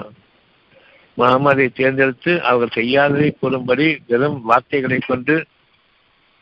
முகமதை 1.17 1.71
தேர்ந்தெடுத்து 1.73 2.43
அவர்கள் 2.43 2.85
செய்யாததை 2.85 3.31
கூறும்படி 3.39 3.97
வெறும் 4.07 4.41
வார்த்தைகளை 4.41 4.99
கொண்டு 4.99 5.45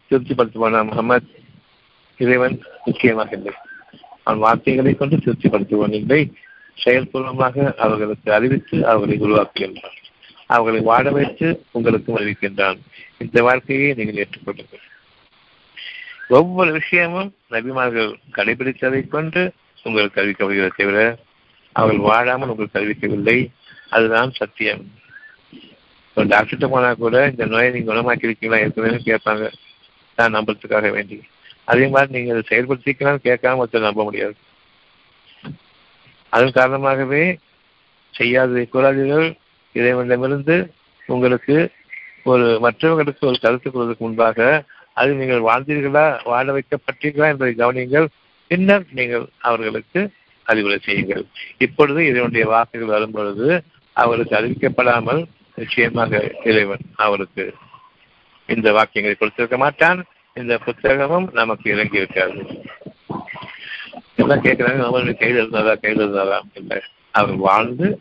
திருப்திப்படுத்துவானா 0.10 0.86
முகமது 0.88 1.44
இறைவன் 2.18 2.62
நிச்சயமாக 2.86 3.36
இல்லை. 3.36 3.54
அவன் 4.24 4.40
வார்த்தைகளை 4.40 4.94
கொண்டு 4.94 5.16
திருப்திப்படுத்துவான் 5.16 5.94
இல்லை. 5.94 6.34
செயல்பூர்வமாக 6.84 7.74
அவர்களுக்கு 7.76 8.34
அறிவித்து 8.34 8.88
அவர்களை 8.88 9.18
உருவாக்குகின்றான் 9.22 9.98
அவர்களை 10.46 10.80
வாழ 10.82 11.12
வைத்து 11.12 11.66
உங்களுக்கும் 11.72 12.18
அறிவிக்கின்றான். 12.18 12.80
இந்த 13.18 13.42
வாழ்க்கையை 13.44 13.94
நீங்கள் 13.94 14.20
ஏற்றுக்கொள்ளுங்கள். 14.24 14.86
ஒவ்வொரு 16.28 16.72
விஷயமும் 16.72 17.36
நபிமார்கள் 17.52 18.16
கடைபிடித்ததை 18.36 19.08
கொண்டு 19.08 19.52
உங்களுக்கு 19.84 20.22
அறிவிக்கப்படுகிறத 20.22 20.70
தவிர 20.76 21.18
அவர்கள் 21.72 22.04
வாழாமல் 22.04 22.50
உங்களுக்கு 22.50 22.80
அறிவிக்கவில்லை. 22.82 23.52
அதுதான் 23.90 24.32
சத்தியம். 24.32 24.92
ஒரு 26.16 26.28
டாக்டர்கிட்ட 26.28 26.68
போனா 26.70 26.94
கூட 26.94 27.28
இந்த 27.28 27.46
நோயை 27.46 27.72
நீங்க 27.72 27.94
குணமாக்கி 27.94 28.24
இருக்கீங்களா 28.24 28.64
ஏற்கனவே 28.64 28.96
கேட்பாங்க. 28.96 29.52
நான் 30.16 30.34
நம்புறதுக்காக 30.34 30.92
வேண்டி. 30.92 31.24
அதே 31.64 31.88
மாதிரி 31.88 32.12
நீங்க 32.20 32.36
அதை 32.36 32.44
செயல்படுத்திக்கலாம் 32.50 33.24
கேட்காம 33.24 33.64
ஒருத்தர் 33.64 33.90
நம்ப 33.90 34.04
முடியாது. 34.04 34.36
அதன் 36.34 36.58
காரணமாகவே 36.58 37.24
செய்யாததை 38.14 38.64
கூறாதீர்கள் 38.74 39.28
இறைவனிடமிருந்து 39.76 40.56
உங்களுக்கு 41.10 41.56
ஒரு 42.32 42.48
மற்றவர்களுக்கு 42.60 43.24
ஒரு 43.30 43.38
கருத்து 43.40 43.68
கூறுவதற்கு 43.70 44.06
முன்பாக 44.06 44.48
அது 45.00 45.12
நீங்கள் 45.20 45.46
வாழ்ந்தீர்களா 45.48 46.06
வாழ 46.32 46.46
வைக்கப்பட்டீர்களா 46.56 47.28
என்பதை 47.34 47.54
கவனியுங்கள். 47.62 48.08
பின்னர் 48.52 48.86
நீங்கள் 48.98 49.26
அவர்களுக்கு 49.50 50.02
அறிவுரை 50.46 50.78
செய்யுங்கள். 50.82 51.24
இப்பொழுது 51.58 52.02
இதனுடைய 52.08 52.46
வாக்குகள் 52.54 52.94
வரும்பொழுது 52.96 53.48
அவருக்கு 53.96 54.34
அறிவிக்கப்படாமல் 54.40 55.22
நிச்சயமாக 55.58 56.22
இறைவன் 56.50 56.84
அவருக்கு 57.06 57.46
இந்த 58.50 58.68
வாக்கியங்களை 58.78 59.16
கொடுத்திருக்க 59.16 59.58
மாட்டான். 59.58 60.00
இந்த 60.36 60.54
புத்தகமும் 60.66 61.28
நமக்கு 61.40 61.66
இறங்கி 61.74 62.02
இருக்காது 62.02 62.42
எல்லாம் 64.22 64.44
கேட்கிறாங்க 64.44 64.84
அவர்கள் 64.84 65.18
கையில் 65.18 65.50
இருந்தாரா 65.50 65.80
கையில் 65.80 66.08
இருந்தாரா 66.08 66.40
இல்லை. 66.54 66.80
அவர் 67.12 67.36
வாழ்ந்து 67.36 68.00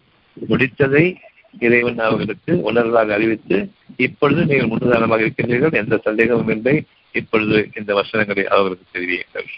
முடித்ததை 0.48 1.14
இறைவன் 1.58 1.98
அவர்களுக்கு 1.98 2.72
உணர்வாக 2.72 3.12
அறிவித்து 3.12 3.70
இப்பொழுது 3.96 4.44
நீங்கள் 4.44 4.68
முன்னுதாரணமாக 4.68 5.26
இருக்கின்றீர்கள். 5.26 5.72
எந்த 5.72 5.96
சந்தேகமும் 5.96 6.48
இல்லை. 6.48 6.84
இப்பொழுது 7.12 7.70
இந்த 7.74 7.94
வசனங்களை 7.94 8.46
அவர்களுக்கு 8.46 8.86
தெரிவியுங்கள். 8.92 9.48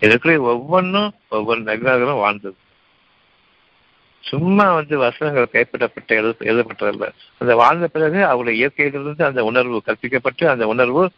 இருக்கிற 0.00 0.40
ஒவ்வொன்றும் 0.40 1.12
ஒவ்வொரு 1.28 1.60
நகராகவும் 1.60 2.16
வாழ்ந்தது. 2.16 2.56
சும்மா 4.20 4.74
வந்து 4.74 4.98
வசனங்கள் 4.98 5.48
கைப்பற்றப்பட்ட 5.52 6.06
எழுத 6.06 6.36
எழுதப்பட்டதல்ல. 6.40 7.12
அந்த 7.38 7.56
வாழ்ந்த 7.56 7.86
பிறகு 7.86 8.24
அவருடைய 8.24 8.70
இயற்கையிலிருந்து 8.70 9.22
அந்த 9.22 9.44
உணர்வு 9.44 9.82
கற்பிக்கப்பட்டு 9.86 10.44
அந்த 10.44 10.66
உணர்வு 10.66 11.10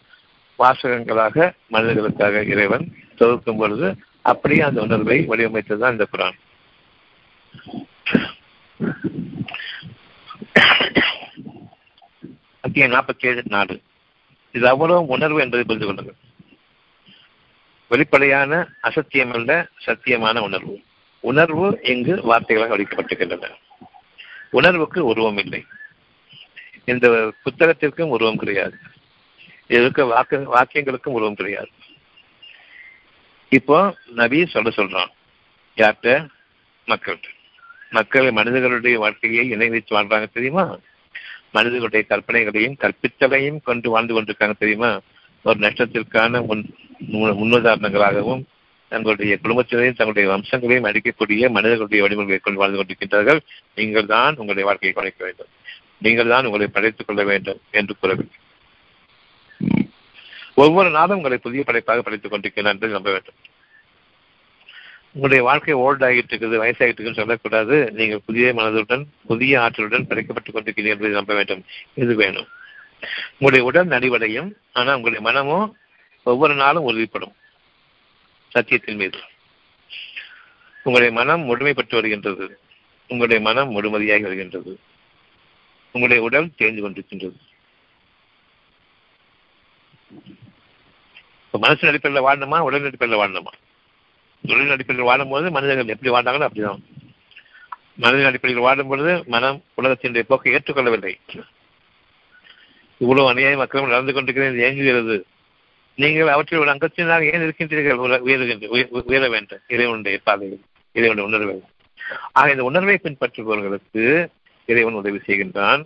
வாசகங்களாக 0.58 1.52
மனிதர்களுக்காக 1.66 2.44
இறைவன் 2.44 2.86
தொகுக்கும் 3.18 3.56
பொழுது 3.56 3.96
அப்படியே 4.22 4.60
அந்த 4.60 4.82
உணர்வை 4.82 5.26
வடிவமைத்ததுதான் 5.28 5.90
இந்த 5.90 6.06
குரான். 6.12 6.36
அத்தியம் 12.60 12.92
நாற்பத்தி 12.92 13.26
ஏழு 13.26 13.42
நாடு 13.44 13.82
இது 14.52 14.68
அவ்வளவு 14.68 15.06
உணர்வு 15.06 15.40
என்பதை 15.40 15.64
புரிந்து 15.64 15.86
கொள்ளுங்கள். 15.86 16.24
வெளிப்படையான 17.88 18.68
அசத்தியம் 18.80 19.32
அல்ல 19.32 19.68
சத்தியமான 19.86 20.38
உணர்வு. 20.38 20.80
உணர்வு 21.20 21.78
இங்கு 21.82 22.16
வார்த்தைகளாக 22.22 22.76
அளிக்கப்பட்டிருக்கின்றன 22.76 23.50
உணர்வுக்கு 24.50 25.04
உருவம் 25.04 25.36
இல்லை. 25.36 25.64
இந்த 26.84 27.32
புத்தகத்திற்கும் 27.44 28.08
உருவம் 28.08 28.36
கிடையாது. 28.36 28.76
இருக்க 29.68 30.04
வாக்கு 30.04 30.36
வாக்கியங்களுக்கும் 30.38 31.08
உருவம் 31.08 31.34
கிடையாது 31.34 31.68
இப்போ 33.48 33.94
நபி 34.14 34.46
சொல்ல 34.46 34.70
சொல்றான். 34.76 35.10
யார்கிட்ட? 35.76 36.28
மக்கள்கிட்ட. 36.86 37.34
மக்கள் 37.90 38.30
மனிதர்களுடைய 38.30 38.98
வாழ்க்கையை 38.98 39.48
இணை 39.48 39.68
வைத்து 39.68 40.00
வாழ்றாங்க 40.00 40.26
தெரியுமா? 40.32 40.78
மனிதர்களுடைய 41.52 42.04
கற்பனைகளையும் 42.08 42.78
கற்பித்தலையும் 42.78 43.62
கொண்டு 43.62 43.90
வாழ்ந்து 43.90 44.22
கொண்டிருக்காங்க 44.22 44.52
தெரியுமா? 44.58 45.00
ஒரு 45.42 45.58
நஷ்டத்திற்கான 45.58 46.46
முன் 46.46 46.74
முன்னுதாரணங்களாகவும் 47.12 48.42
தங்களுடைய 48.88 49.38
குடும்பத்தினரையும் 49.42 49.96
தங்களுடைய 49.96 50.28
வம்சங்களையும் 50.28 50.84
அடிக்கக்கூடிய 50.84 51.50
மனிதர்களுடைய 51.50 52.02
வழிமுறைகளை 52.02 52.38
கொண்டு 52.38 52.58
வாழ்ந்து 52.58 52.82
கொண்டிருக்கின்றார்கள். 52.82 53.40
நீங்கள் 53.74 54.06
தான் 54.06 54.30
உங்களுடைய 54.30 54.64
வாழ்க்கையை 54.64 54.92
குறைக்க 54.92 55.24
வேண்டும். 55.24 55.48
நீங்கள் 55.98 56.28
தான் 56.28 56.44
உங்களை 56.44 56.66
படைத்துக் 56.66 57.06
கொள்ள 57.06 57.24
வேண்டும் 57.24 57.60
என்று 57.70 57.96
கூறவில்லை. 58.00 58.34
ஒவ்வொரு 60.54 60.90
நாளும் 60.90 61.16
உங்களை 61.16 61.38
புதிய 61.38 61.64
படைப்பாக 61.64 62.02
படைத்துக் 62.02 62.30
கொண்டிருக்கிறேன். 62.30 62.72
என்று 62.72 62.88
நம்ப 62.88 63.10
வேண்டும். 63.10 63.34
உங்களுடைய 65.06 65.44
வாழ்க்கை 65.44 65.74
ஓல்ட் 65.74 66.02
ஆகிட்டு 66.02 66.34
இருக்குது 66.34 66.62
வயசாகிட்டு 66.62 66.82
இருக்குன்னு 66.82 67.14
சொல்லக்கூடாது. 67.14 67.90
நீங்கள் 67.92 68.20
புதிய 68.26 68.54
மனதுடன் 68.54 69.06
புதிய 69.26 69.60
ஆற்றலுடன் 69.60 70.06
படைக்கப்பட்டுக் 70.06 70.54
கொண்டிருக்கிறீர்கள் 70.54 70.86
என்பதை 70.86 71.10
நம்ப 71.10 71.34
வேண்டும். 71.34 71.64
இது 71.94 72.14
வேணும். 72.14 72.46
உங்களுடைய 73.38 73.64
உடல் 73.64 73.86
நடிவடையும் 73.86 74.52
ஆனால் 74.72 74.96
உங்களுடைய 74.96 75.20
மனமோ 75.20 75.74
ஒவ்வொரு 76.22 76.54
நாளும் 76.54 76.88
உறுதிப்படும். 76.88 77.32
சத்தியத்தின் 78.54 78.96
மீது. 78.96 79.18
உங்களுடைய 80.82 81.24
மனம் 81.24 81.42
முழுமைப்பட்டு 81.42 81.94
வருகின்றது. 81.94 82.58
உங்களுடைய 83.08 83.42
மனம் 83.42 83.70
முழுமதியாகி 83.70 84.20
வருகின்றது. 84.20 84.78
உங்களுடைய 85.84 86.22
உடல் 86.22 86.54
தேர்ந்து 86.56 86.90
கொண்டிருக்கின்றது. 86.90 87.36
மனசின் 91.52 91.86
அடிப்படையில் 91.86 92.28
வாழணுமா 92.28 92.58
உடலின் 92.58 92.86
அடிப்படையில் 92.86 93.24
வாழணுமா? 93.24 93.52
உடலின் 94.42 94.70
அடிப்படையில் 94.70 95.12
வாழும்போது 95.12 95.50
மனிதர்கள் 95.50 95.96
எப்படி 95.96 96.12
வாழ்ந்தாங்களோ 96.12 96.46
அப்படிதான். 96.48 96.80
மனிதன் 97.96 98.26
அடிப்படையில் 98.26 98.64
வாழும் 98.64 98.88
பொழுது 98.88 99.24
மனம் 99.26 99.62
உலகத்தினுடைய 99.82 100.20
போக்கை 100.20 100.54
ஏற்றுக்கொள்ளவில்லை. 100.54 101.14
இவ்வளவு 102.98 103.32
அநியாய 103.32 103.56
மக்களும் 103.56 103.88
நடந்து 103.88 104.12
கொண்டிருக்கிறது 104.12 104.58
இயங்குகிறது 104.58 105.26
நீங்கள் 105.94 106.28
அவற்றில் 106.28 106.58
ஒரு 106.58 106.70
அங்கத்தினாக 106.70 107.24
ஏன் 107.24 107.42
இருக்கின்றீர்கள்? 107.42 108.98
உயர 109.00 109.28
வேண்டும். 109.28 109.60
இறைவனுடைய 109.68 110.20
பாதையில் 110.24 110.60
இறைவனுடைய 110.92 111.36
உணர்வை. 111.36 111.62
ஆக 112.32 112.50
இந்த 112.50 112.64
உணர்வை 112.64 113.00
பின்பற்றுபவர்களுக்கு 113.02 114.26
இறைவன் 114.66 114.92
உதவி 114.92 115.20
செய்கின்றான். 115.26 115.84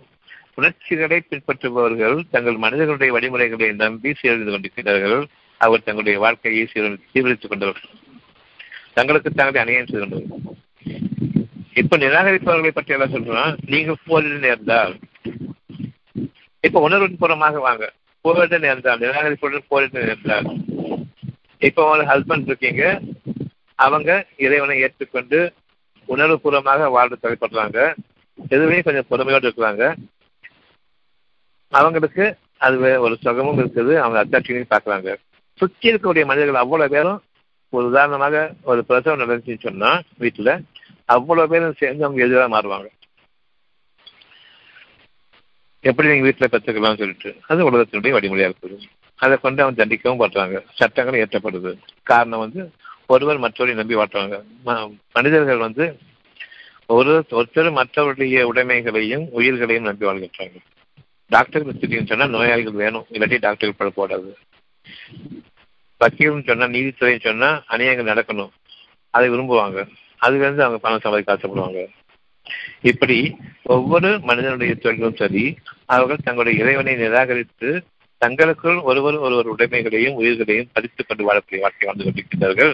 உணர்ச்சிகளை 0.55 1.17
பின்பற்றுபவர்கள் 1.29 2.21
தங்கள் 2.31 2.57
மனிதர்களுடைய 2.65 3.13
வழிமுறைகளை 3.13 3.71
நம்பி 3.71 4.09
சீரழிந்து 4.11 4.51
கொண்டிருக்கிறார்கள். 4.51 5.27
அவர் 5.57 5.83
தங்களுடைய 5.83 6.19
வாழ்க்கையை 6.19 6.67
சீரழித்துக் 6.73 7.51
கொண்டவர்கள் 7.53 7.89
தங்களுக்கு 8.93 9.31
தாங்களே 9.31 9.59
அநியாயம் 9.59 9.91
செய்து 9.91 10.07
கொண்டவர்கள் 10.07 10.39
இப்ப 11.73 11.97
நிராகரிப்பவர்களை 11.97 12.69
பற்றி 12.69 12.93
எல்லாம் 12.93 13.13
சொல்றோம். 13.13 13.57
நீங்கள் 13.65 14.01
போரில் 14.05 14.39
நேர்ந்தால் 14.39 14.99
இப்ப 16.59 16.81
உணர்வின் 16.81 17.17
புறமாக 17.21 17.53
வாங்க. 17.53 17.93
போரிட 18.21 18.57
நேர்ந்தால் 18.57 18.99
நிராகரிப்புடன் 18.99 19.67
போரிட 19.67 19.99
நேர்ந்தால் 19.99 20.47
இப்ப 21.59 21.85
ஒரு 21.89 22.03
ஹஸ்பண்ட் 22.03 22.45
இருக்கீங்க. 22.45 22.99
அவங்க 23.75 24.25
இறைவனை 24.37 24.79
ஏற்றுக்கொண்டு 24.79 25.53
உணர்வுபூர்வமாக 26.07 26.89
வாழ்ந்து 26.89 27.17
தலைப்படுறாங்க 27.21 27.79
எதுவுமே 28.49 28.79
கொஞ்சம் 28.81 29.09
பொறுமையோடு 29.09 29.47
இருக்கிறாங்க. 29.49 29.95
அவங்களுக்கு 31.79 32.25
அது 32.65 32.77
ஒரு 33.05 33.15
சுகமும் 33.25 33.59
இருக்குது. 33.61 33.93
அவங்க 34.03 34.17
அத்தாட்சியும் 34.23 34.73
பார்க்குறாங்க. 34.73 35.11
சுற்றி 35.59 35.89
இருக்கக்கூடிய 35.91 36.25
மனிதர்கள் 36.29 36.63
அவ்வளோ 36.63 36.87
பேரும் 36.95 37.19
ஒரு 37.75 37.85
உதாரணமாக 37.91 38.35
ஒரு 38.71 38.81
பிரசவம் 38.87 39.21
நடந்துச்சுன்னு 39.21 39.65
சொன்னா 39.67 39.91
வீட்டில் 40.23 40.53
அவ்வளோ 41.15 41.45
பேரும் 41.51 41.79
சேர்ந்து 41.81 42.05
அவங்க 42.05 42.25
எதிராக 42.25 42.49
மாறுவாங்க. 42.55 42.89
எப்படி 45.89 46.09
நீங்கள் 46.09 46.27
வீட்டில் 46.27 46.51
பெற்றுக்கலாம்னு 46.53 47.01
சொல்லிட்டு 47.01 47.29
அது 47.51 47.67
உலகத்தினுடைய 47.69 48.11
வழிமுறையாக 48.15 48.51
இருக்குது. 48.51 48.77
அதை 49.23 49.35
கொண்டு 49.43 49.63
அவன் 49.63 49.79
தண்டிக்கவும் 49.79 50.21
பண்றாங்க 50.23 50.57
சட்டங்களும் 50.79 51.21
ஏற்றப்படுது 51.23 51.71
காரணம் 52.11 52.43
வந்து 52.43 52.61
ஒருவர் 53.13 53.43
மற்றவரை 53.43 53.73
நம்பி 53.79 53.95
வாழ்றாங்க 53.99 54.35
மனிதர்கள் 55.17 55.65
வந்து 55.67 55.85
ஒரு 56.97 57.13
ஒருத்தர் 57.39 57.77
மற்றவருடைய 57.79 58.43
உடைமைகளையும் 58.51 59.25
உயிர்களையும் 59.39 59.87
நம்பி 59.89 60.07
வாழ்கின்றாங்க 60.09 60.59
டாக்டர் 61.31 61.65
வச்சுட்டீங்கன்னு 61.65 62.07
சொன்னா 62.07 62.27
நோயாளிகள் 62.27 62.73
வேணும். 62.73 63.05
இல்லாட்டி 63.11 63.37
டாக்டர்கள் 63.39 63.91
பட 63.91 63.91
போடாது. 63.97 64.29
வக்கீல்னு 66.01 66.47
சொன்னா 66.47 66.65
நீதித்துறைன்னு 66.65 67.19
சொன்னா 67.19 67.49
அநியாயங்கள் 67.69 68.11
நடக்கணும். 68.11 68.53
அதை 69.09 69.29
விரும்புவாங்க. 69.29 69.87
அதுல 70.17 70.43
இருந்து 70.43 70.63
அவங்க 70.63 70.81
பணம் 70.81 70.99
சம்பாதிக்க 70.99 71.35
ஆசைப்படுவாங்க 71.35 71.87
இப்படி 72.81 73.17
ஒவ்வொரு 73.63 74.19
மனிதனுடைய 74.19 74.75
தொழிலும் 74.75 75.15
சரி 75.15 75.57
அவர்கள் 75.85 76.23
தங்களுடைய 76.23 76.63
இறைவனை 76.63 76.95
நிராகரித்து 76.95 77.83
தங்களுக்குள் 78.17 78.77
ஒருவர் 78.81 79.17
ஒருவர் 79.17 79.47
உடைமைகளையும் 79.47 80.15
உயிர்களையும் 80.15 80.69
பறித்துக் 80.73 81.07
கொண்டு 81.07 81.23
வாழக்கூடிய 81.23 81.59
வாழ்க்கை 81.59 81.85
வாழ்ந்து 81.85 82.03
கொண்டிருக்கிறார்கள் 82.03 82.73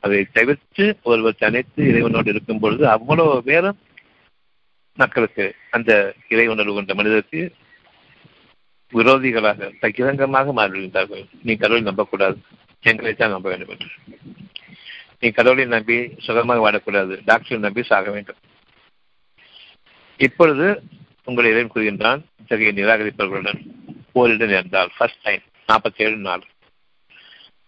அதை 0.00 0.26
தவிர்த்து 0.32 0.96
ஒருவர் 1.02 1.38
தனித்து 1.38 1.84
இறைவனோடு 1.84 2.28
இருக்கும் 2.28 2.58
பொழுது 2.58 2.88
அவ்வளவு 2.88 3.42
பேரும் 3.42 3.78
மக்களுக்கு 4.94 5.54
அந்த 5.70 6.14
இறை 6.28 6.46
உணர்வு 6.46 6.74
கொண்ட 6.74 6.94
மனிதருக்கு 6.94 7.52
விரோதிகளாக 8.92 9.72
பகிரங்கமாக 9.80 10.54
மாறிவிட்டார்கள். 10.56 11.24
நீ 11.42 11.54
கடவுளை 11.54 11.82
நம்பக்கூடாது. 11.82 12.38
எங்களை 12.82 13.14
தான் 13.14 13.30
நம்ப 13.30 13.48
வேண்டும் 13.48 13.68
என்று. 13.68 13.88
நீ 15.20 15.28
கடவுளை 15.28 15.64
நம்பி 15.64 15.96
சுகமாக 16.18 16.70
வாழக்கூடாது. 16.70 17.14
டாக்டரை 17.26 17.58
நம்பி 17.58 17.82
சாக 17.82 18.10
வேண்டும். 18.10 18.40
இப்பொழுது 20.16 20.82
உங்களை 21.24 21.50
இறைவன் 21.50 21.74
கூறுகின்றான் 21.74 22.20
இத்தகைய 22.38 22.72
நிராகரிப்பவர்களுடன் 22.72 23.60
போரிட 24.12 24.46
நேர்ந்தால் 24.46 24.90
ஃபர்ஸ்ட் 24.96 25.22
டைம் 25.22 25.40
நாற்பத்தி 25.68 26.02
ஏழு 26.02 26.16
நாள். 26.16 26.44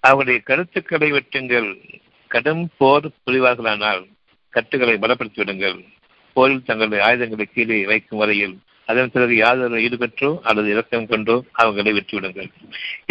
அவருடைய 0.01 0.41
கருத்துக்களை 0.41 1.13
வெட்டுங்கள். 1.13 2.01
கடும் 2.27 2.71
போர் 2.79 3.07
புரிவார்களானால் 3.27 4.03
கட்டுகளை 4.49 4.95
பலப்படுத்தி 4.95 5.35
விடுங்கள் 5.35 5.85
போரில் 6.33 6.65
தங்களுடைய 6.65 7.05
ஆயுதங்களை 7.05 7.45
கீழே 7.45 7.85
வைக்கும் 7.87 8.19
வரையில் 8.19 8.55
அதன் 8.93 9.13
பிறகு 9.15 9.35
யாதொரு 9.43 9.83
ஈடுபற்றோ 9.87 10.31
அல்லது 10.49 10.69
இலக்கம் 10.75 11.11
கொண்டோ 11.13 11.37
அவர்களை 11.63 11.93
விட்டுவிடுங்கள். 11.99 12.51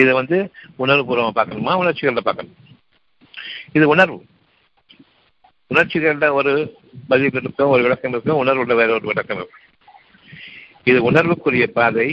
இதை 0.01 0.13
வந்து 0.19 0.37
உணர்வுபூர்வமாக 0.83 1.35
பார்க்கணுமா? 1.39 1.75
உணர்ச்சிகளில் 1.83 2.27
பார்க்கணும். 2.27 2.57
இது 3.77 3.85
உணர்வு. 3.93 4.19
உணர்ச்சிகளில் 5.71 6.35
ஒரு 6.39 6.53
பதிவு 7.11 7.37
இருக்கும் 7.41 7.73
ஒரு 7.75 7.81
விளக்கம் 7.85 8.13
இருக்கும் 8.15 8.41
உணர்வுள்ள 8.43 8.73
வேற 8.81 8.91
ஒரு 8.97 9.07
விளக்கம் 9.11 9.39
இருக்கும். 9.39 9.61
இது 10.89 10.99
உணர்வுக்குரிய 11.09 11.65
பாதை 11.77 12.09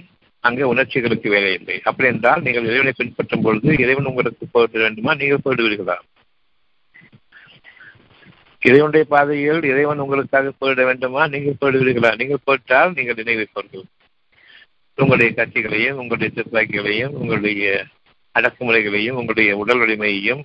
அங்கே 0.48 0.64
உணர்ச்சிகளுக்கு 0.72 1.28
வேலை 1.34 1.50
இல்லை. 1.58 1.76
அப்படி 1.90 2.08
என்றால் 2.12 2.44
நீங்கள் 2.46 2.68
இறைவனை 2.68 2.92
பின்பற்றும் 2.98 3.44
பொழுது 3.46 3.70
இறைவன் 3.84 4.10
உங்களுக்கு 4.10 4.44
போயிட 4.54 4.78
வேண்டுமா? 4.84 5.14
நீங்கள் 5.22 5.44
போயிடுவீர்களா 5.46 5.96
இறைவனுடைய 8.62 9.04
பாதையில் 9.04 9.62
இறைவன் 9.62 9.98
உங்களுக்காக 9.98 10.52
போயிட 10.60 10.84
வேண்டுமா? 10.84 11.22
நீங்கள் 11.28 11.60
போயிடுவீர்களா 11.60 12.10
நீங்கள் 12.16 12.44
போயிட்டால் 12.44 12.92
நீங்கள் 12.92 13.18
நினைவிப்பவர்கள் 13.20 13.84
உங்களுடைய 14.98 15.30
கட்சிகளையும் 15.34 15.98
உங்களுடைய 16.00 16.30
துப்பாக்கிகளையும் 16.36 17.14
உங்களுடைய 17.20 17.86
அடக்குமுறைகளையும் 18.34 19.18
உங்களுடைய 19.20 19.56
உடல் 19.56 19.78
வலிமையையும் 19.78 20.42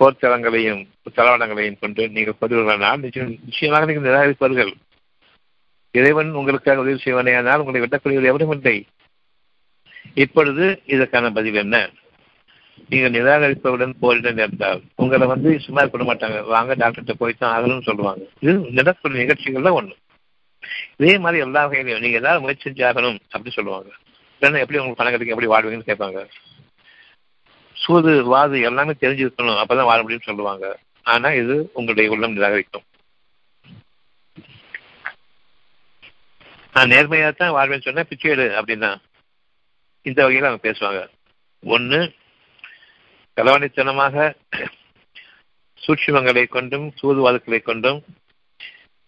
போர்த்தலங்களையும் 0.00 0.80
தளவாடங்களையும் 1.16 1.78
கொண்டு 1.80 2.02
நீங்கள் 2.08 2.40
பதிவுகளானால் 2.40 3.02
நிச்சயம் 3.04 3.38
நிச்சயமாக 3.44 3.84
நீங்கள் 3.84 4.08
நிராகரிப்பார்கள். 4.08 4.72
இறைவன் 5.94 6.30
உங்களுக்காக 6.32 6.80
உதவி 6.80 7.00
செய்வானேயானால் 7.04 7.62
உங்களை 7.62 7.82
வெட்டக்கூடியவர் 7.84 8.30
எவரும் 8.30 8.50
இல்லை. 8.50 8.76
இப்பொழுது 10.14 10.64
இதற்கான 10.86 11.30
பதில் 11.30 11.54
என்ன? 11.54 11.76
நீங்கள் 12.88 13.10
நிராகரிப்பவுடன் 13.10 13.94
போரிட 14.02 14.32
நேர்ந்தால் 14.32 14.82
உங்களை 14.94 15.26
வந்து 15.26 15.60
சும்மா 15.60 15.82
இருக்க 15.82 16.14
மாட்டாங்க. 16.14 16.44
வாங்க 16.44 16.74
டாக்டர்கிட்ட 16.74 17.12
போய்த்தான் 17.12 17.52
ஆகணும்னு 17.54 17.82
சொல்லுவாங்க. 17.82 18.24
இது 18.40 18.52
நடக்கூடிய 18.58 19.24
நிகழ்ச்சிகள்ல 19.24 19.72
ஒண்ணு. 19.80 19.94
இதே 20.96 21.18
மாதிரி 21.18 21.42
எல்லா 21.42 21.68
வகையிலையும் 21.68 22.00
நீங்க 22.00 22.16
ஏதாவது 22.16 22.40
முயற்சி 22.40 22.70
செஞ்சு 22.70 22.74
ஆகணும் 22.74 23.18
அப்படி 23.24 23.50
சொல்லுவாங்க. 23.50 23.88
இல்லைன்னா 24.40 24.58
எப்படி 24.62 24.78
உங்களுக்கு 24.78 25.02
பணம் 25.02 25.18
கிடைக்கும் 25.18 25.38
எப்படி 25.38 25.48
வாழ்வீங்கன்னு 25.52 25.90
கேட்பாங்க. 25.90 26.26
சூது 27.72 28.24
வாது 28.24 28.60
எல்லாமே 28.60 28.92
தெரிஞ்சிருக்கணும். 29.00 29.60
அப்பதான் 29.62 29.90
வாழ 29.90 30.02
முடியும்னு 30.02 30.22
சொல்லுவாங்க. 30.22 30.78
ஆனா 31.02 31.32
இது 31.32 31.70
உங்களுடைய 31.72 32.10
உள்ளம் 32.10 32.36
நிராகரிக்கும். 32.36 32.86
நான் 36.72 36.90
நேர்மையா 36.90 37.32
தான் 37.34 37.54
வாழ்வேன்னு 37.54 37.80
சொன்னா 37.80 38.02
பிச்சை 38.02 38.30
எடு 38.30 38.48
அப்படின்னா 38.60 38.96
இந்த 40.02 40.28
வகையில 40.28 40.44
அவங்க 40.44 40.70
பேசுவாங்க. 40.70 41.08
ஒன்னு 41.64 42.12
கலவணித்தனமாக 43.36 44.34
சூட்சுமங்களை 45.86 46.46
கொண்டும் 46.48 46.92
சூதுவாதுக்களை 47.02 47.62
கொண்டும் 47.62 48.04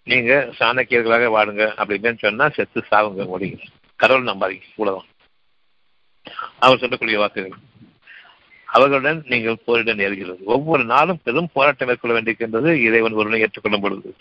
நீங்க 0.05 0.55
சாணக்கியர்களாக 0.59 1.27
வாடுங்க 1.27 1.63
அப்படின்னு 1.77 2.19
சொன்னா 2.19 2.49
செத்து 2.49 2.85
சாவுங்க 2.91 3.27
முடியும் 3.27 3.61
கடவுள் 3.97 4.25
நம்பாதீங்க 4.25 4.63
இவ்வளவுதான். 4.71 5.09
அவர் 6.59 6.79
சொல்லக்கூடிய 6.79 7.19
வாக்குகள். 7.19 7.59
அவர்களுடன் 8.65 9.25
நீங்கள் 9.27 9.63
போரிட 9.67 9.95
நேர்கிறது. 9.95 10.43
ஒவ்வொரு 10.45 10.85
நாளும் 10.85 11.21
பெரும் 11.25 11.51
போராட்டம் 11.53 11.89
மேற்கொள்ள 11.89 12.21
வேண்டியிருக்கின்றது 12.21 12.75
இறைவன் 12.75 13.13
ஒருவனை 13.13 13.41
ஏற்றுக்கொள்ளும் 13.41 13.81
பொழுது. 13.81 14.15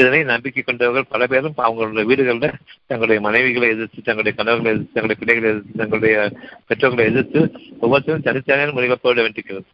இதனை 0.00 0.18
நம்பிக்கை 0.24 0.62
கொண்டவர்கள் 0.62 1.10
பல 1.12 1.26
பேரும் 1.26 1.54
அவங்களுடைய 1.56 2.04
வீடுகளில் 2.04 2.58
தங்களுடைய 2.86 3.20
மனைவிகளை 3.28 3.68
எதிர்த்து 3.74 4.04
தங்களுடைய 4.08 4.34
கணவர்களை 4.38 4.72
எதிர்த்து 4.74 4.94
தங்களுடைய 4.96 5.18
பிள்ளைகளை 5.20 5.50
எதிர்த்து 5.50 5.80
தங்களுடைய 5.80 6.16
பெற்றோர்களை 6.66 7.06
எதிர்த்து 7.12 7.40
ஒவ்வொருத்தரும் 7.80 8.26
தனித்தனியான 8.28 8.72
முறையில் 8.72 9.02
போட 9.02 9.22
வேண்டியிருக்கிறது. 9.22 9.66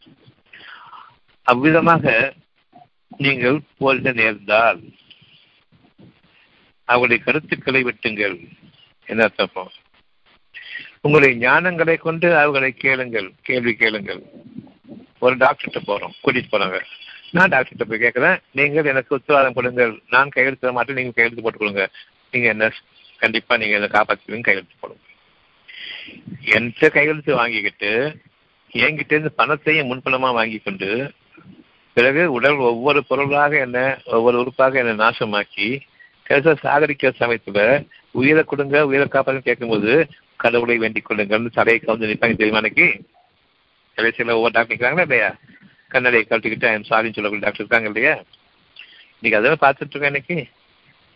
அவ்விதமாக 1.43 2.35
நீங்கள் 3.19 3.59
போரிட 3.79 4.13
நேர்ந்தால் 4.13 4.81
அவருடைய 6.89 7.19
கருத்துக்களை 7.25 7.83
வெட்டுங்கள் 7.85 8.37
என்ன 9.07 9.23
அர்த்தம் 9.23 9.73
உங்களுடைய 11.01 11.33
ஞானங்களை 11.49 11.97
கொண்டு 11.99 12.37
அவர்களை 12.37 12.73
கேளுங்கள் 12.73 13.29
கேள்வி 13.43 13.75
கேளுங்கள். 13.75 14.23
ஒரு 15.19 15.35
டாக்டர்கிட்ட 15.37 15.81
போறோம் 15.87 16.15
கூட்டிட்டு 16.25 16.51
போறாங்க. 16.53 16.79
நான் 17.33 17.53
டாக்டர்கிட்ட 17.53 17.85
போய் 17.85 18.03
கேட்குறேன் 18.03 18.39
நீங்கள் 18.51 18.85
எனக்கு 18.85 19.17
உத்தரவாதம் 19.17 19.55
கொடுங்கள். 19.55 20.01
நான் 20.09 20.29
கையெழுத்து 20.29 20.65
தர 20.67 20.73
மாட்டேன். 20.73 20.97
நீங்க 20.97 21.13
கையெழுத்து 21.17 21.43
போட்டு 21.43 21.59
கொடுங்க. 21.59 21.85
நீங்க 22.33 22.49
என்ன 22.49 22.67
கண்டிப்பா 23.21 23.57
நீங்க 23.57 23.75
என்ன 23.75 23.89
காப்பாற்றுவீங்க 23.89 24.47
கையெழுத்து 24.49 24.77
போடுங்க. 24.81 25.03
என்கிட்ட 26.55 26.89
கையெழுத்து 26.89 27.33
வாங்கிக்கிட்டு 27.35 27.91
என்கிட்ட 28.73 29.13
இருந்து 29.13 29.33
பணத்தையும் 29.33 29.89
முன்பணமா 29.91 30.31
வாங்கி 30.33 30.59
கொண்டு 30.59 30.89
பிறகு 31.97 32.33
உடல் 32.33 32.57
ஒவ்வொரு 32.69 33.05
பொருளாக 33.05 33.59
என்ன 33.59 33.79
ஒவ்வொரு 34.05 34.37
உறுப்பாக 34.39 34.79
என்ன 34.79 34.93
நாசமாக்கி 35.03 35.69
கடைசியாக 36.27 36.59
சாகரிக்கிற 36.65 37.11
சமயத்துல 37.21 37.59
உயிரை 38.11 38.45
கொடுங்க 38.45 38.87
உயிரை 38.87 39.09
காப்பாற்று 39.09 39.43
கேட்கும்போது 39.43 39.93
கடவுளை 40.37 40.79
வேண்டிக் 40.79 41.07
கொள்ளுங்கள்னு 41.09 41.51
தலையை 41.51 41.79
கவுந்து 41.81 42.11
நிற்பாங்க 42.11 42.37
தெரியுமா 42.37 42.57
அன்னைக்கு? 42.57 42.87
கடைசியில் 43.99 44.37
ஒவ்வொரு 44.37 44.53
டாக்டர் 44.53 44.73
இருக்கிறாங்களா 44.73 45.07
இல்லையா? 45.09 45.31
கண்ணடையை 45.95 46.25
கழட்டிக்கிட்டு 46.27 46.67
ஐம் 46.67 46.89
சாரின்னு 46.91 47.17
சொல்லக்கூடிய 47.17 47.45
டாக்டர் 47.47 47.65
இருக்காங்க 47.65 47.89
இல்லையா? 47.89 48.15
இன்னைக்கு 49.21 49.39
அதெல்லாம் 49.39 49.63
பார்த்துட்டு 49.65 49.95
இருக்கேன் 49.95 50.15
இன்னைக்கு. 50.15 50.51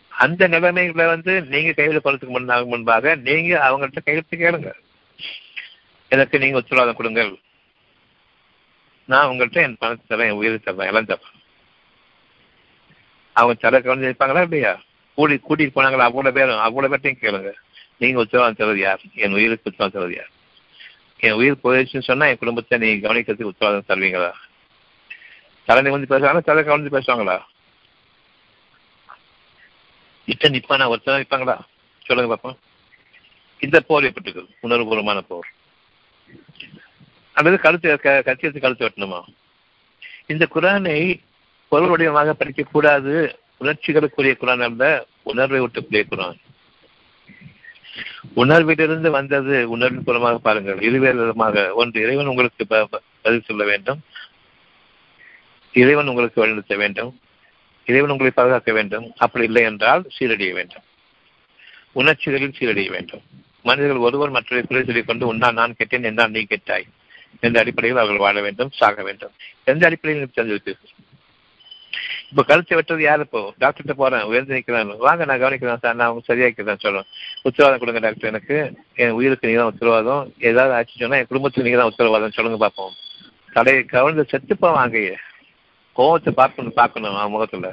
அந்த 0.09 0.47
நிலைமைகளை 0.47 1.05
வந்து 1.05 1.41
நீங்க 1.41 1.71
கையில் 1.71 2.01
போறதுக்கு 2.03 2.35
முன்னாக 2.37 2.65
முன்பாக 2.65 3.15
நீங்க 3.15 3.51
அவங்கள்ட்ட 3.67 3.99
கையெழுத்து 4.03 4.37
கேளுங்க. 4.37 4.71
எனக்கு 6.09 6.39
நீங்க 6.39 6.57
உத்தரவாதம் 6.57 6.95
கொடுங்கள். 6.95 7.39
நான் 9.05 9.29
உங்கள்கிட்ட 9.29 9.53
என் 9.53 9.77
பணத்தை 9.79 10.17
தரேன் 10.17 10.29
என் 10.29 10.39
உயிரை 10.39 10.59
தரேன் 10.65 10.87
எல்லாம் 10.87 11.05
தரேன். 11.05 11.35
அவங்க 13.33 13.53
தர 13.53 13.79
கவனிச்சு 13.79 14.09
இருப்பாங்களா 14.09 14.41
இல்லையா? 14.41 14.81
கூடி 15.13 15.39
கூட்டிட்டு 15.49 15.75
போனாங்களா? 15.75 16.07
அவ்வளவு 16.09 16.33
பேரும் 16.33 16.59
அவ்வளவு 16.59 16.95
பேர்ட்டையும் 16.95 17.21
கேளுங்க. 17.21 17.53
நீங்க 17.97 18.19
உத்தரவாதம் 18.19 18.55
தருவது 18.55 18.79
யார்? 18.79 19.01
என் 19.13 19.33
உயிருக்கு 19.33 19.69
உத்தரவாதம் 19.69 20.01
தருவது 20.01 20.15
யார்? 20.15 20.31
என் 21.17 21.31
உயிர் 21.31 21.63
போயிடுச்சுன்னு 21.63 22.09
சொன்னா 22.09 22.25
என் 22.25 22.37
குடும்பத்தை 22.37 22.77
நீங்க 22.77 23.13
கவனிக்கிறதுக்கு 23.13 23.51
உத்தரவாதம் 23.53 23.89
தருவீங்களா? 23.89 24.31
தலை 25.69 25.91
வந்து 25.93 26.11
பேசுவாங்களா 26.11 26.43
தலை 26.49 26.61
கவர்ந்து 26.63 26.95
பேசுவாங்களா? 26.95 27.37
இட்ட 30.31 30.49
நிற்பானா 30.49 30.85
ஒருத்தர் 30.93 31.21
நிற்பாங்களா 31.21 31.55
சொல்லுங்க 32.07 32.29
பாப்போம். 32.33 32.57
இந்த 33.65 33.77
போர் 33.87 34.07
எப்படி 34.09 34.31
உணர்வுபூர்வமான 34.67 35.19
போர். 35.29 35.47
அல்லது 37.37 37.57
கழுத்து 37.65 37.99
கட்சி 37.99 38.51
கழுத்து 38.51 38.87
வெட்டணுமா? 38.87 39.21
இந்த 40.33 40.47
குரானை 40.55 40.97
பொருள் 41.71 41.91
வடிவமாக 41.93 42.35
படிக்கக்கூடாது. 42.39 43.13
உணர்ச்சிகளுக்குரிய 43.61 44.33
குரான் 44.41 44.65
அல்ல 44.67 44.83
உணர்வை 45.31 45.59
விட்டுக்குரிய 45.61 46.03
குரான். 46.11 46.39
உணர்விலிருந்து 48.41 49.09
வந்தது 49.17 49.55
உணர்வின் 49.75 50.07
புறமாக 50.07 50.37
பாருங்கள். 50.47 50.79
இருவேறு 50.87 51.19
விதமாக. 51.21 51.73
ஒன்று 51.81 52.01
இறைவன் 52.01 52.31
உங்களுக்கு 52.33 52.63
பதில் 53.21 53.47
சொல்ல 53.49 53.63
வேண்டும். 53.71 54.01
இறைவன் 55.73 56.07
உங்களுக்கு 56.07 56.41
வழிநடத்த 56.41 56.75
வேண்டும். 56.75 57.19
இறைவன் 57.85 58.09
உங்களை 58.09 58.31
பாதுகாக்க 58.35 58.71
வேண்டும். 58.71 59.11
அப்படி 59.17 59.45
இல்லை 59.45 59.63
என்றால் 59.63 60.05
சீரடைய 60.15 60.53
வேண்டும். 60.53 60.85
உணர்ச்சிகளில் 61.91 62.57
சீரடைய 62.59 62.89
வேண்டும். 62.89 63.21
மனிதர்கள் 63.63 64.05
ஒருவர் 64.07 64.29
மற்றொரு 64.29 64.67
குறை 64.67 64.83
சொல்லிக் 64.83 65.07
கொண்டு 65.07 65.33
உன்னா 65.33 65.51
நான் 65.51 65.77
கேட்டேன் 65.77 66.03
என்றால் 66.03 66.31
நீ 66.31 66.41
கேட்டாய். 66.43 66.85
என்ற 67.39 67.59
அடிப்படையில் 67.59 67.97
அவர்கள் 67.97 68.25
வாழ 68.25 68.41
வேண்டும் 68.41 68.71
சாக 68.79 69.03
வேண்டும். 69.03 69.33
எந்த 69.63 69.85
அடிப்படையில் 69.87 70.35
தெரிஞ்சிருக்கு 70.37 70.75
இப்ப 72.31 72.43
கழுத்தை 72.43 72.73
வெட்டது 72.77 73.01
யாரு 73.01 73.21
இப்போ? 73.25 73.53
டாக்டர்கிட்ட 73.61 73.93
போறேன் 74.01 74.25
உயர்ந்து 74.31 74.55
நிற்கிறேன் 74.55 74.91
வாங்க 75.05 75.25
நான் 75.25 75.41
கவனிக்கிறேன் 75.43 75.81
சார் 75.83 75.95
நான் 75.99 76.07
அவங்க 76.07 76.21
சரியாக்கிறேன் 76.27 76.81
சொல்லுவேன் 76.83 77.07
உத்தரவாதம் 77.47 77.81
கொடுங்க 77.81 78.01
டாக்டர் 78.05 78.29
எனக்கு. 78.31 78.57
என் 78.95 79.15
உயிருக்கு 79.19 79.47
நீங்க 79.47 79.61
தான் 79.61 79.71
உத்தரவாதம். 79.73 80.33
ஏதாவது 80.49 80.73
ஆச்சு 80.73 81.01
சொன்னா 81.01 81.19
என் 81.21 81.29
குடும்பத்துக்கு 81.31 81.67
நீங்க 81.67 81.79
தான் 81.81 81.91
உத்தரவாதம். 81.91 82.35
சொல்லுங்க 82.37 82.59
பார்ப்போம் 82.65 82.93
தடையை 83.53 83.83
கவர்ந்து 83.83 84.25
செத்துப்பா 84.31 84.71
வாங்க 84.79 84.97
கோவத்தை 85.99 86.31
பார்க்கணும் 86.41 86.79
பார்க்கணும் 86.79 87.15
அவன் 87.15 87.33
முகத்துல. 87.35 87.69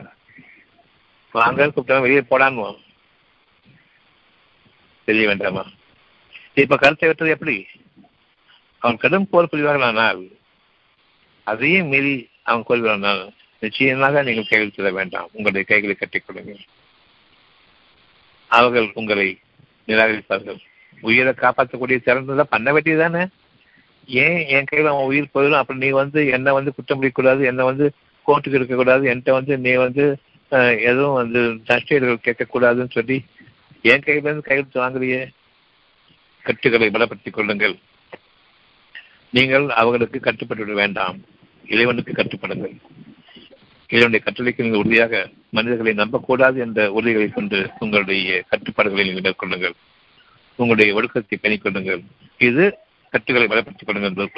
வாங்க 1.35 1.67
கூப்பிட்டா 1.67 2.05
வெளியே 2.05 2.23
போடான்னு 2.31 2.67
தெரிய 5.09 5.25
வேண்டாமா? 5.31 5.65
இப்ப 6.63 6.77
கருத்தை 6.77 7.09
வெற்றது 7.09 7.35
எப்படி? 7.35 7.57
அவன் 8.83 9.03
கடும் 9.03 9.29
போர் 9.31 9.51
புரிவார்களானால் 9.53 10.23
அதையும் 11.47 11.91
மீறி 11.93 12.15
அவன் 12.43 12.69
கொள்கிறானால் 12.69 13.23
நிச்சயமாக 13.63 14.23
நீங்கள் 14.23 14.49
கையெழுத்திட 14.49 14.91
வேண்டாம். 14.93 15.29
உங்களுடைய 15.33 15.65
கைகளை 15.71 15.95
கட்டிக்கொள்ளுங்கள் 15.99 16.65
அவர்கள் 18.51 18.89
உங்களை 18.95 19.29
நிராகரிப்பார்கள். 19.89 20.59
உயிரை 21.01 21.33
காப்பாற்றக்கூடிய 21.37 21.99
திறந்ததான் 22.07 22.53
பண்ண 22.55 22.69
வேண்டியதுதானே 22.73 23.23
ஏன் 24.25 24.41
என் 24.55 24.69
கையில் 24.71 24.91
அவன் 24.91 25.09
உயிர் 25.11 25.33
போயிடும்? 25.35 25.61
அப்படி 25.61 25.79
நீ 25.85 25.89
வந்து 26.03 26.21
என்னை 26.37 26.53
வந்து 26.59 26.75
குற்றம் 26.75 26.99
முடிக்கக்கூடாது 27.01 27.45
என்னை 27.51 27.65
வந்து 27.71 27.87
கோர்ட்டுக்கு 28.27 28.59
இருக்கக்கூடாது 28.61 29.05
என்கிட்ட 29.13 29.33
வந்து 29.39 29.55
நீ 29.67 29.73
வந்து 29.85 30.05
எதுவும் 30.89 31.19
வந்து 31.21 31.41
நஷ்டீடுகள் 31.71 32.25
கேட்கக்கூடாதுன்னு 32.27 32.97
சொல்லி 32.97 33.17
என் 33.93 34.05
கையிலிருந்து 34.07 34.49
கையெழுத்து 34.49 34.79
வாங்குறியே? 34.83 35.23
கட்டுகளை 36.47 36.89
பலப்படுத்திக் 36.91 37.37
கொள்ளுங்கள். 37.37 37.75
நீங்கள் 39.37 39.67
அவர்களுக்கு 39.81 40.19
கட்டுப்பட்டு 40.27 40.65
விட 40.65 40.77
வேண்டாம். 40.83 41.17
இறைவனுக்கு 41.75 42.13
கட்டுப்படுங்கள். 42.19 42.75
இறைவனுடைய 43.91 44.21
கட்டளைக்கு 44.27 44.65
நீங்கள் 44.65 44.83
உறுதியாக 44.83 45.15
மனிதர்களை 45.57 45.93
நம்பக்கூடாது 46.03 46.57
என்ற 46.67 46.81
உறுதிகளை 46.97 47.29
கொண்டு 47.29 47.59
உங்களுடைய 47.79 48.43
கட்டுப்பாடுகளை 48.53 49.05
நீங்கள் 49.09 49.27
மேற்கொள்ளுங்கள். 49.27 49.77
உங்களுடைய 50.59 50.95
ஒழுக்கத்தை 50.99 51.37
பணிக்கொள்ளுங்கள் 51.43 52.03
இது 52.49 52.65
கட்டுகளை 53.15 53.47
பலப்படுத்திக் 53.49 53.89
கொள்ளுங்கள். 53.91 54.33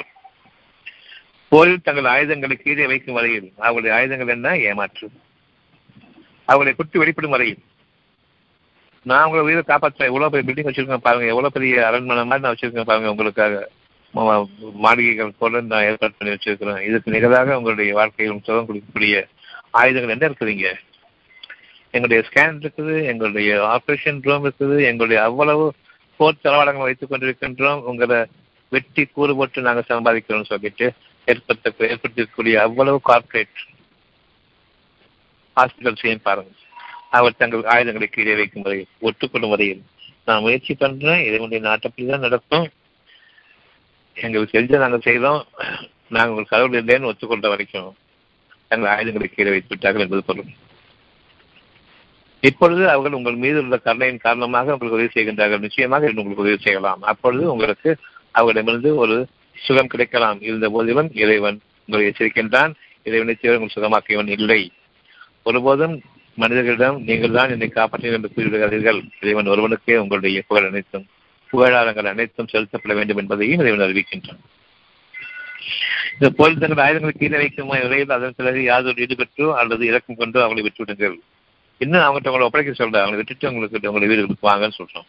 போரில் 1.51 1.85
தங்கள் 1.87 2.11
ஆயுதங்களை 2.13 2.55
கீழே 2.55 2.85
வைக்கும் 2.91 3.17
வரையில் 3.17 3.47
அவருடைய 3.67 3.91
ஆயுதங்கள் 3.97 4.33
என்ன? 4.35 4.49
ஏமாற்று. 4.69 5.07
அவர்களை 6.45 6.73
குட்டி 6.75 6.97
வெளிப்படும் 7.01 7.35
வரையில். 7.35 7.61
நான் 9.09 9.25
உங்களை 9.25 9.43
உயிரை 9.47 9.63
காப்பாற்றுறேன் 9.67 10.09
எவ்வளவு 10.11 10.31
பெரிய 10.33 10.45
பில்டிங் 10.47 10.69
வச்சிருக்கேன் 10.69 11.05
பாருங்க. 11.07 11.27
எவ்வளவு 11.33 11.55
பெரிய 11.55 11.75
அரண்மனை 11.87 12.25
மாதிரி 12.31 12.45
நான் 12.45 12.55
வச்சிருக்கேன் 12.55 12.89
பாருங்க 12.89 13.13
உங்களுக்காக. 13.13 13.69
மாளிகைகள் 14.85 15.37
போல 15.39 15.61
நான் 15.71 15.85
ஏற்பாடு 15.87 16.13
பண்ணி 16.17 16.33
வச்சிருக்கிறேன். 16.35 16.79
இதுக்கு 16.89 17.13
நிகழாக 17.15 17.57
உங்களுடைய 17.57 17.93
வாழ்க்கையில் 17.99 18.45
சுகம் 18.47 18.69
கொடுக்கக்கூடிய 18.69 19.15
ஆயுதங்கள் 19.81 20.15
என்ன 20.15 20.29
இருக்குதுங்க 20.29 20.69
எங்களுடைய 21.95 22.21
ஸ்கேன் 22.29 22.57
இருக்குது 22.63 22.95
எங்களுடைய 23.11 23.51
ஆப்ரேஷன் 23.75 24.19
ரூம் 24.27 24.45
இருக்குது 24.45 24.77
எங்களுடைய 24.89 25.19
அவ்வளவு 25.27 25.65
போர் 26.17 26.43
தளவாடங்கள் 26.43 26.87
வைத்துக் 26.87 27.11
கொண்டிருக்கின்றோம். 27.11 27.83
உங்களை 27.91 28.17
வெட்டி 28.69 29.03
கூறு 29.05 29.35
போட்டு 29.35 29.67
நாங்கள் 29.67 29.89
சம்பாதிக்கிறோம்னு 29.93 30.51
சொல்லிட்டு 30.53 30.87
ஏற்படுத்த 31.27 31.89
ஏற்படுத்தக்கூடிய 31.91 32.55
அவ்வளவு 32.65 32.99
கார்பரேட் 33.09 33.59
ஹாஸ்பிட்டல்ஸையும் 35.57 36.25
பாருங்கள். 36.27 36.57
அவர் 37.17 37.39
தங்கள் 37.41 37.69
ஆயுதங்களை 37.73 38.07
கீழே 38.07 38.35
வைக்கும் 38.35 38.65
வரையில் 38.65 38.91
ஒட்டுக்கொள்ளும் 39.07 39.53
வரையில் 39.53 39.81
நான் 40.27 40.43
முயற்சி 40.45 40.73
பண்றேன். 40.73 41.21
இதனுடைய 41.27 41.59
நாட்டப்படி 41.67 42.05
தான் 42.07 42.25
நடக்கும். 42.27 42.67
எங்களுக்கு 44.15 44.55
தெரிஞ்ச 44.55 44.77
நாங்கள் 44.83 45.05
செய்தோம். 45.07 45.41
நாங்கள் 46.15 46.33
உங்கள் 46.33 46.51
கடவுள் 46.53 46.79
இல்லைன்னு 46.79 47.09
ஒத்துக்கொண்ட 47.11 47.47
வரைக்கும் 47.53 47.89
தங்கள் 48.67 48.91
ஆயுதங்களை 48.93 49.27
கீழே 49.29 49.49
வைத்து 49.49 49.71
விட்டார்கள் 49.73 50.03
என்பது 50.05 50.23
பொருள். 50.23 50.51
இப்பொழுது 52.49 52.89
அவர்கள் 52.89 53.17
உங்கள் 53.17 53.41
மீது 53.43 53.57
உள்ள 53.63 53.77
கருணையின் 53.77 54.25
காரணமாக 54.25 54.73
உங்களுக்கு 54.73 54.97
உதவி 54.99 55.11
செய்கின்றார்கள். 55.15 55.63
நிச்சயமாக 55.65 56.11
உங்களுக்கு 56.11 56.45
உதவி 56.45 56.57
செய்யலாம். 56.57 57.01
அப்பொழுது 57.01 57.51
உங்களுக்கு 57.51 57.89
அவர்களிடமிருந்து 58.31 58.95
ஒரு 58.95 59.27
சுகம் 59.65 59.91
கிடைக்கலாம். 59.93 60.41
இருந்த 60.41 60.69
போதிலும் 60.69 61.09
இறைவன். 61.23 61.57
உங்களை 61.85 62.07
எச்சரிக்கின்றான். 62.09 62.73
இறைவனை 63.03 63.35
தவிர 63.35 63.59
உங்கள் 63.59 63.75
சுகமாக்கியவன் 63.75 64.31
இல்லை. 64.37 64.61
ஒருபோதும் 65.43 65.95
மனிதர்களிடம் 66.37 66.97
நீங்கள் 67.07 67.35
தான் 67.37 67.49
என்னை 67.49 67.67
காப்பாற்றினீர்கள் 67.75 68.17
என்று 68.17 68.33
கூறிவிடுகிறார்கள் 68.35 68.99
இறைவன் 69.21 69.51
ஒருவனுக்கே 69.53 69.95
உங்களுடைய 69.97 70.41
புகழ் 70.47 70.67
அனைத்தும் 70.67 71.05
புகழாரங்கள் 71.49 72.11
அனைத்தும் 72.11 72.49
செலுத்தப்பட 72.51 72.93
வேண்டும் 72.93 73.17
என்பதையும் 73.17 73.61
இறைவன் 73.61 73.85
அறிவிக்கின்றான். 73.85 74.41
இந்த 76.13 76.29
போல் 76.37 76.57
தங்கள் 76.57 76.83
ஆயுதங்களை 76.85 77.13
கீழே 77.17 77.37
வைக்கும்? 77.37 77.71
இறையில் 77.85 78.15
அதன் 78.17 78.37
பிறகு 78.37 78.61
யாதொரு 78.63 79.03
ஈடுபட்டோ 79.05 79.47
அல்லது 79.61 79.83
இறக்கம் 79.85 80.19
கொண்டோ 80.21 80.39
அவங்களை 80.45 80.63
விட்டுவிடுங்கள். 80.65 81.15
இன்னும் 81.77 82.01
அவங்கள்ட்ட 82.01 82.29
அவங்களை 82.29 82.47
ஒப்படைக்க 82.47 82.71
சொல்ற 82.79 82.97
அவங்களை 83.01 83.19
விட்டுட்டு 83.21 83.49
உங்களுக்கு 83.51 83.91
உங்களை 83.91 84.07
வீடு 84.11 84.25
வாங்கன்னு 84.49 84.79
சொல்றோம். 84.79 85.07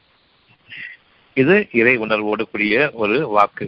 இது 1.37 1.55
இறை 1.73 1.97
உணர்வோடு 1.97 2.45
கூடிய 2.51 2.91
ஒரு 2.95 3.17
வாக்கு. 3.29 3.67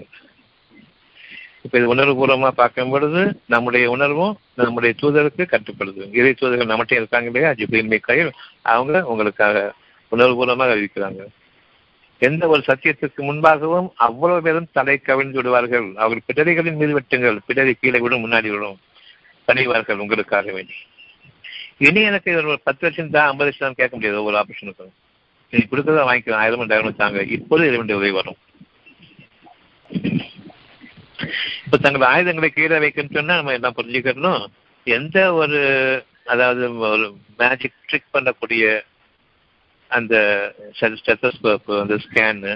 இப்ப 1.65 1.79
இது 1.79 1.89
உணர்வு 1.89 2.15
பூர்வமா 2.21 2.49
பார்க்கும் 2.61 2.91
பொழுது 2.91 3.21
நம்முடைய 3.47 3.85
உணர்வும் 3.91 4.33
நம்முடைய 4.61 4.93
தூதருக்கு 5.01 5.43
கட்டுப்படுது. 5.53 6.05
இறை 6.19 6.33
தூதர்கள் 6.33 6.71
நம்மகிட்ட 6.73 7.01
இருக்காங்க 7.01 7.29
இல்லையா? 7.31 7.51
ஜிபிஎல் 7.61 7.93
மிக்காயில் 7.93 8.31
அவங்க 8.73 9.05
உங்களுக்காக 9.13 9.75
உணர்வு 10.13 10.37
பூர்வமாக 10.39 10.75
அறிவிக்கிறாங்க 10.75 11.23
எந்த 12.23 12.49
ஒரு 12.53 12.63
சத்தியத்திற்கு 12.67 13.21
முன்பாகவும் 13.29 13.89
அவ்வளவு 14.07 14.43
பேரும் 14.43 14.69
தலை 14.73 14.97
கவிழ்ந்து 14.99 15.39
விடுவார்கள். 15.39 15.87
அவர்கள் 15.97 16.27
பிடரிகளின் 16.29 16.81
மீது 16.81 16.93
வெட்டுங்கள். 16.99 17.39
பிடரி 17.49 17.73
கீழே 17.81 17.99
விடும் 17.99 18.25
முன்னாடி 18.25 18.51
விடும். 18.51 18.77
பணிவார்கள் 19.49 20.03
உங்களுக்காக 20.05 20.53
வேண்டி. 20.53 20.77
இனி 21.87 22.01
எனக்கு 22.11 22.31
ஒரு 22.41 22.59
பத்து 22.67 22.83
லட்சம் 22.87 23.15
தான் 23.17 23.29
ஐம்பது 23.31 23.49
லட்சம் 23.49 23.67
தான் 23.67 23.79
கேட்க 23.81 23.93
முடியாது 23.97 24.21
ஒவ்வொரு 24.21 24.39
ஆப்ரேஷனுக்கும் 24.41 24.93
நீ 25.53 25.61
கொடுக்கறத 25.71 26.05
வாங்கிக்கலாம் 26.09 26.43
ஆயிரம் 26.43 26.63
ரெண்டாயிரம் 26.63 27.01
தாங்க 27.03 27.23
இப்போது 27.37 27.67
இதனுடைய 27.71 27.97
உதவி 28.01 28.13
வரும். 28.21 28.39
இப்ப 31.65 31.77
தங்கள் 31.77 32.09
ஆயுதங்களை 32.09 32.51
கீழே 32.51 32.77
வைக்கணும்னு 32.77 33.15
சொன்னா 33.15 33.35
நம்ம 33.35 33.53
என்ன 33.53 33.73
புரிஞ்சுக்கணும். 33.77 34.47
எந்த 34.85 35.19
ஒரு 35.35 35.61
அதாவது 36.25 36.79
ஒரு 36.79 37.07
மேஜிக் 37.37 37.83
ட்ரிக் 37.91 38.15
பண்ணக்கூடிய 38.15 38.81
அந்த 39.89 40.15
ஸ்டெத்தஸ்கோப் 40.81 41.81
அந்த 41.81 41.99
ஸ்கேனு 42.05 42.53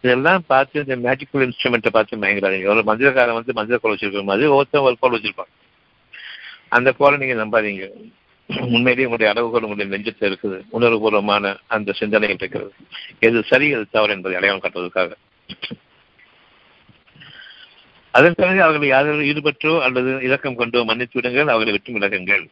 இதெல்லாம் 0.00 0.44
பார்த்து 0.46 0.84
இந்த 0.86 0.96
மேஜிக்கல் 1.08 1.44
இன்ஸ்ட்ருமெண்ட்டை 1.46 1.90
பார்த்து 1.90 2.22
மயங்குறாங்க 2.22 2.70
ஒரு 2.74 2.82
மந்திரக்காரன் 2.82 3.38
வந்து 3.38 3.52
மந்திர 3.52 3.78
கோல் 3.78 3.94
வச்சிருக்க 3.94 4.22
மாதிரி 4.24 4.48
ஒருத்தன் 4.48 4.82
ஒரு 4.82 4.96
கோல் 5.00 5.16
வச்சிருப்பான். 5.18 5.52
அந்த 6.68 6.92
கோலை 6.92 7.16
நீங்க 7.18 7.36
நம்பாதீங்க. 7.42 7.86
உண்மையிலேயே 8.48 9.08
உங்களுடைய 9.08 9.28
அளவுகள் 9.32 9.62
உங்களுடைய 9.62 9.90
நெஞ்சத்தில் 9.92 10.30
இருக்குது. 10.30 10.58
உணர்வுபூர்வமான 10.72 11.56
அந்த 11.66 11.92
சிந்தனைகள் 11.92 12.36
இருக்கிறது. 12.36 12.72
எது 13.18 13.44
சரி 13.50 13.68
எது 13.68 13.84
தவறு 13.90 14.12
என்பதை 14.12 14.36
அடையாளம் 14.36 14.64
காட்டுவதற்காக. 14.64 15.14
அதன் 18.12 18.34
பிறகு 18.34 18.62
அவர்களை 18.62 18.88
யாரும் 18.88 19.26
ஈடுபட்டோ 19.30 19.80
அல்லது 19.80 20.10
இலக்கம் 20.22 20.56
கொண்டோ 20.56 20.84
மன்னித்து 20.84 21.16
விடுங்கள் 21.20 21.52
அவர்களை 21.52 21.72
விட்டு 21.72 21.96
விலகுங்கள். 21.98 22.44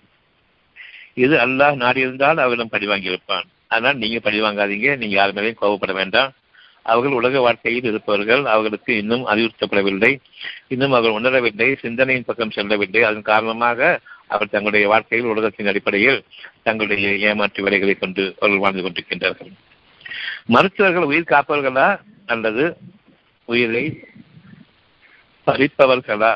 இது 1.14 1.36
அல்லாஹ் 1.36 1.76
நாடி 1.76 2.00
இருந்தால் 2.00 2.38
பழிவாங்கி 2.74 3.10
இருப்பான் 3.12 3.46
வாங்கியிருப்பான் 3.70 3.98
நீங்க 4.02 4.18
பழி 4.20 4.38
வாங்காதீங்க 4.42 4.90
நீங்க 5.00 5.14
யார் 5.16 5.34
மேலேயும் 5.36 5.60
கோபப்பட 5.62 5.92
வேண்டாம். 5.92 6.30
அவர்கள் 6.82 7.16
உலக 7.20 7.40
வாழ்க்கையில் 7.40 7.84
இருப்பவர்கள் 7.84 8.42
அவர்களுக்கு 8.44 8.92
இன்னும் 8.96 9.24
அறிவுறுத்தப்படவில்லை. 9.26 10.12
இன்னும் 10.68 10.92
அவர்கள் 10.92 11.18
உணரவில்லை 11.18 11.68
சிந்தனையின் 11.80 12.24
பக்கம் 12.24 12.50
செல்லவில்லை. 12.50 13.02
அதன் 13.02 13.28
காரணமாக 13.32 14.00
அவர் 14.26 14.52
தங்களுடைய 14.54 14.86
வாழ்க்கையில் 14.88 15.28
உலகத்தின் 15.28 15.66
அடிப்படையில் 15.66 16.24
தங்களுடைய 16.62 17.10
ஏமாற்று 17.28 17.62
வேலைகளை 17.62 17.94
கொண்டு 17.94 18.24
அவர்கள் 18.38 18.62
வாழ்ந்து 18.64 18.84
கொண்டிருக்கின்றார்கள். 18.86 19.52
மருத்துவர்கள் 20.46 21.08
உயிர் 21.10 21.32
காப்பவர்களா 21.32 21.88
அல்லது 22.26 22.64
உயிரை 23.44 23.84
பறிப்பவர்களா 25.50 26.32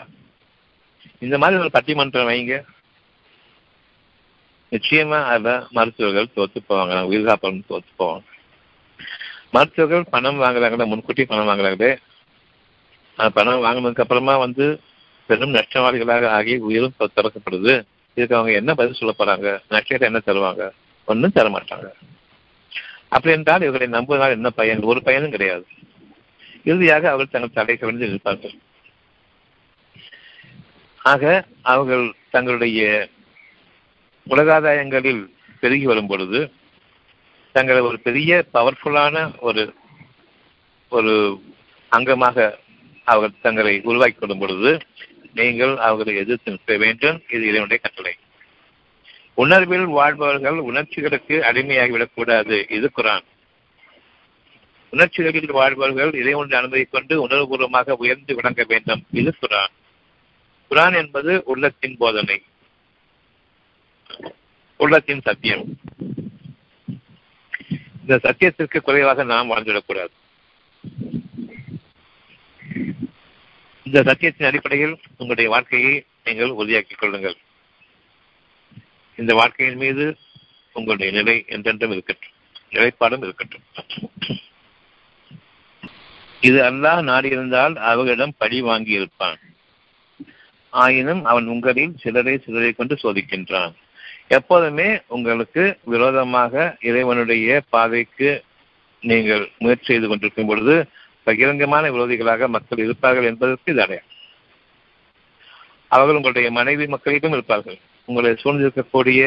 இந்த 1.19 1.39
மாதிரி 1.39 1.61
ஒரு 1.61 1.71
பட்டிமன்றம் 1.73 2.29
வைங்க. 2.29 2.55
நிச்சயமா 4.73 5.19
அத 5.25 5.67
மருத்துவர்கள் 5.71 6.33
தோத்து 6.37 6.61
போவாங்க. 6.69 7.03
உயிர் 7.03 7.27
காப்பவர்கள் 7.27 7.69
தோத்து 7.69 7.93
போவாங்க. 7.99 8.27
மருத்துவர்கள் 9.51 10.11
பணம் 10.11 10.41
வாங்குறாங்கல்ல 10.43 10.87
முன்கூட்டி 10.87 11.25
பணம் 11.25 11.49
வாங்குறாங்களே. 11.49 11.97
பணம் 13.35 13.65
வாங்கினதுக்கு 13.65 14.01
அப்புறமா 14.01 14.37
வந்து 14.37 14.81
பெரும் 15.27 15.55
நஷ்டவாளிகளாக 15.55 16.27
ஆகி 16.27 16.57
உயிரும் 16.57 16.97
திறக்கப்படுது. 16.99 17.75
இதுக்கு 18.15 18.37
அவங்க 18.37 18.53
என்ன 18.53 18.75
பதில் 18.75 18.99
சொல்ல 19.01 19.15
போறாங்க? 19.19 19.61
நஷ்டத்தை 19.69 20.09
என்ன 20.11 20.21
தருவாங்க? 20.27 20.71
ஒன்றும் 21.05 21.33
தர 21.33 21.49
மாட்டாங்க. 21.49 21.89
அப்படி 23.09 23.35
என்றால் 23.35 23.63
இவர்களை 23.63 23.87
நம்புவதால் 23.99 24.37
என்ன 24.39 24.51
பயன்? 24.51 24.83
ஒரு 24.83 25.03
பயனும் 25.03 25.31
கிடையாது. 25.31 25.67
இறுதியாக 26.65 27.11
அவர்கள் 27.11 27.33
தங்கள் 27.33 27.57
தடை 27.59 27.77
கவிழ்ந்து 27.77 28.09
நிற்பார்கள். 28.09 28.55
ஆக 31.05 31.45
அவர்கள் 31.63 32.15
தங்களுடைய 32.31 33.09
உலகாதாயங்களில் 34.31 35.29
பெருகி 35.61 35.85
வரும் 35.85 36.07
பொழுது 36.07 36.53
தங்களை 37.53 37.81
ஒரு 37.81 38.01
பெரிய 38.01 38.45
பவர்ஃபுல்லான 38.55 39.41
ஒரு 39.41 39.75
ஒரு 40.89 41.41
அங்கமாக 41.91 42.55
அவர்கள் 43.05 43.41
தங்களை 43.43 43.81
உருவாக்கி 43.83 44.19
கொள்ளும் 44.19 44.39
பொழுது 44.39 44.79
நீங்கள் 45.35 45.77
அவர்களை 45.77 46.21
எதிர்த்து 46.21 46.51
நிற்க 46.51 46.77
வேண்டும். 46.77 47.23
இது 47.29 47.47
இதனுடைய 47.47 47.83
கட்டளை. 47.83 48.17
உணர்வில் 49.35 49.87
வாழ்பவர்கள் 49.87 50.57
உணர்ச்சிகளுக்கு 50.57 51.41
அடிமையாகிவிடக் 51.41 52.15
கூடாது. 52.15 52.67
இது 52.69 52.91
குரான். 52.97 53.25
உணர்ச்சிகளில் 54.91 55.53
வாழ்பவர்கள் 55.53 56.21
இதை 56.21 56.33
ஒன்று 56.33 56.57
அனுமதி 56.57 56.85
கொண்டு 56.85 57.29
உணர்வுபூர்வமாக 57.29 57.91
உயர்ந்து 57.91 58.35
விளங்க 58.35 58.65
வேண்டும். 58.69 59.05
இது 59.11 59.35
குரான். 59.41 59.83
குரான் 60.75 60.97
என்பது 60.97 61.43
உள்ளத்தின் 61.45 61.97
போதனை. 61.97 62.43
உள்ளத்தின் 64.77 65.21
சத்தியம். 65.21 65.65
இந்த 68.01 68.19
சத்தியத்திற்கு 68.23 68.81
குறைவாக 68.81 69.23
நாம் 69.23 69.51
வாழ்ந்துவிடக்கூடாது. 69.51 70.15
இந்த 73.85 74.03
சத்தியத்தின் 74.03 74.47
அடிப்படையில் 74.47 74.99
உங்களுடைய 75.11 75.51
வாழ்க்கையை 75.51 76.05
நீங்கள் 76.25 76.51
உறுதியாக்கிக் 76.51 76.99
கொள்ளுங்கள். 76.99 77.37
இந்த 79.17 79.35
வாழ்க்கையின் 79.35 79.77
மீது 79.77 80.17
உங்களுடைய 80.73 81.13
நிலை 81.13 81.45
என்றென்றும் 81.49 81.91
இருக்கட்டும். 81.91 82.31
நிலைப்பாடும் 82.71 83.23
இருக்கட்டும். 83.23 83.63
இது 86.41 86.63
அல்லாஹ் 86.63 87.03
நாடியிருந்தால் 87.03 87.77
அவர்களிடம் 87.77 88.35
பழி 88.39 88.61
வாங்கி 88.61 88.91
இருப்பான் 88.91 89.39
ஆயினும் 90.83 91.25
அவன் 91.25 91.47
உங்களில் 91.47 91.95
சிலரை 91.97 92.35
சிலரை 92.45 92.73
கொண்டு 92.73 92.95
சோதிக்கின்றான். 93.03 93.73
எப்போதுமே 94.29 95.03
உங்களுக்கு 95.09 95.79
விரோதமாக 95.85 96.77
இறைவனுடைய 96.81 97.63
பாதைக்கு 97.69 98.31
நீங்கள் 99.01 99.51
முயற்சி 99.59 99.85
செய்து 99.85 100.09
கொண்டிருக்கும் 100.09 100.47
பொழுது 100.47 100.75
பகிரங்கமான 101.25 101.91
விரோதிகளாக 101.91 102.49
மக்கள் 102.49 102.79
இருப்பார்கள் 102.79 103.25
என்பதற்கு 103.25 103.73
இது 103.73 103.83
அடையாளம். 103.83 104.13
அவர்கள் 105.89 106.17
உங்களுடைய 106.17 106.51
மனைவி 106.51 106.87
மக்களிடம் 106.87 107.33
இருப்பார்கள். 107.33 107.79
உங்களை 108.05 108.31
சூழ்ந்திருக்கக்கூடிய 108.31 109.23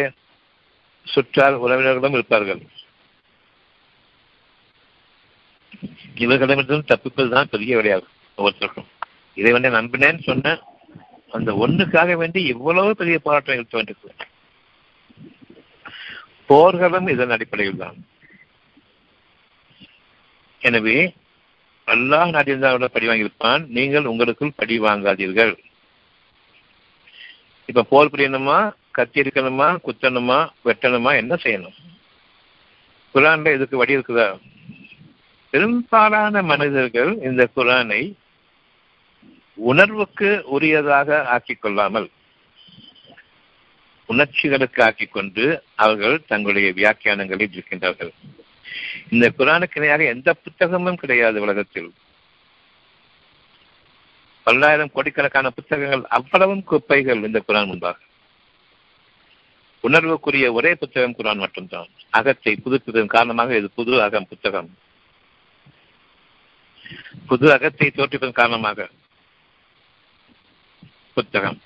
சுற்றார் 1.07 1.61
உறவினர்களும் 1.65 2.17
இருப்பார்கள். 2.17 2.61
இவர்களிடமிருந்தும் 6.17 6.87
தப்பிப்பதுதான் 6.91 7.51
பெரிய 7.53 7.77
விடையாகும் 7.77 8.15
ஒவ்வொருத்தருக்கும். 8.37 8.89
இதை 9.33 9.51
வந்து 9.51 9.69
நம்பினேன்னு 9.69 10.23
சொன்ன 10.23 10.66
அந்த 11.29 11.51
ஒண்ணுக்காக 11.53 12.17
வேண்டி 12.17 12.45
இவ்வளவு 12.45 12.95
பெரிய 12.95 13.19
போராட்டம் 13.19 13.55
இருக்க 13.55 13.77
வேண்டியது 13.77 14.15
போர்களும் 16.49 17.09
இதன் 17.09 17.29
அடிப்படையில் 17.29 17.77
தான். 17.77 17.97
எனவே 20.59 21.13
அல்லாஹ் 21.87 22.33
நாட்டியிருந்தாரோட 22.35 22.85
படி 22.85 23.07
வாங்கியிருப்பான். 23.07 23.67
நீங்கள் 23.67 24.05
உங்களுக்குள் 24.05 24.53
படி 24.55 24.79
வாங்காதீர்கள். 24.79 25.53
இப்ப 27.65 27.83
போர் 27.83 28.11
புரியணுமா? 28.13 28.73
கத்தி 28.91 29.21
இருக்கணுமா 29.21 29.77
குத்தணுமா? 29.85 30.49
வெட்டணுமா? 30.65 31.15
என்ன 31.15 31.35
செய்யணும்? 31.35 31.77
குரான்ல 33.13 33.53
இதுக்கு 33.53 33.77
வழி 33.77 33.97
இருக்குதா? 33.97 34.39
பெரும்பாலான 35.49 36.41
மனிதர்கள் 36.41 37.17
இந்த 37.21 37.49
குரானை 37.55 38.01
உணர்வுக்கு 39.57 40.45
உரியதாக 40.59 41.23
ஆக்கிக் 41.25 41.61
கொள்ளாமல் 41.61 42.09
உணர்ச்சிகளுக்கு 44.05 44.83
ஆக்கிக் 44.83 45.11
கொண்டு 45.11 45.63
அவர்கள் 45.75 46.25
தங்களுடைய 46.25 46.69
வியாக்கியானங்களில் 46.71 47.55
இருக்கின்றார்கள். 47.55 48.11
இந்த 49.09 49.33
குரானுக்கு 49.37 49.77
இணையாக 49.77 50.03
எந்த 50.03 50.35
புத்தகமும் 50.43 50.93
கிடையாது 50.93 51.41
உலகத்தில். 51.41 51.93
பல்லாயிரம் 54.43 54.91
கோடிக்கணக்கான 54.93 55.49
புத்தகங்கள் 55.49 56.03
அவ்வளவும் 56.05 56.63
குப்பைகள் 56.63 57.23
இந்த 57.23 57.43
குரான் 57.47 57.65
முன்பாக. 57.65 57.97
உணர்வுக்குரிய 59.83 60.53
ஒரே 60.53 60.75
புத்தகம் 60.75 61.15
குரான் 61.17 61.43
மட்டும்தான். 61.43 61.89
அகத்தை 62.09 62.57
புதுப்பிதன் 62.65 63.05
காரணமாக 63.05 63.57
இது 63.57 63.69
புது 63.69 64.01
அகம் 64.01 64.27
புத்தகம். 64.27 64.69
புது 67.27 67.51
அகத்தை 67.53 67.89
தோற்றிப்பதன் 67.95 68.31
காரணமாக 68.31 68.89
புத்தகம். 71.17 71.61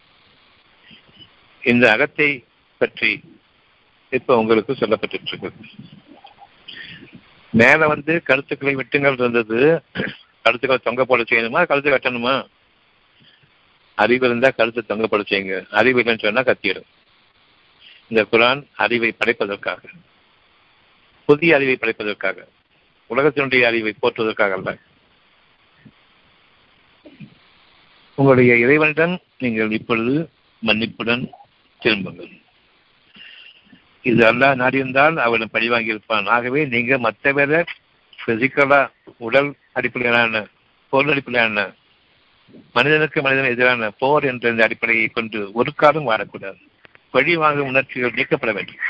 இந்த 1.64 1.92
அகத்தை 1.92 2.44
பற்றி 2.78 3.10
இப்ப 4.10 4.38
உங்களுக்கு 4.38 4.74
சொல்லப்பட்டு 4.74 5.20
இருக்கு 5.24 5.52
மேல 7.52 7.88
வந்து 7.88 8.24
கருத்துக்களை 8.24 8.76
வெட்டுங்கள் 8.76 9.14
இருந்தது. 9.14 9.84
கருத்துக்களை 10.44 10.78
தொங்க 10.78 11.06
போட 11.06 11.22
செய்யணுமா? 11.22 11.68
கருத்து 11.68 11.92
வெட்டணுமா 11.92 12.48
அறிவு 13.96 14.26
இருந்தா 14.26 14.50
கருத்து 14.50 14.86
தொங்க 14.86 15.08
போட 15.08 15.24
செய்யுங்க. 15.24 15.70
அறிவு 15.70 16.02
இல்லைன்னு 16.02 16.20
சொன்னா 16.20 16.42
கத்திடும். 16.42 16.90
இந்த 18.08 18.28
குரான் 18.32 18.64
அறிவை 18.76 19.12
படைப்பதற்காக. 19.12 19.82
புதிய 21.26 21.56
அறிவை 21.56 21.76
படைப்பதற்காக. 21.76 22.48
உலகத்தினுடைய 23.10 23.62
அறிவை 23.64 23.96
போற்றுவதற்காக 24.02 24.54
அல்ல. 24.54 24.78
உங்களுடைய 28.16 28.58
இறைவனிடம் 28.58 29.20
நீங்கள் 29.38 29.72
இப்பொழுது 29.72 30.30
மன்னிப்புடன் 30.66 31.30
திரும்புங்கள். 31.80 32.32
இது 34.02 34.34
அல்லாஹ் 34.34 34.60
நாடியிருந்தால் 34.62 35.16
அவரிடம் 35.16 35.52
பழி 35.52 35.70
வாங்கியிருப்பான். 35.70 36.28
ஆகவே 36.28 36.66
நீங்க 36.66 36.98
மற்ற 36.98 37.32
வேற 37.32 37.64
பிசிக்கலா 38.26 38.90
உடல் 39.18 39.54
அடிப்படையிலான 39.72 40.48
பொருள் 40.90 41.12
அடிப்படையிலான 41.12 41.74
மனிதனுக்கு 42.74 43.22
மனிதன் 43.22 43.52
எதிரான 43.52 43.90
போர் 43.90 44.24
என்ற 44.24 44.50
இந்த 44.50 44.64
அடிப்படையை 44.64 45.08
கொண்டு 45.08 45.52
ஒரு 45.54 45.76
காலம் 45.76 46.10
வாழக்கூடாது. 46.10 46.62
பழி 47.10 47.36
வாங்கும் 47.36 47.68
உணர்ச்சிகள் 47.68 48.12
நீக்கப்பட 48.16 48.52
வேண்டும். 48.54 48.82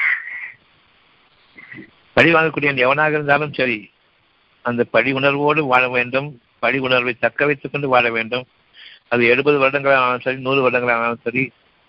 பழி 2.14 2.34
வாங்கக்கூடிய 2.34 2.78
எவனாக 2.86 3.10
இருந்தாலும் 3.10 3.54
சரி 3.54 3.92
அந்த 4.62 4.84
பழி 4.84 5.12
உணர்வோடு 5.12 5.66
வாழ 5.66 5.90
வேண்டும். 5.90 6.42
பழி 6.60 6.80
உணர்வை 6.80 7.14
தக்க 7.20 7.46
வைத்துக் 7.46 7.72
கொண்டு 7.72 7.88
வாழ 7.88 8.12
வேண்டும். 8.12 8.46
அது 9.12 9.24
எழுபது 9.26 9.57
வருடங்களானாலும் 9.59 10.22
சரி 10.22 10.38
நூறு 10.38 10.59
வருடங்களானாலும் 10.62 11.24
சரி 11.24 11.43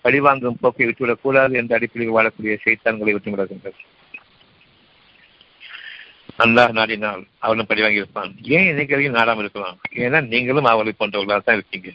பழிவாங்கும் 0.05 0.57
போக்கை 0.61 0.87
விட்டுவிடக் 0.87 1.23
கூடாது 1.23 1.57
என்ற 1.57 1.75
அடிப்படையில் 1.75 2.17
வாழக்கூடிய 2.17 2.55
செய்தான்களை 2.65 3.13
விட்டுவிடுகின்றது 3.15 3.81
நல்லா 6.37 6.65
நாடினால் 6.69 7.23
அவனும் 7.39 7.67
பழிவாங்கி 7.67 7.97
இருப்பான் 7.97 8.33
ஏன் 8.43 8.69
இன்னைக்கு 8.69 9.11
நாடாமல் 9.11 9.45
இருக்கலாம்? 9.45 9.77
ஏன்னா 9.95 10.27
நீங்களும் 10.27 10.65
அவர்களை 10.65 10.93
போன்றவர்களாக 10.99 11.43
தான் 11.45 11.59
இருக்கீங்க. 11.59 11.91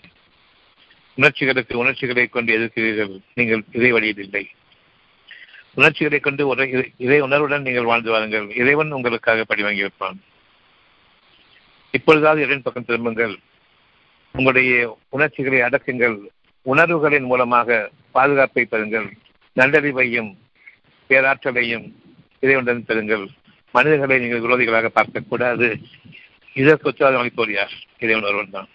உணர்ச்சிகளுக்கு 1.18 1.78
உணர்ச்சிகளை 1.78 2.28
கொண்டு 2.28 2.58
எதிர்க்கிறீர்கள். 2.60 3.20
நீங்கள் 3.34 3.64
இதை 3.72 3.92
வழியில் 3.92 4.24
இல்லை 4.24 4.44
உணர்ச்சிகளை 5.74 6.20
கொண்டு 6.20 6.44
இதை 6.68 6.94
இறை 6.98 7.20
உணர்வுடன் 7.20 7.62
நீங்கள் 7.62 7.90
வாழ்ந்து 7.92 8.12
வாருங்கள். 8.12 8.48
இறைவன் 8.56 8.92
உங்களுக்காக 8.92 9.44
பழி 9.44 9.64
வாங்கியிருப்பான் 9.64 10.18
இப்பொழுதாவது 11.94 12.42
இறைவன் 12.42 12.66
பக்கம் 12.68 12.86
திரும்புங்கள். 12.86 13.36
உங்களுடைய 14.32 14.98
உணர்ச்சிகளை 15.10 15.62
அடக்குங்கள். 15.62 16.18
உணர்வுகளின் 16.62 17.24
மூலமாக 17.24 17.90
பாதுகாப்பை 18.12 18.68
பெறுங்கள். 18.72 19.12
நல்லறிவையும் 19.56 20.36
பேராற்றலையும் 21.10 21.94
இறைவனுடன் 22.40 22.84
பெறுங்கள். 22.88 23.28
மனிதர்களை 23.72 24.20
நீங்கள் 24.20 24.42
விரோதிகளாக 24.42 24.90
பார்க்கக்கூடாது. 24.96 25.84
இதற்கு 26.54 26.90
உத்தரவாதம் 26.90 27.22
அளிப்போர் 27.22 27.52
யார்? 27.52 27.72
இறைவன் 28.00 28.24
ஒருவன் 28.24 28.50
தான். 28.50 28.68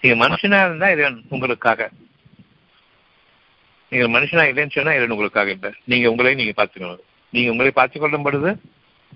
நீங்க 0.00 0.28
மனுஷனா 0.28 0.64
இருந்தா 0.64 0.90
இறைவன் 0.90 1.24
உங்களுக்காக. 1.28 1.90
நீங்க 3.88 4.20
மனுஷனா 4.20 4.44
இல்லைன்னு 4.50 4.70
சொன்னா 4.70 4.90
இறைவன் 4.90 5.10
உங்களுக்காக 5.10 5.50
இல்லை. 5.50 5.70
நீங்க 5.84 6.10
உங்களை 6.10 6.34
நீங்க 6.34 6.64
பார்த்துக்கணும். 6.64 6.98
நீங்க 7.30 7.50
உங்களை 7.50 7.70
பார்த்துக் 7.70 8.00
கொள்ளும் 8.00 8.22
பொழுது 8.22 8.60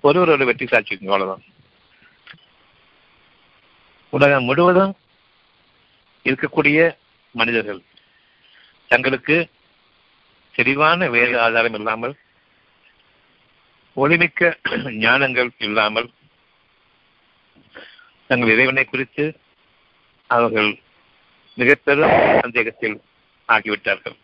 ஒருவரோட 0.03 0.45
வெற்றி 0.45 0.65
சாட்சிக்குங்க 0.65 1.05
அவ்வளவுதான். 1.05 1.43
உலகம் 4.13 4.47
முழுவதும் 4.47 4.93
இருக்கக்கூடிய 6.25 6.79
மனிதர்கள். 7.35 7.81
தங்களுக்கு 8.91 9.35
தெளிவான 10.55 11.07
வேறு 11.15 11.35
ஆதாரம் 11.45 11.77
இல்லாமல் 11.79 12.13
ஒளிமிக்க 13.97 14.41
ஞானங்கள் 15.05 15.49
இல்லாமல் 15.67 16.07
தங்கள் 18.29 18.53
இறைவனை 18.53 18.85
குறித்து 18.85 19.25
அவர்கள் 20.29 20.71
மிக 21.57 21.75
பெரும் 21.75 22.13
சந்தேகத்தில் 22.43 22.97
ஆகிவிட்டார்கள். 23.49 24.15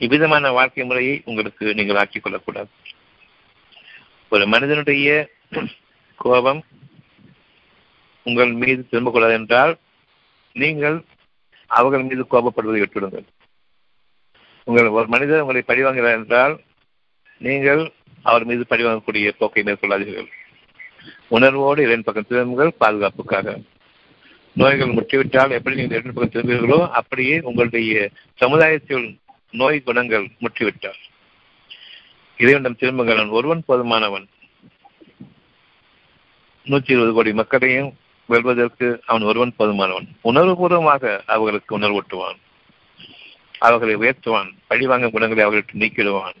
இவ்விதமான 0.00 0.50
வாழ்க்கை 0.50 0.84
முறையை 0.84 1.16
உங்களுக்கு 1.24 1.64
நீங்கள் 1.78 2.00
ஆக்கிக் 2.02 2.24
கொள்ளக்கூடாது. 2.24 2.70
ஒரு 4.32 4.46
மனிதனுடைய 4.54 5.08
கோபம் 6.18 6.62
உங்கள் 8.28 8.52
மீது 8.62 8.82
திரும்பக்கூடாது 8.90 9.34
என்றால் 9.40 9.72
நீங்கள் 10.56 10.96
அவர்கள் 11.70 12.06
மீது 12.08 12.22
கோபப்படுவதை 12.30 12.80
விட்டுவிடுங்கள். 12.82 13.26
உங்கள் 14.66 14.94
ஒரு 14.98 15.08
மனிதர் 15.14 15.42
உங்களை 15.44 15.62
பழிவாங்கிறார் 15.66 16.18
என்றால் 16.20 16.54
நீங்கள் 17.46 17.82
அவர் 18.30 18.44
மீது 18.50 18.64
பழிவாங்கக்கூடிய 18.68 19.32
போக்கை 19.38 19.62
மேற்கொள்ளாதீர்கள். 19.68 20.28
உணர்வோடு 21.36 21.80
இரண்டு 21.86 22.06
பக்கம் 22.06 22.28
திரும்புங்கள் 22.28 22.78
பாதுகாப்புக்காக. 22.82 23.56
நோய்கள் 24.56 24.94
முற்றிவிட்டால் 24.98 25.54
எப்படி 25.56 25.76
நீங்கள் 25.78 25.96
இரண்டு 25.96 26.14
பக்கம் 26.14 26.34
திரும்புகிறீர்களோ 26.34 26.78
அப்படியே 27.00 27.36
உங்களுடைய 27.48 28.04
சமுதாயத்தில் 28.42 29.06
நோய் 29.60 29.84
குணங்கள் 29.88 30.24
முற்றிவிட்டார் 30.44 31.00
இறைவனிடம் 32.38 32.80
திரும்புங்கள். 32.82 33.34
ஒருவன் 33.38 33.66
போதுமானவன். 33.68 34.26
நூற்றி 36.66 36.92
இருபது 36.94 37.12
கோடி 37.16 37.30
மக்களையும் 37.40 37.90
வெல்வதற்கு 38.26 39.02
அவன் 39.06 39.22
ஒருவன் 39.22 39.54
போதுமானவன். 39.58 40.08
உணர்வுபூர்வமாக 40.24 41.20
அவர்களுக்கு 41.26 41.78
உணர்வூட்டுவான் 41.78 42.38
அவர்களை 43.58 43.94
உயர்த்துவான். 43.96 44.50
பழிவாங்கும் 44.66 45.10
குணங்களை 45.10 45.44
அவர்களுக்கு 45.44 45.78
நீக்கிடுவான். 45.78 46.36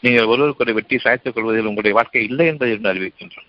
நீங்கள் 0.00 0.24
ஒருவருக்கொரு 0.24 0.74
வெட்டி 0.74 0.98
சாய்த்துக் 0.98 1.34
கொள்வதில் 1.34 1.68
உங்களுடைய 1.70 1.96
வாழ்க்கை 1.96 2.24
இல்லை 2.24 2.46
என்பதை 2.46 2.76
அறிவிக்கின்றான் 2.76 3.48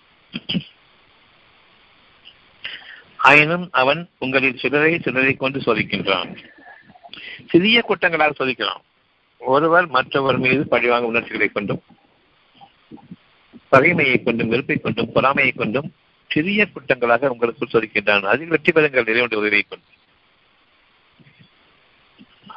ஆயினும் 3.16 3.68
அவன் 3.72 4.08
உங்களில் 4.18 4.58
சிலரை 4.58 4.98
சிலரை 4.98 5.34
கொண்டு 5.34 5.58
சோதிக்கின்றான். 5.58 6.36
சிறிய 7.48 7.82
கூட்டங்களால் 7.82 8.38
சோதிக்கலாம். 8.38 8.82
ஒருவர் 9.38 9.86
மற்றவர் 9.86 10.38
மீது 10.38 10.68
பழிவாங்க 10.68 11.06
உணர்ச்சிகளை 11.06 11.48
கொண்டும் 11.48 11.82
பகைமையை 13.72 14.22
கொண்டும் 14.22 14.48
வெறுப்பை 14.48 14.76
கொண்டும் 14.76 15.12
பொறாமையை 15.12 15.52
கொண்டும் 15.52 15.92
சிறிய 16.32 16.66
குற்றங்களாக 16.74 17.32
உங்களுக்கு 17.34 17.70
சோதிக்கின்றான் 17.72 18.30
அதில் 18.32 18.54
வெற்றி 18.54 18.72
பெறுங்கள் 18.76 19.10
இறைவனுடைய 19.12 19.40
உதவியை 19.42 19.64
கொண்டு. 19.64 19.88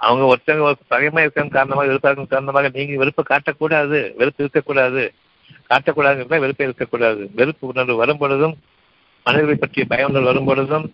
அவங்க 0.06 0.24
ஒருத்தவங்க 0.32 0.72
பகைமா 0.94 1.22
இருக்கிற 1.24 1.48
காரணமாக 1.58 1.88
வெறுப்பாக 1.92 2.26
காரணமாக 2.34 2.70
நீங்க 2.78 2.98
வெறுப்பை 3.02 3.24
காட்டக்கூடாது 3.30 4.00
வெறுப்பு 4.20 4.44
இருக்கக்கூடாது. 4.44 5.04
காட்டக்கூடாதுங்கிறத 5.72 6.40
வெறுப்பே 6.46 6.68
இருக்கக்கூடாது. 6.70 7.22
வெறுப்பு 7.40 7.70
உணர்வு 7.72 7.96
வரும் 8.02 8.22
பொழுதும் 8.24 8.56
மனிதர்களை 9.26 9.58
பற்றிய 9.60 9.86
பய 9.92 10.08
உணர்வு 10.10 10.30
வரும் 10.32 10.50
பொழுதும் 10.50 10.88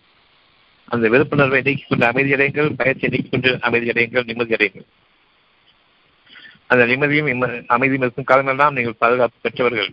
அந்த 0.88 1.08
வெறுப்புணர்வை 1.14 1.60
நீக்கிக் 1.66 1.90
கொண்டு 1.90 2.06
அமைதியடைங்கள் 2.10 2.70
பயத்தை 2.80 3.08
நீக்கிக் 3.12 3.34
கொண்டு 3.34 3.50
அமைதியடைங்கள் 3.68 4.28
நிம்மதியடைங்கள் 4.30 4.86
அந்த 6.72 6.82
நிம்மதியும் 6.90 7.28
அமைதியும் 7.74 8.04
இருக்கும் 8.04 8.30
காலமெல்லாம் 8.30 8.74
நீங்கள் 8.76 9.00
பாதுகாப்பு 9.02 9.44
பெற்றவர்கள். 9.44 9.90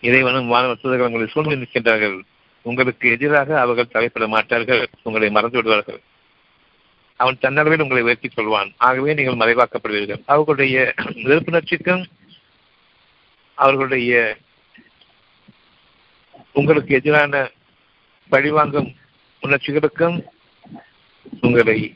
இறைவனும் 0.00 0.52
வானவ 0.52 0.74
தூதர்கள் 0.74 1.06
உங்களை 1.06 1.26
சூழ்ந்து 1.26 1.56
நிற்கின்றார்கள். 1.56 2.20
உங்களுக்கு 2.62 3.10
எதிராக 3.10 3.60
அவர்கள் 3.60 3.92
தலைப்பட 3.92 4.28
மாட்டார்கள். 4.28 4.88
உங்களை 5.02 5.30
மறந்து 5.30 5.56
விடுவார்கள். 5.56 6.00
அவன் 7.16 7.38
தன்னளவில் 7.40 7.80
உங்களை 7.80 8.02
உயர்த்தி 8.02 8.28
சொல்வான். 8.28 8.72
ஆகவே 8.76 9.14
நீங்கள் 9.14 9.40
மறைவாக்கப்படுவீர்கள். 9.42 10.22
அவர்களுடைய 10.26 10.94
வெறுப்புணர்ச்சிக்கும் 10.98 12.04
அவர்களுடைய 13.54 14.36
உங்களுக்கு 16.52 16.94
எதிரான 16.94 17.50
பழிவாங்கும் 18.28 18.96
உணர்ச்சிகளுக்கும் 19.42 20.24
உங்களை 21.40 21.94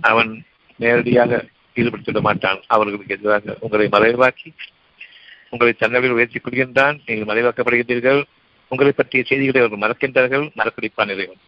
அவன் 0.00 0.44
நேரடியாக 0.76 1.44
ஈடுபடுத்திவிட 1.74 2.20
மாட்டான். 2.20 2.60
அவர்களுக்கு 2.66 3.14
எதிராக 3.14 3.56
உங்களை 3.60 3.86
மறைவாக்கி 3.88 4.50
உங்களை 5.54 5.74
தன்னவில் 5.78 6.14
உயர்த்திக் 6.16 6.46
கொள்கின்றான். 6.46 7.00
நீங்கள் 7.06 7.30
மறைவாக்கப்படுகின்றீர்கள். 7.30 8.22
உங்களை 8.68 8.92
பற்றிய 8.92 9.24
செய்திகளை 9.24 9.60
அவர்கள் 9.60 9.84
மறக்கின்றார்கள். 9.84 10.46
மறக்கடிப்பான் 10.56 11.10
இறைவன். 11.10 11.42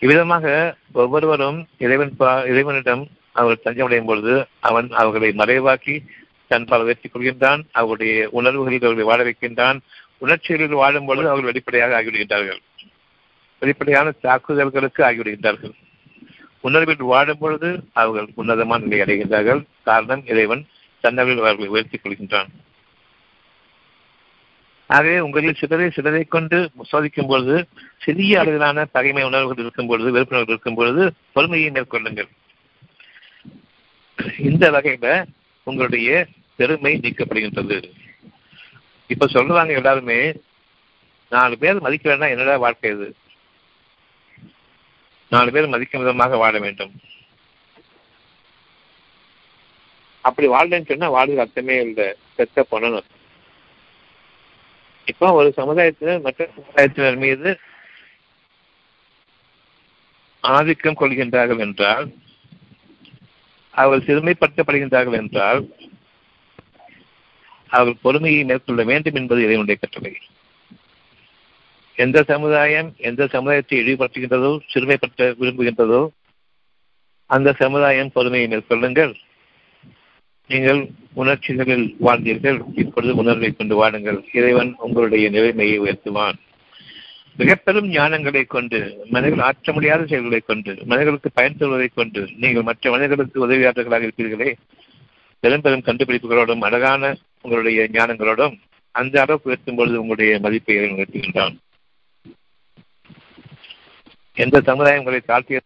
இவ்விதமாக 0.00 0.76
ஒவ்வொருவரும் 0.92 1.66
இறைவன் 1.78 2.16
பா 2.16 2.42
இறைவனிடம் 2.42 3.06
அவர்கள் 3.32 3.74
தஞ்சமடையும் 3.74 4.04
பொழுது 4.04 4.46
அவன் 4.60 4.88
அவர்களை 4.90 5.30
மறைவாக்கி 5.30 5.94
தன்பால் 6.46 6.82
உயர்த்திக் 6.82 7.16
கொள்கின்றான். 7.16 7.62
அவருடைய 7.72 8.28
உணர்வுகளில் 8.30 8.82
அவர்களை 8.82 9.06
வாழ 9.06 9.20
வைக்கின்றான். 9.24 9.78
உணர்ச்சிகளில் 10.18 10.80
வாழும் 10.82 11.06
பொழுது 11.06 11.28
அவர்கள் 11.28 11.50
வெளிப்படையாக 11.50 12.02
ஆகிவிடுகின்றார்கள். 12.02 12.60
வெளிப்படையான 13.60 14.12
தாக்குதல்களுக்கு 14.22 15.02
ஆகிவிடுகின்றார்கள். 15.04 15.74
உணர்வில் 16.60 17.02
வாழும் 17.02 17.38
பொழுது 17.38 17.84
அவர்கள் 17.92 18.28
உன்னதமான 18.34 18.84
நிலை 18.84 19.00
அடைகின்றார்கள். 19.00 19.64
காரணம் 19.84 20.26
இறைவன் 20.26 20.66
தன்னவில் 21.02 21.42
அவர்களை 21.44 21.68
உயர்த்திக் 21.68 22.00
கொள்கின்றான். 22.04 22.50
ஆகவே 24.94 25.14
உங்களில் 25.26 25.58
சிலரை 25.60 25.86
சிலரை 25.90 26.22
கொண்டு 26.24 26.58
சோதிக்கும் 26.92 27.30
பொழுது 27.32 27.56
சிறிய 28.04 28.40
அளவிலான 28.40 28.84
பகைமை 28.94 29.22
உணர்வுகள் 29.24 29.64
இருக்கும் 29.64 29.90
பொழுது 29.90 30.08
வெறுப்புணர்வுகள் 30.16 30.54
இருக்கும் 30.54 30.78
பொழுது 30.78 31.02
பொறுமையை 31.32 31.70
மேற்கொள்ளுங்கள். 31.70 32.30
இந்த 34.38 34.64
வகையில 34.70 35.08
உங்களுடைய 35.62 36.26
பெருமை 36.56 36.92
நீக்கப்படுகின்றது. 37.02 37.78
இப்ப 39.06 39.26
சொல்றாங்க 39.26 39.72
எல்லாருமே 39.80 40.18
நாலு 41.30 41.54
பேர் 41.58 41.84
மதிக்க 41.86 42.08
வேண்டாம் 42.10 42.34
என்னடா 42.34 42.56
வாழ்க்கை 42.56 42.90
இது? 42.90 43.08
நாலு 45.28 45.50
பேர் 45.52 45.72
மதிக்கும் 45.74 46.02
விதமாக 46.02 46.36
வாழ 46.36 46.54
வேண்டும். 46.58 46.92
அப்படி 50.28 50.48
வாழ்றேன்னு 50.48 50.88
சொன்னா 50.90 51.08
வாழ்கிற 51.08 51.40
அர்த்தமே 51.40 51.76
இல்லை. 51.88 52.08
செத்த 52.36 52.66
பண்ணணும் 52.70 53.10
இப்போ 55.04 55.26
ஒரு 55.32 55.48
சமுதாயத்தினர் 55.56 56.20
மற்ற 56.20 56.48
சமுதாயத்தினர் 56.56 57.18
மீது 57.24 57.50
ஆதிக்கம் 60.40 61.00
கொள்கின்றார்கள் 61.00 61.62
என்றால் 61.66 62.06
அவர்கள் 63.74 64.06
சிறுமைப்படுத்தப்படுகின்றார்கள் 64.08 65.18
என்றால் 65.22 65.60
அவர்கள் 67.68 68.02
பொறுமையை 68.02 68.44
மேற்கொள்ள 68.44 68.82
வேண்டும் 68.84 69.14
என்பது 69.14 69.40
இறைவனுடைய 69.42 69.80
கட்டளை. 69.80 70.12
எந்த 71.98 72.18
சமுதாயம் 72.22 72.88
எந்த 72.98 73.26
சமுதாயத்தை 73.26 73.78
இழிவுபடுத்துகின்றதோ 73.80 74.52
சிறுமைப்படுத்த 74.72 75.28
விரும்புகின்றதோ 75.40 76.02
அந்த 77.30 77.52
சமுதாயம் 77.52 78.12
பொறுமையை 78.12 78.48
மேற்கொள்ளுங்கள். 78.48 79.14
நீங்கள் 80.48 80.88
உணர்ச்சிகளில் 81.12 81.96
வாழ்ந்தீர்கள். 82.00 82.64
இப்பொழுது 82.74 83.14
உணர்வை 83.16 83.52
கொண்டு 83.52 83.76
வாடுங்கள். 83.76 84.24
இறைவன் 84.32 84.74
உங்களுடைய 84.78 85.30
நிலைமையை 85.30 85.80
உயர்த்துவான். 85.80 86.34
மிகப்பெரும் 87.36 87.90
ஞானங்களைக் 87.90 88.44
ஞானங்களை 88.44 88.46
கொண்டு 88.46 89.06
மனிதர்கள் 89.10 89.44
ஆற்ற 89.44 89.72
முடியாத 89.72 90.06
செயல்களை 90.06 90.40
கொண்டு 90.40 90.74
மனிதர்களுக்கு 90.74 91.30
பயன் 91.34 91.56
தருவதைக் 91.56 91.94
கொண்டு 91.94 92.28
நீங்கள் 92.36 92.62
மற்ற 92.62 92.90
மனிதர்களுக்கு 92.90 93.48
உதவியாளர்களாக 93.48 94.10
இருப்பீர்களே 94.10 94.52
பெரும் 95.40 95.60
பெரும் 95.60 95.82
கண்டுபிடிப்புகளோடும் 95.84 96.58
அழகான 96.58 97.16
உங்களுடைய 97.42 97.88
ஞானங்களோடும் 97.92 98.58
அந்த 98.90 99.20
அளவுக்கு 99.20 99.48
உயர்த்தும் 99.48 99.76
பொழுது 99.76 100.00
உங்களுடைய 100.00 100.38
மதிப்பை 100.38 100.76
உயர்த்துகின்றான். 100.76 101.56
எந்த 104.34 104.60
சமுதாயம் 104.60 104.98
உங்களை 104.98 105.20
தாழ்த்திய 105.26 105.60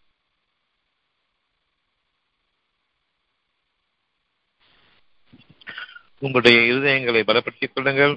உங்களுடைய 6.19 6.59
இருதயங்களை 6.73 7.23
பலப்படுத்திக் 7.29 7.73
கொள்ளுங்கள். 7.75 8.15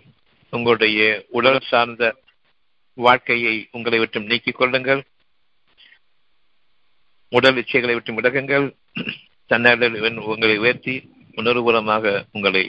உங்களுடைய 0.49 1.26
உடல் 1.30 1.60
சார்ந்த 1.60 2.16
வாழ்க்கையை 2.93 3.56
உங்களை 3.72 3.99
விட்டு 3.99 4.20
நீக்கிக் 4.20 4.60
கொள்ளுங்கள். 4.60 5.02
உடல் 7.30 7.60
இச்சைகளை 7.62 7.93
விட்டு 7.93 8.14
விலகுங்கள். 8.14 8.66
தன்னடல் 9.52 9.95
உங்களை 10.32 10.58
உயர்த்தி 10.58 10.95
உணர்வுபூர்வமாக 11.36 12.26
உங்களை 12.32 12.64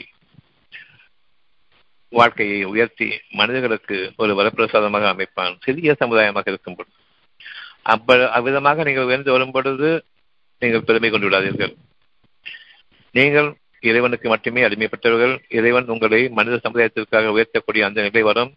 வாழ்க்கையை 2.09 2.63
உயர்த்தி 2.63 3.07
மனிதர்களுக்கு 3.29 3.97
ஒரு 4.17 4.31
வரப்பிரசாதமாக 4.39 5.07
அமைப்பான். 5.13 5.53
சிறிய 5.61 5.95
சமுதாயமாக 5.99 6.47
இருக்கும் 6.53 6.75
பொழுது. 6.75 6.95
அப்ப 7.81 8.17
அவ்விதமாக 8.37 8.83
நீங்கள் 8.83 9.09
உயர்ந்து 9.09 9.31
வரும் 9.31 9.51
பொழுது 9.51 9.89
நீங்கள் 10.59 10.85
பெருமை 10.87 11.09
கொண்டு 11.09 11.29
விடாதீர்கள். 11.29 11.73
நீங்கள் 13.11 13.49
இறைவனுக்கு 13.83 14.29
மட்டுமே 14.29 14.61
அடிமைப்பட்டவர்கள் 14.61 15.33
இறைவன் 15.49 15.85
உங்களை 15.85 16.29
மனித 16.29 16.59
சமுதாயத்திற்காக 16.63 17.31
உயர்த்தக்கூடிய 17.33 17.81
அந்த 17.81 18.01
நிலை 18.01 18.21
வரும் 18.21 18.51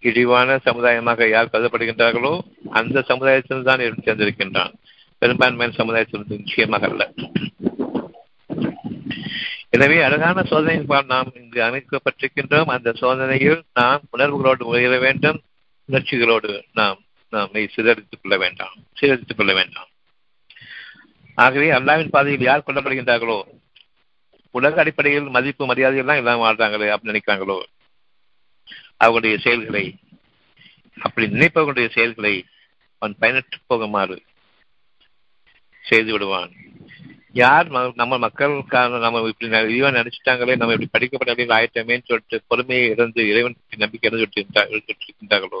இழிவான 0.00 0.58
சமுதாயமாக 0.64 1.28
யார் 1.28 1.52
கருதப்படுகின்றார்களோ 1.52 2.32
அந்த 2.70 3.02
சமுதாயத்தில் 3.02 3.62
தான் 3.62 3.78
சேர்ந்திருக்கின்றான். 3.78 4.72
பெரும்பான்மையான 5.18 5.76
சமுதாயத்தில் 5.76 6.24
நிச்சயமாக 6.28 6.86
அல்ல. 6.86 7.10
எனவே 9.68 10.00
அழகான 10.00 10.42
சோதனையின் 10.42 11.06
நாம் 11.06 11.32
இங்கு 11.34 11.60
அமைக்கப்பட்டிருக்கின்றோம். 11.62 12.70
அந்த 12.76 12.92
சோதனையில் 12.92 13.62
நாம் 13.74 14.02
உணர்வுகளோடு 14.18 14.62
உயர 14.62 14.98
வேண்டும் 14.98 15.40
உணர்ச்சிகளோடு 15.88 16.64
நாம் 16.72 16.98
நாம் 17.30 17.50
சிதறித்துக் 17.52 18.22
கொள்ள 18.22 18.36
வேண்டாம் 18.38 18.74
சீரழித்துக் 19.00 19.36
கொள்ள 19.36 19.52
வேண்டாம். 19.54 19.88
ஆகவே 21.34 21.70
அல்லாவின் 21.70 22.08
பாதையில் 22.08 22.40
யார் 22.40 22.66
கொல்லப்படுகின்றார்களோ 22.66 23.40
உலக 24.58 24.80
அடிப்படையில் 24.82 25.34
மதிப்பு 25.36 25.64
மரியாதை 25.70 25.98
எல்லாம் 26.02 26.20
எல்லாம் 26.20 26.42
வாழ்றாங்களே 26.44 26.88
அப்படின்னு 26.92 27.12
நினைக்கிறாங்களோ? 27.12 27.56
அவர்களுடைய 29.02 29.36
செயல்களை 29.44 29.84
அப்படி 30.96 31.26
நினைப்பவர்களுடைய 31.34 31.88
செயல்களை 31.96 32.34
அவன் 33.02 33.16
பயனற்று 33.20 33.58
போகுமாறு 33.70 34.16
செய்து 35.84 36.10
விடுவான். 36.12 36.52
யார் 37.40 37.66
நம்ம 38.00 38.14
மக்களுக்கான 38.24 38.98
நம்ம 38.98 39.20
இப்படி 39.30 39.48
இறைவன் 39.50 39.98
நினைச்சிட்டாங்களே 39.98 40.54
நம்ம 40.60 40.74
இப்படி 40.74 40.88
படிக்கப்பட்ட 40.92 41.56
ஆயிட்டமேன்னு 41.58 42.08
சொல்லிட்டு 42.10 42.36
பொறுமையை 42.50 42.86
இழந்து 42.94 43.22
இறைவன் 43.32 43.56
நம்பிக்கை 43.82 44.08
இழந்து 44.10 44.26
இருக்கின்றார்களோ 44.76 45.60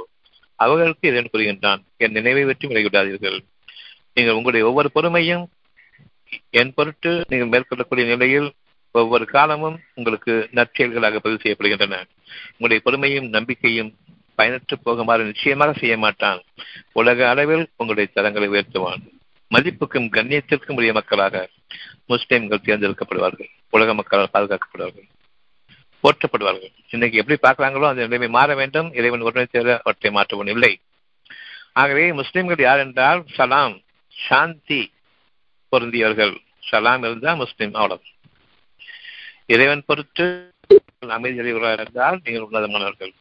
அவர்களுக்கு 0.58 1.08
இறைவன் 1.10 1.32
கூறுகின்றான் 1.32 1.82
என் 2.04 2.16
நினைவை 2.18 2.44
வெற்றி 2.50 2.68
விலகிவிடாதீர்கள் 2.68 3.38
நீங்கள் 4.16 4.36
உங்களுடைய 4.38 4.64
ஒவ்வொரு 4.68 4.90
பொறுமையும் 4.94 5.44
என் 6.60 6.74
பொருட்டு 6.76 7.10
நீங்கள் 7.28 7.52
மேற்கொள்ளக்கூடிய 7.52 8.06
நிலையில் 8.12 8.48
ஒவ்வொரு 8.90 9.24
காலமும் 9.24 9.80
உங்களுக்கு 9.94 10.48
நற்செயல்களாக 10.54 11.16
பதிவு 11.16 11.38
செய்யப்படுகின்றன. 11.42 12.04
உங்களுடைய 12.58 12.80
பொறுமையும் 12.84 13.28
நம்பிக்கையும் 13.28 13.94
பயனற்று 14.36 14.74
போகுமாறு 14.84 15.24
நிச்சயமாக 15.24 15.72
செய்ய 15.72 15.96
மாட்டான். 15.96 16.42
உலக 16.92 17.28
அளவில் 17.28 17.68
உங்களுடைய 17.76 18.10
தரங்களை 18.14 18.48
உயர்த்துவான். 18.48 19.02
மதிப்புக்கும் 19.50 20.10
கண்ணியத்திற்கும் 20.12 20.74
உரிய 20.74 20.92
மக்களாக 20.92 21.48
முஸ்லிம்கள் 22.06 22.64
தேர்ந்தெடுக்கப்படுவார்கள். 22.64 23.50
உலக 23.70 23.94
மக்களால் 23.94 24.30
பாதுகாக்கப்படுவார்கள். 24.32 25.08
போற்றப்படுவார்கள். 26.02 26.72
இன்னைக்கு 26.90 27.18
எப்படி 27.18 27.38
பார்க்குறாங்களோ 27.42 27.86
அந்த 27.86 28.02
நிலைமை 28.02 28.28
மாற 28.28 28.54
வேண்டும். 28.54 28.92
இறைவன் 28.92 29.20
ஒருவனை 29.20 29.48
தேர 29.52 29.78
அவற்றை 29.78 30.10
மாற்றவும் 30.10 30.46
இல்லை. 30.46 30.80
ஆகவே 31.72 32.12
முஸ்லிம்கள் 32.12 32.58
யார் 32.58 32.78
என்றால் 32.78 33.24
சலாம் 33.26 33.80
சாந்தி 34.08 34.92
பொருந்தியவர்கள். 35.72 36.36
சலாம் 36.58 37.02
இருந்தால் 37.02 37.36
முஸ்லீம் 37.36 37.74
அவ்வளவு 37.74 38.02
இறைவன் 39.52 39.86
பொறுத்து 39.86 40.24
அமைதி 41.16 41.36
இருந்தால் 41.36 42.20
நீங்கள் 42.24 42.46
உன்னதமானவர்கள் 42.46 43.12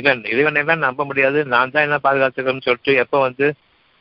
இவன் 0.00 0.20
இறைவனை 0.32 0.60
எல்லாம் 0.62 0.84
நம்ப 0.86 1.04
முடியாது. 1.04 1.38
நான் 1.54 1.70
தான் 1.74 1.86
என்ன 1.86 1.98
பாதுகாத்துக்கிறேன்னு 2.06 2.66
சொல்லிட்டு 2.66 2.94
எப்போ 3.02 3.18
வந்து 3.20 3.46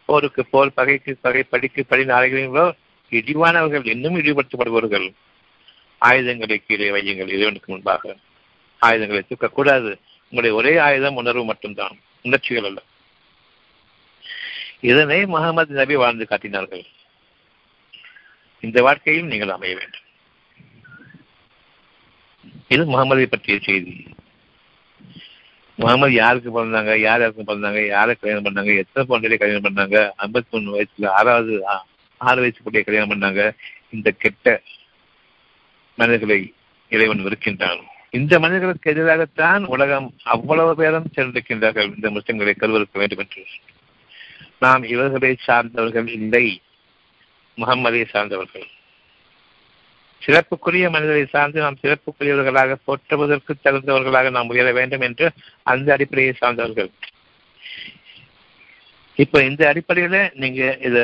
போருக்கு 0.10 0.42
போர் 0.46 0.74
பகைக்கு 0.74 1.12
பகை 1.22 1.44
படிக்கு 1.44 1.82
படி 1.86 2.04
அழைகிறீங்களோ 2.18 2.66
இழிவானவர்கள் 3.12 3.86
இன்னும் 3.94 4.18
இழிவுபடுத்தப்படுவார்கள் 4.22 5.08
ஆயுதங்களை 6.08 6.58
கீழே 6.60 6.90
வையுங்கள் 6.96 7.34
இறைவனுக்கு 7.36 7.70
முன்பாக. 7.72 8.04
ஆயுதங்களை 8.82 9.22
தூக்கக்கூடாது. 9.30 9.92
உங்களுடைய 10.30 10.54
ஒரே 10.60 10.74
ஆயுதம் 10.88 11.20
உணர்வு 11.22 11.44
மட்டும்தான். 11.46 11.96
உணர்ச்சிகள் 12.22 12.68
அல்ல. 12.70 12.80
இதனை 14.92 15.20
முகமது 15.26 15.74
நபி 15.82 15.96
வாழ்ந்து 15.96 16.26
காட்டினார்கள். 16.32 16.86
இந்த 18.64 18.82
வாழ்க்கையில் 18.88 19.32
நீங்கள் 19.34 19.56
அமைய 19.56 19.76
வேண்டும். 19.76 20.05
இது 22.68 22.84
முகமதை 22.86 23.26
பற்றிய 23.26 23.59
செய்தி. 23.63 24.05
முகமது 25.76 26.13
யாருக்கு 26.13 26.49
பிறந்தாங்க 26.55 26.97
யார் 26.99 27.20
யாருக்கு 27.20 27.43
பிறந்தாங்க 27.43 27.88
யாரை 27.88 28.16
கல்யாணம் 28.16 28.45
பண்ணாங்க 28.45 28.78
எத்தனை 28.78 29.03
பொண்ணுடைய 29.09 29.38
கல்யாணம் 29.38 29.68
பண்ணாங்க 29.68 30.11
ஐம்பத்தி 30.18 30.49
மூணு 30.49 30.70
வயசுல 30.76 31.07
ஆறாவது 31.07 31.63
ஆறு 32.18 32.39
வயசுக்குள்ளே 32.43 32.84
கல்யாணம் 32.84 33.11
பண்ணாங்க. 33.11 33.51
இந்த 33.89 34.11
கெட்ட 34.11 34.61
மனிதர்களை 35.95 36.53
இறைவன் 36.89 37.26
இருக்கின்றான் 37.26 37.82
இந்த 38.09 38.39
மனிதர்களுக்கு 38.39 38.93
எதிராகத்தான் 38.93 39.63
உலகம் 39.66 40.13
அவ்வளவு 40.24 40.76
பேரும் 40.76 41.11
சேர்ந்திருக்கின்றார்கள் 41.16 41.95
இந்த 41.95 42.09
முஸ்லிம்களை 42.09 42.53
கருவறுக்க 42.55 42.93
வேண்டும் 42.93 43.20
என்று. 43.20 43.45
நாம் 44.59 44.84
இவர்களை 44.84 45.36
சார்ந்தவர்கள் 45.39 46.07
இல்லை 46.07 46.61
முகம்மதை 47.57 48.05
சார்ந்தவர்கள். 48.05 48.68
சிறப்புக்குரிய 50.26 50.86
மனிதரை 50.94 51.26
சார்ந்து 51.34 51.60
நாம் 51.64 51.82
சிறப்புக்குரியவர்களாக 51.82 52.78
போற்றுவதற்கு 52.88 53.54
தகுந்தவர்களாக 53.64 54.30
நாம் 54.38 54.52
உயர 54.54 54.70
வேண்டும் 54.80 55.06
என்று 55.08 55.26
அந்த 55.74 55.88
அடிப்படையை 55.96 56.34
சார்ந்தவர்கள். 56.40 56.90
இப்ப 59.20 59.44
இந்த 59.50 59.62
அடிப்படையில 59.72 60.18
நீங்க 60.44 60.62
இத 60.88 60.98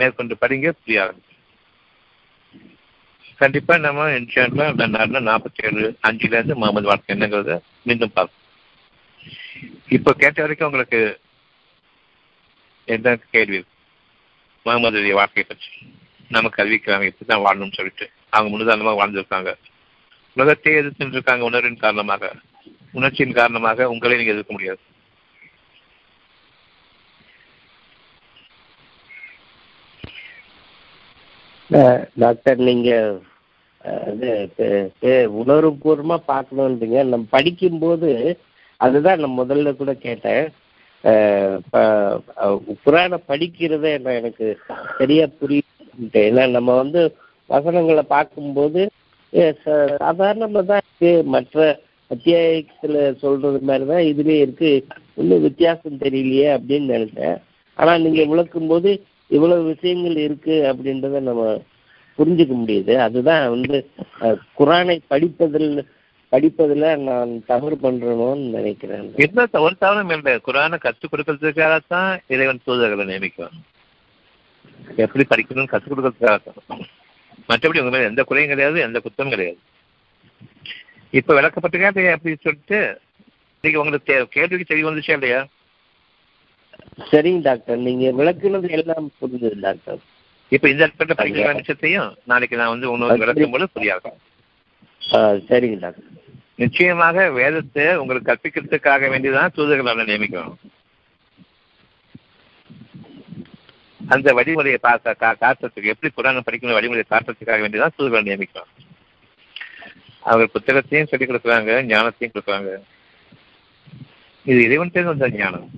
மேற்கொண்டு 0.00 0.34
படிங்க 0.40 0.72
புரியாது 0.80 1.20
கண்டிப்பா 3.40 3.74
நம்ம 3.84 4.08
இன்ஷால்ல 4.18 4.64
நாற்பத்தி 5.30 5.62
ஏழு 5.68 5.84
அஞ்சுல 6.08 6.36
இருந்து 6.36 6.56
முகமது 6.60 6.90
வாழ்க்கை 6.90 7.14
என்னங்கிறத 7.14 7.54
மீண்டும் 7.86 8.12
பார்ப்போம். 8.16 8.42
இப்போ 9.96 10.10
கேட்ட 10.22 10.38
வரைக்கும் 10.42 10.68
உங்களுக்கு 10.68 11.00
என்ன 12.88 13.16
கேள்வி? 13.34 13.60
முகமதுடைய 14.66 15.14
வாழ்க்கையை 15.20 15.46
பற்றி. 15.48 15.70
நமக்கு 16.36 16.62
அறிவிக்கிறாங்க 16.62 17.08
இப்படிதான் 17.10 17.44
வாழணும்னு 17.46 17.78
சொல்லிட்டு. 17.78 18.06
அவங்க 18.34 18.50
முன்னுதாரணமாக 18.52 18.98
வாழ்ந்திருக்காங்க 19.00 19.52
உலகத்தையே 20.36 20.78
எதிர்த்து 20.80 21.14
இருக்காங்க 21.16 21.44
உணர்வின் 21.50 21.84
காரணமாக. 21.84 22.30
உணர்ச்சியின் 22.98 23.38
காரணமாக 23.38 23.88
உங்களை 23.92 24.16
நீங்க 24.18 24.34
எதிர்க்க 24.34 24.56
முடியாது. 24.56 24.82
டாக்டர் 32.22 32.58
நீங்க 32.68 32.90
இது 34.12 35.12
உணர்வுபூர்வமா 35.40 36.16
பார்க்கணுன்றீங்க. 36.32 36.98
நம்ம 37.12 37.26
படிக்கும்போது 37.36 38.10
அதுதான் 38.84 39.20
நான் 39.22 39.40
முதல்ல 39.40 39.72
கூட 39.80 39.92
கேட்டேன். 40.04 40.44
புராண 42.84 43.18
படிக்கிறத 43.30 43.86
நான் 44.04 44.18
எனக்கு 44.20 44.46
சரியா 44.98 45.26
புரியுது. 45.40 46.22
ஏன்னா 46.28 46.44
நம்ம 46.56 46.76
வந்து 46.82 47.02
வசனங்களை 47.52 48.04
பார்க்கும்போது 48.14 48.82
சாதாரணமாக 49.64 50.64
தான் 50.70 50.82
இருக்கு. 50.84 51.12
மற்ற 51.34 51.64
அத்தியாயத்தில் 52.14 52.98
சொல்றது 53.22 53.58
மாதிரி 53.68 53.84
தான் 53.90 54.06
இதுலேயே 54.10 54.42
இருக்கு. 54.44 54.70
இன்னும் 55.20 55.44
வித்தியாசம் 55.48 56.02
தெரியலையே 56.04 56.48
அப்படின்னு 56.56 56.94
நினைச்சேன். 56.96 57.36
ஆனால் 57.78 58.02
நீங்கள் 58.04 58.30
விளக்கும் 58.32 58.70
போது 58.72 58.90
இவ்வளவு 59.36 59.62
விஷயங்கள் 59.72 60.16
இருக்கு 60.26 60.56
அப்படின்றத 60.70 61.20
நம்ம 61.28 61.44
புரிஞ்சுக்க 62.18 62.54
முடியுது. 62.62 62.94
அதுதான் 63.06 63.44
வந்து 63.54 63.76
குரானை 64.58 64.96
படிப்பதில் 65.12 65.70
படிப்பதில் 66.32 66.86
நான் 67.08 67.32
தவறு 67.50 67.76
பண்றணும்னு 67.82 68.46
நினைக்கிறேன். 68.58 69.08
என்ன 69.24 69.46
ஒரு 69.66 69.74
தவறும் 69.84 70.12
இல்லை. 70.16 70.34
குரானை 70.48 70.78
கற்றுக் 70.84 71.12
கொடுக்கறதுக்காக 71.12 71.76
தான் 71.94 72.12
இறைவன் 72.34 72.64
தூதர்களை 72.66 73.04
நியமிக்கிறான். 73.10 73.58
எப்படி 75.04 75.24
படிக்கணும்னு 75.32 75.72
கற்றுக் 75.72 75.92
கொடுக்கறதுக்காக 75.92 76.38
தான். 76.46 76.84
மற்றபடி 77.48 77.80
உங்க 77.82 77.92
மேல 77.94 78.10
எந்த 78.10 78.22
குறையும் 78.28 78.52
கிடையாது 78.52 78.78
எந்த 78.86 78.98
குத்தமும் 79.04 79.34
கிடையாது. 79.34 79.58
இப்ப 81.18 81.34
விளக்கப்பட்டிருக்கா 81.38 81.90
அப்படின்னு 82.14 82.44
சொல்லிட்டு 82.46 82.78
இன்னைக்கு 83.56 83.80
உங்களுக்கு 83.82 84.14
கேள்விக்கு 84.36 84.70
தெரிய 84.70 84.86
வந்துச்சா 84.88 85.16
இல்லையா? 85.18 85.40
சரிங்க 87.10 87.42
டாக்டர். 87.48 87.78
நீங்க 87.88 88.04
விளக்குனது 88.20 88.68
எல்லாம் 88.78 89.06
புரிஞ்சது 89.20 89.58
டாக்டர். 89.66 90.00
இப்ப 90.52 90.68
இந்த 90.72 90.82
இடத்துல 90.86 91.14
படிக்கிற 91.18 91.52
விஷயத்தையும் 91.60 92.10
நாளைக்கு 92.30 92.60
நான் 92.60 92.72
வந்து 92.74 92.90
உங்களுக்கு 92.92 93.24
விளக்கும் 93.24 93.54
போது 93.54 93.74
புரியாது 93.76 94.12
சரிங்க 95.50 95.78
டாக்டர். 95.84 96.10
நிச்சயமாக 96.62 97.26
வேதத்தை 97.38 97.86
உங்களுக்கு 98.02 98.28
கற்பிக்கிறதுக்காக 98.30 99.08
வேண்டிதான் 99.12 99.54
தூதர்களால் 99.56 100.10
நியமிக்கணும். 100.10 100.58
அந்த 104.08 104.32
வழிமுறையை 104.32 104.74
பார்க்க 104.74 105.16
காட்டுறதுக்கு 105.20 105.84
எப்படி 105.84 106.12
புராணம் 106.14 106.42
படிக்கணும் 106.50 106.78
வழிமுறையை 106.78 107.02
காட்டுறதுக்காக 107.10 107.64
வேண்டிதான் 107.64 107.88
தூதர்களை 107.98 108.26
நியமிக்கணும் 108.28 108.72
அவங்க 110.20 110.46
புத்தகத்தையும் 110.46 111.08
சொல்லிக் 111.08 111.30
கொடுக்குறாங்க 111.30 111.86
ஞானத்தையும் 111.86 112.32
கொடுக்குறாங்க. 112.34 112.76
இது 114.44 114.62
இறைவன் 114.62 114.90
பேர் 114.90 115.04
வந்த 115.04 115.28
ஞானம். 115.28 115.70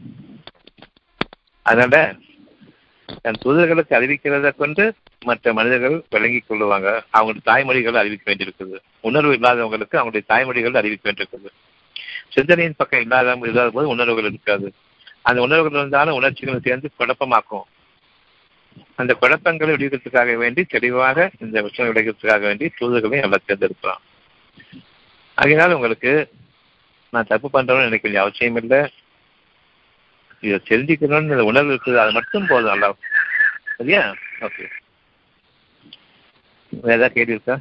அதனால 1.62 2.14
தன் 3.22 3.40
தூதர்களுக்கு 3.44 3.90
அறிவிக்கிறத 3.90 4.56
கொண்டு 4.56 4.94
மற்ற 5.24 5.52
மனிதர்கள் 5.52 6.04
விளங்கிக் 6.10 6.44
கொள்ளுவாங்க. 6.48 7.00
அவங்களுடைய 7.12 7.40
தாய்மொழிகள் 7.46 7.92
அறிவிக்க 7.92 8.32
வேண்டியிருக்குது. 8.32 8.76
உணர்வு 9.00 9.32
இல்லாதவங்களுக்கு 9.32 9.96
அவங்களுடைய 9.96 10.20
தாய்மொழிகள் 10.28 10.76
அறிவிக்க 10.76 11.10
வேண்டியிருக்குது. 11.10 11.46
சிந்தனையின் 12.28 12.74
பக்கம் 12.76 13.00
இல்லாத 13.00 13.38
இல்லாத 13.42 13.70
போது 13.70 13.88
உணர்வுகள் 13.88 14.24
இருக்காது. 14.24 14.72
அந்த 15.22 15.40
உணர்வுகள் 15.40 15.78
இருந்தாலும் 15.78 16.14
உணர்ச்சிகள் 16.14 16.60
சேர்ந்து 16.60 16.90
குழப்பமாக்கும். 16.98 17.62
அந்த 19.00 19.14
குழப்பங்களை 19.14 19.72
விடுவிக்கிறதுக்காக 19.74 20.34
வேண்டி 20.36 20.64
தெளிவாக 20.64 21.30
இந்த 21.38 21.62
விஷயம் 21.62 21.90
விளைவிக்கிறதுக்காக 21.92 22.40
வேண்டி 22.40 22.66
தூதர்களையும் 22.80 23.24
நல்லா 23.26 23.40
தேர்ந்தெடுக்கலாம். 23.46 24.02
அதனால் 25.34 25.76
உங்களுக்கு 25.78 26.12
நான் 27.10 27.30
தப்பு 27.32 27.48
பண்றேன்னு 27.48 27.88
எனக்கு 27.88 28.08
வேண்டிய 28.08 28.24
அவசியம் 28.24 28.56
இல்லை. 28.56 28.80
இதை 30.40 30.58
தெரிஞ்சுக்கணும்னு 30.70 31.48
உணர்வு 31.50 31.74
இருக்குது 31.74 32.02
அது 32.02 32.12
மட்டும் 32.12 32.46
போதும் 32.46 32.72
நல்லா 32.72 32.88
சரியா? 33.76 34.02
ஓகே 34.40 34.66
வேற 36.70 36.94
ஏதாவது 36.96 37.14
கேள்வி 37.16 37.36
இருக்கா? 37.36 37.56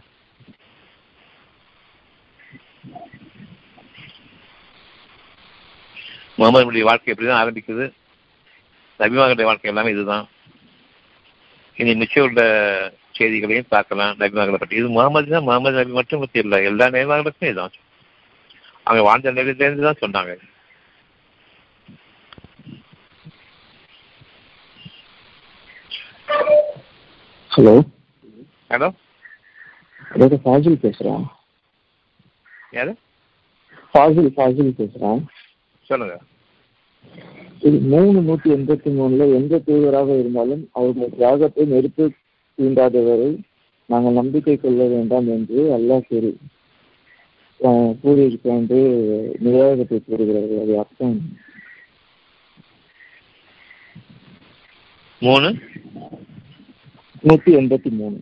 முகமது 6.38 6.84
வாழ்க்கை 6.88 7.14
எப்படிதான் 7.14 7.42
ஆரம்பிக்குது? 7.42 7.86
நபிமார்களுடைய 9.00 9.44
வாழ்க்கை 9.44 9.72
எல்லாமே 9.72 9.92
இதுதான். 9.92 10.26
இனி 11.82 11.94
மிச்சம் 12.02 12.38
செய்திகளையும் 13.18 13.72
பார்க்கலாம் 13.74 14.18
நபிமார்களை 14.20 14.58
பற்றி. 14.62 14.76
இது 14.80 14.88
முகமது 14.96 15.32
தான் 15.34 15.48
முகமது 15.48 15.78
நபி 15.78 15.92
மட்டும் 15.98 16.22
பற்றி 16.24 16.40
இல்லை. 16.46 16.58
எல்லா 16.70 16.86
நபிமார்களுக்கும் 16.96 17.50
இதுதான். 17.50 17.76
அவங்க 18.88 19.04
வாழ்ந்த 19.08 19.34
நிலையிலேருந்து 19.38 19.88
தான் 19.88 20.04
சொன்னாங்க. 20.04 20.34
ஹலோ. 27.56 27.74
ஹலோ. 28.72 28.88
டாக்டர் 30.20 30.44
ஃபாசில் 30.46 30.84
பேசுகிறேன் 30.86 31.26
யாரு? 32.78 32.92
ஃபாசில் 33.94 34.32
ஃபாசில் 34.38 34.78
பேசுகிறேன் 34.80 35.22
சொல்லுங்க. 35.90 36.16
இது 37.60 37.78
மூணு 37.80 38.22
நூற்றி 38.22 38.52
எண்பத்தி 38.52 38.90
மூணுல 39.00 39.26
எந்த 39.34 39.62
தூதராக 39.68 40.20
இருந்தாலும் 40.20 40.70
அவருடைய 40.72 41.10
தியாகத்தை 41.10 41.66
நெருப்பு 41.66 42.12
தீண்டாதவரை 42.58 43.30
நாங்கள் 43.86 44.14
நம்பிக்கை 44.14 44.58
கொள்ள 44.58 44.88
வேண்டாம் 44.88 45.28
என்று 45.28 45.60
அல்லாஹ் 45.78 46.08
கூறி 46.08 46.38
கூறியிருக்க 48.04 48.50
என்று 48.50 48.80
நிர்வாகத்தை 49.40 50.02
கூறுகிறார்கள். 50.06 50.62
அது 50.62 50.78
அர்த்தம். 50.78 51.18
மூணு? 55.20 55.56
நூற்றி 57.22 57.56
எண்பத்தி 57.56 57.90
மூணு. 57.90 58.18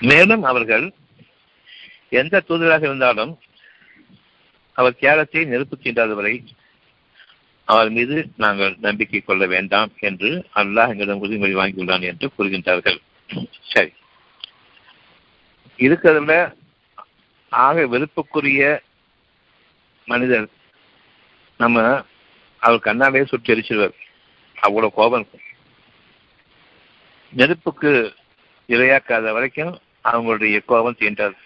மேலும் 0.00 0.42
அவர்கள் 0.42 0.92
எந்த 2.08 2.42
தூதராக 2.48 2.82
இருந்தாலும் 2.82 3.38
அவர் 4.72 4.96
தியாகத்தை 4.96 5.44
நெருப்பு 5.44 6.14
வரை 6.14 6.44
அவர் 7.64 7.90
மீது 7.90 8.28
நாங்கள் 8.36 8.76
நம்பிக்கை 8.80 9.20
கொள்ள 9.20 9.46
வேண்டாம் 9.46 9.90
என்று 9.98 10.46
அல்லாஹ் 10.54 10.88
எங்களிடம் 10.88 11.22
உறுதிமொழி 11.22 11.54
வாங்கியுள்ளான் 11.54 12.02
என்று 12.02 12.30
கூறுகின்றார்கள். 12.38 13.00
சரி. 13.60 13.92
இருக்கிறதுல 15.76 16.54
ஆக 17.48 17.86
வெறுப்புக்குரிய 17.86 18.80
மனிதர் 20.04 20.48
நம்ம 21.58 22.04
அவர் 22.58 22.96
கண்ணாலேயே 22.96 23.26
சுற்றி 23.26 23.54
எரிச்சிருவார். 23.54 23.94
அவ்வளவு 24.54 24.92
கோபம். 24.92 25.28
நெருப்புக்கு 27.32 28.14
இரையாக்காத 28.68 29.32
வரைக்கும் 29.32 29.78
அவங்களுடைய 30.12 30.64
கோபம் 30.64 30.96
தீண்டாது 30.98 31.36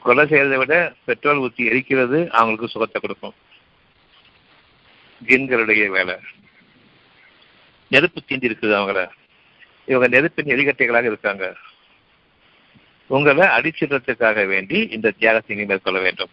கொலை 0.00 0.24
செய்யறதை 0.24 0.56
விட 0.56 0.94
பெட்ரோல் 1.04 1.36
ஊற்றி 1.36 1.68
எரிக்கிறது 1.68 2.28
அவங்களுக்கு 2.28 2.68
சுகத்தை 2.68 3.00
கொடுக்கும். 3.00 3.34
ஜின்களுடைய 5.26 5.86
வேலை. 5.86 6.16
நெருப்பு 7.88 8.22
தீண்டி 8.28 8.48
இருக்குது 8.48 8.74
அவங்கள. 8.80 9.08
இவங்க 9.86 10.08
நெருப்பின் 10.08 10.46
எரிகட்டைகளாக 10.46 11.04
இருக்காங்க. 11.04 11.56
உங்களை 13.06 13.46
அடிச்சிடுறதுக்காக 13.46 14.46
வேண்டி 14.46 14.88
இந்த 14.90 15.10
தியாகத்தை 15.10 15.64
மேற்கொள்ள 15.64 16.00
வேண்டும். 16.00 16.32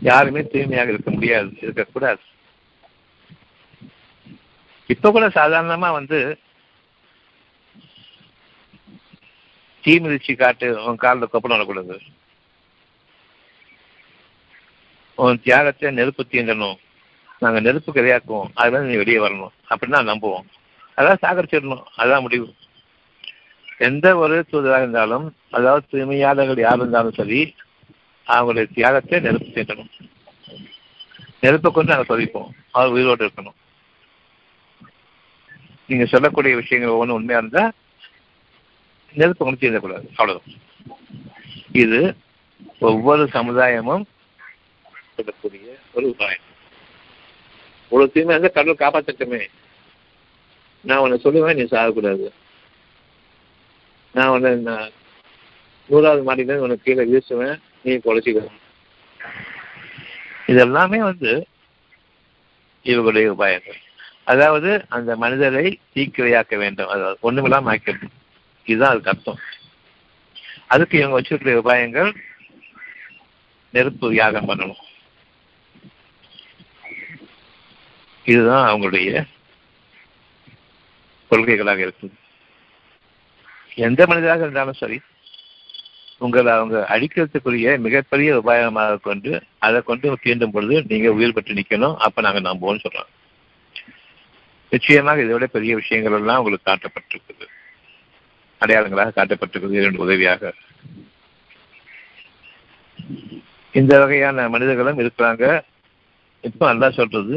யாருமே 0.00 0.42
தூய்மையாக 0.42 0.92
இருக்க 0.92 1.10
முடியாது 1.10 1.50
இருக்கக்கூடாது. 1.62 2.20
இப்ப 4.86 5.10
கூட 5.10 5.28
சாதாரணமா 5.28 5.90
வந்து 5.92 6.38
தீ 9.86 9.98
மிதிச்சு 9.98 10.36
காட்டு 10.36 10.84
உன் 10.84 10.96
காலில் 10.96 11.28
கொப்பளம் 11.32 11.54
வரக்கூடாது. 11.54 12.00
உன் 15.14 15.42
தியாகத்தை 15.42 15.90
நெருப்பு 15.90 16.26
தீண்டணும் 16.30 16.78
நாங்கள் 17.38 17.62
நெருப்பு 17.62 17.92
கிடையாக்குவோம் 17.92 18.50
அதுல 18.54 18.80
நீ 18.80 18.96
வெளியே 18.96 19.18
வரணும். 19.18 19.52
அப்படின்னு 19.68 19.96
நான் 19.96 20.08
நம்புவோம். 20.08 20.46
அதான் 20.96 21.22
சாகரிச்சிடணும். 21.22 21.84
அதுதான் 21.96 22.20
முடிவு. 22.20 22.54
எந்த 23.78 24.16
ஒரு 24.16 24.44
தூதராக 24.52 24.82
இருந்தாலும் 24.82 25.36
அதாவது 25.50 25.86
தூய்மையாளர்கள் 25.90 26.64
யார் 26.66 26.76
இருந்தாலும் 26.76 27.16
சரி 27.20 27.54
அவங்களுடைய 28.26 28.66
தியாகத்தை 28.74 29.20
நெருப்பு 29.20 29.46
தீண்டணும் 29.46 29.94
நெருப்பை 31.40 31.72
கொண்டு 31.72 31.94
நாங்கள் 31.94 32.12
சொல்லிப்போம் 32.12 32.50
அவர் 32.70 32.88
உயிரோடு 32.88 33.26
இருக்கணும். 33.26 33.58
நீங்க 35.86 36.04
சொல்லக்கூடிய 36.04 36.54
விஷயங்கள் 36.54 36.92
ஒவ்வொன்றும் 36.92 37.16
உண்மையா 37.16 37.40
இருந்தா 37.40 37.72
நெருப்பு 39.18 39.42
கொண்டு 39.44 39.62
தீண்டக்கூடாது 39.62 40.06
அவ்வளவுதான். 40.18 40.56
இது 41.84 42.00
ஒவ்வொரு 42.88 43.24
சமுதாயமும் 43.36 44.04
சொல்லக்கூடிய 45.14 45.76
ஒரு 45.96 46.06
உபாயம். 46.12 46.44
ஒரு 47.92 48.04
தீமை 48.12 48.32
இருந்தா 48.34 48.50
கடவுள் 48.56 48.82
காப்பாற்றட்டுமே 48.82 49.42
நான் 50.88 51.02
உன்னை 51.04 51.16
சொல்லுவேன் 51.22 51.58
நீ 51.58 51.64
சாகக்கூடாது. 51.74 52.26
நான் 54.14 54.32
உன்னை 54.34 54.50
நான் 54.68 54.90
நூறாவது 55.90 56.22
மாடியில 56.28 56.56
உனக்கு 56.66 56.86
கீழே 56.86 57.04
வீசுவேன் 57.10 57.56
நீ 57.82 57.92
குலைச்சிக்கணும் 58.04 58.60
இது 60.50 60.60
எல்லாமே 60.66 60.98
வந்து 61.08 61.32
இவர்களுடைய 62.82 63.28
உபாயங்கள். 63.32 63.80
அதாவது 64.32 64.70
அந்த 64.96 65.10
மனிதரை 65.22 65.66
தீக்கிரையாக்க 65.94 66.54
வேண்டும். 66.62 66.90
அதாவது 66.94 67.18
ஒண்ணுமில்லாம 67.28 67.70
ஆக்கணும் 67.72 68.14
இதுதான் 68.70 68.92
அதுக்கு 68.92 69.12
அர்த்தம். 69.12 69.40
அதுக்கு 70.74 70.98
இவங்க 70.98 71.16
வச்சிருக்கிற 71.18 71.54
உபாயங்கள் 71.62 72.10
நெருப்பு 73.74 74.06
யாகம் 74.14 74.48
பண்ணணும். 74.48 74.82
இதுதான் 78.32 78.68
அவங்களுடைய 78.68 79.24
கொள்கைகளாக 81.30 81.80
இருக்குது. 81.86 82.16
எந்த 83.88 84.00
மனிதராக 84.10 84.44
இருந்தாலும் 84.44 84.80
சரி 84.82 84.98
உங்களை 86.24 86.50
அவங்க 86.52 86.76
அழிக்கிறதுக்குரிய 86.94 87.70
மிகப்பெரிய 87.86 88.30
உபாயமாக 88.40 89.00
கொண்டு 89.08 89.30
அதை 89.66 89.80
கொண்டு 89.88 90.12
தீண்டும் 90.24 90.54
பொழுது 90.54 90.76
நீங்க 90.92 91.08
உயிர் 91.16 91.34
பெற்று 91.36 91.58
நிக்கணும் 91.58 91.96
அப்ப 92.06 92.24
நாங்க 92.26 92.40
நம்புவோம்னு 92.46 92.84
சொல்றோம் 92.84 93.10
நிச்சயமாக 94.72 95.22
இதை 95.24 95.32
விட 95.34 95.46
பெரிய 95.56 95.72
விஷயங்கள் 95.80 96.16
எல்லாம் 96.18 96.38
உங்களுக்கு 96.40 96.68
காட்டப்பட்டிருக்குது. 96.70 97.46
அடையாளங்களாக 98.60 99.14
காட்டப்பட்டிருக்கிறது. 99.16 99.80
இரண்டு 99.80 100.02
உதவியாக. 100.04 100.52
இந்த 103.74 103.92
வகையான 103.98 104.48
மனிதர்களும் 104.48 104.98
இருக்கிறாங்க. 104.98 105.44
இப்போ 106.44 106.64
அல்லா 106.74 106.88
சொல்றது 106.90 107.36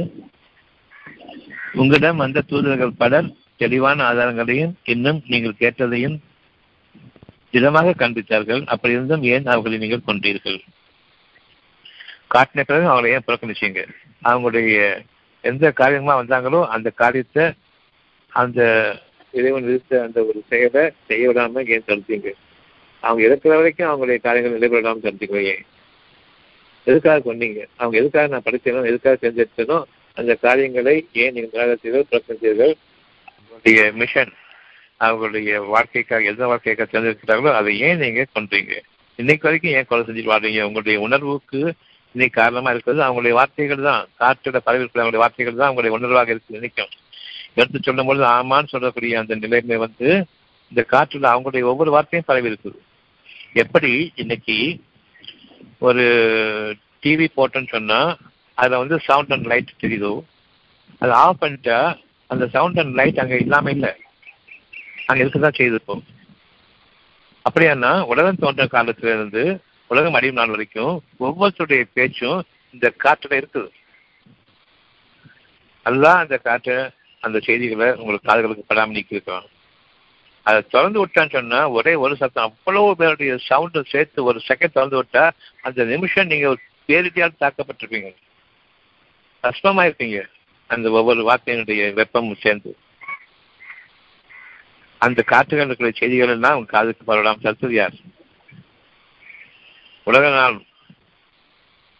உங்களிடம் 1.73 2.19
அந்த 2.19 2.41
தூதர்கள் 2.41 2.99
பலர் 3.01 3.27
தெளிவான 3.57 4.03
ஆதாரங்களையும் 4.09 4.73
இன்னும் 4.83 5.19
நீங்கள் 5.27 5.59
கேட்டதையும் 5.59 6.17
திடமாக 7.53 7.93
காண்பித்தார்கள் 7.97 8.61
அப்படி 8.65 8.93
இருந்தும் 8.93 9.23
ஏன் 9.23 9.45
அவர்களை 9.45 9.77
நீங்கள் 9.77 10.07
கொண்டீர்கள் 10.07 10.59
காட்டின 12.33 12.63
பிறகு 12.63 12.89
அவங்களை 12.89 13.11
ஏன் 13.15 13.25
புறக்கணிச்சீங்க? 13.27 13.81
அவங்களுடைய 14.23 14.79
எந்த 15.43 15.71
காரியமா 15.71 16.13
வந்தாங்களோ 16.21 16.59
அந்த 16.67 16.89
காரியத்தை 17.01 17.45
அந்த 18.31 18.59
இறைவன் 19.33 19.67
விதித்த 19.67 20.01
அந்த 20.03 20.19
ஒரு 20.25 20.39
செயலை 20.49 20.83
செய்ய 21.07 21.23
விடாம 21.29 21.63
ஏன் 21.69 21.87
தடுத்தீங்க? 21.87 22.29
அவங்க 23.03 23.21
இருக்கிற 23.27 23.51
வரைக்கும் 23.57 23.89
அவங்களுடைய 23.89 24.19
காரியங்கள் 24.21 24.55
நிலைபெறாமல் 24.55 25.05
தடுத்தீங்க 25.05 25.41
ஏன்? 25.51 25.63
எதுக்காக 26.87 27.21
கொண்டீங்க 27.21 27.61
அவங்க 27.77 27.95
எதுக்காக 28.01 28.27
நான் 28.27 28.45
படித்தேனோ 28.45 28.83
எதுக்காக 28.89 29.15
தேர்ந்தெடுத்தனோ 29.23 29.77
அந்த 30.17 30.33
காரியங்களை 30.43 30.93
ஏன் 31.21 31.35
நீங்கள் 31.35 31.57
காலத்தில் 31.57 32.07
புறக்கணித்தீர்கள் 32.09 32.73
அவங்களுடைய 33.33 33.81
மிஷன் 33.99 34.31
அவங்களுடைய 35.01 35.51
வாழ்க்கைக்காக 35.73 36.29
எந்த 36.31 36.45
வாழ்க்கைக்காக 36.51 36.87
தேர்ந்தெடுக்கிறார்களோ 36.87 37.51
அதை 37.59 37.73
ஏன் 37.87 38.01
நீங்க 38.03 38.23
கொன்றீங்க 38.33 38.73
இன்னைக்கு 39.19 39.47
வரைக்கும் 39.47 39.75
ஏன் 39.75 39.87
கொலை 39.87 40.03
செஞ்சுட்டு 40.03 40.33
வாழ்றீங்க 40.33 40.61
உங்களுடைய 40.67 40.97
உணர்வுக்கு 41.05 41.59
இன்னைக்கு 42.15 42.35
காரணமா 42.37 42.69
இருக்கிறது 42.73 43.01
அவங்களுடைய 43.05 43.33
வார்த்தைகள் 43.37 43.87
தான். 43.87 44.03
காற்றோட 44.19 44.59
பரவி 44.65 44.81
இருக்கிற 44.81 45.01
அவங்களுடைய 45.01 45.23
வார்த்தைகள் 45.23 45.59
தான் 45.59 45.69
அவங்களுடைய 45.69 45.93
உணர்வாக 45.97 46.33
இருக்கு 46.33 46.57
நினைக்கும் 46.57 46.91
எடுத்து 47.57 47.79
சொல்லும் 47.81 48.09
பொழுது 48.09 48.25
ஆமான்னு 48.25 48.73
சொல்லக்கூடிய 48.73 49.19
அந்த 49.19 49.35
நிலைமை 49.35 49.77
வந்து 49.77 50.09
இந்த 50.71 50.81
காற்றுல 50.91 51.29
அவங்களுடைய 51.33 51.63
ஒவ்வொரு 51.71 51.91
வார்த்தையும் 51.91 52.29
பரவி 52.29 52.49
இருக்குது 52.51 52.79
எப்படி? 53.53 54.11
இன்னைக்கு 54.15 54.57
ஒரு 55.87 56.03
டிவி 57.03 57.27
போட்டோன்னு 57.37 57.73
சொன்னா 57.75 57.99
அதுல 58.53 58.77
வந்து 58.77 58.99
சவுண்ட் 58.99 59.31
அண்ட் 59.31 59.49
லைட் 59.51 59.79
தெரியுதோ? 59.81 60.13
அதை 60.99 61.13
ஆஃப் 61.23 61.41
பண்ணிட்டா 61.43 61.79
அந்த 62.27 62.47
சவுண்ட் 62.55 62.79
அண்ட் 62.79 62.95
லைட் 62.99 63.21
அங்க 63.23 63.35
இல்லாம 63.37 63.71
இல்லை. 63.75 63.91
அங்க 65.09 65.19
இருக்கதான் 65.23 65.57
செய்திருப்போம் 65.59 66.03
அப்படியானா 67.45 67.91
உலகம் 68.11 68.41
தோன்ற 68.43 68.65
காலத்துல 68.65 69.11
இருந்து 69.15 69.43
உலகம் 69.87 70.13
அடியும் 70.17 70.39
நாள் 70.39 70.53
வரைக்கும் 70.55 70.95
ஒவ்வொருத்தருடைய 71.19 71.83
பேச்சும் 71.93 72.39
இந்த 72.73 72.87
காற்றுல 73.03 73.33
இருக்குது. 73.41 73.69
அல்லா 75.85 76.11
அந்த 76.23 76.37
காற்றை 76.37 76.77
அந்த 77.19 77.39
செய்திகளை 77.39 77.93
உங்களுக்கு 77.93 78.31
காதுகளுக்கு 78.31 78.67
படாமல் 78.67 78.95
இருக்கிறோம் 78.95 79.47
அதை 80.43 80.67
திறந்து 80.67 81.05
விட்டான்னு 81.05 81.29
சொன்னா 81.29 81.69
ஒரே 81.69 81.93
ஒரு 81.95 82.15
சத்தம் 82.15 82.43
அவ்வளவு 82.43 82.95
பேருடைய 82.95 83.37
சவுண்டு 83.37 83.85
சேர்த்து 83.87 84.23
ஒரு 84.23 84.41
செகண்ட் 84.47 84.73
திறந்து 84.73 85.03
விட்டா 85.03 85.31
அந்த 85.61 85.83
நிமிஷம் 85.83 86.27
நீங்க 86.27 86.47
ஒரு 86.47 86.59
பேரிட்டியால் 86.87 87.39
தாக்கப்பட்டிருப்பீங்க. 87.39 88.15
கஷ்டமா 89.41 89.83
இருப்பீங்க. 89.83 90.25
அந்த 90.67 90.89
ஒவ்வொரு 90.89 91.21
வார்த்தையினுடைய 91.29 91.83
வெப்பமும் 91.99 92.39
சேர்ந்து. 92.39 92.77
அந்த 94.97 95.21
காற்றுகள் 95.21 95.65
இருக்கிற 95.65 95.91
செய்திகள் 95.91 96.27
எல்லாம் 96.27 96.55
உங்க 96.55 96.71
காதுக்கு 96.71 97.13
பரவலாம் 97.13 97.43
தடுத்தது 97.43 97.71
யார்? 97.71 97.93
உலக 100.03 100.29
நாள் 100.29 100.61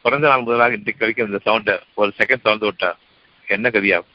பிறந்த 0.02 0.28
நாள் 0.28 0.42
முதலாக 0.42 0.74
இன்றைக்கு 0.74 1.06
வரைக்கும் 1.06 1.30
இந்த 1.30 1.40
சவுண்டை 1.46 1.84
ஒரு 1.94 2.14
செகண்ட் 2.18 2.42
திறந்து 2.42 2.72
விட்டா 2.72 2.94
என்ன 3.48 3.70
கதியாகும்? 3.70 4.14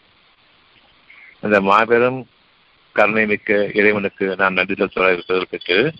அந்த 1.44 1.60
மாபெரும் 1.60 2.20
கருணை 2.92 3.26
மிக்க 3.26 3.70
இறைவனுக்கு 3.74 4.36
நான் 4.36 4.52
நன்றி 4.52 4.86
சொல்ல 4.90 5.12
இருப்பதற்கு 5.12 5.92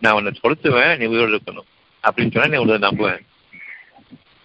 நான் 0.00 0.12
உன்னை 0.12 0.32
கொடுத்துவேன் 0.42 0.96
நீ 0.98 1.04
உயிரோடு 1.04 1.36
இருக்கணும். 1.36 1.68
அப்படின்னு 2.04 2.32
சொன்னா 2.32 2.48
நீ 2.48 2.56
உங்களை 2.56 2.78
நம்புவேன். 2.88 3.20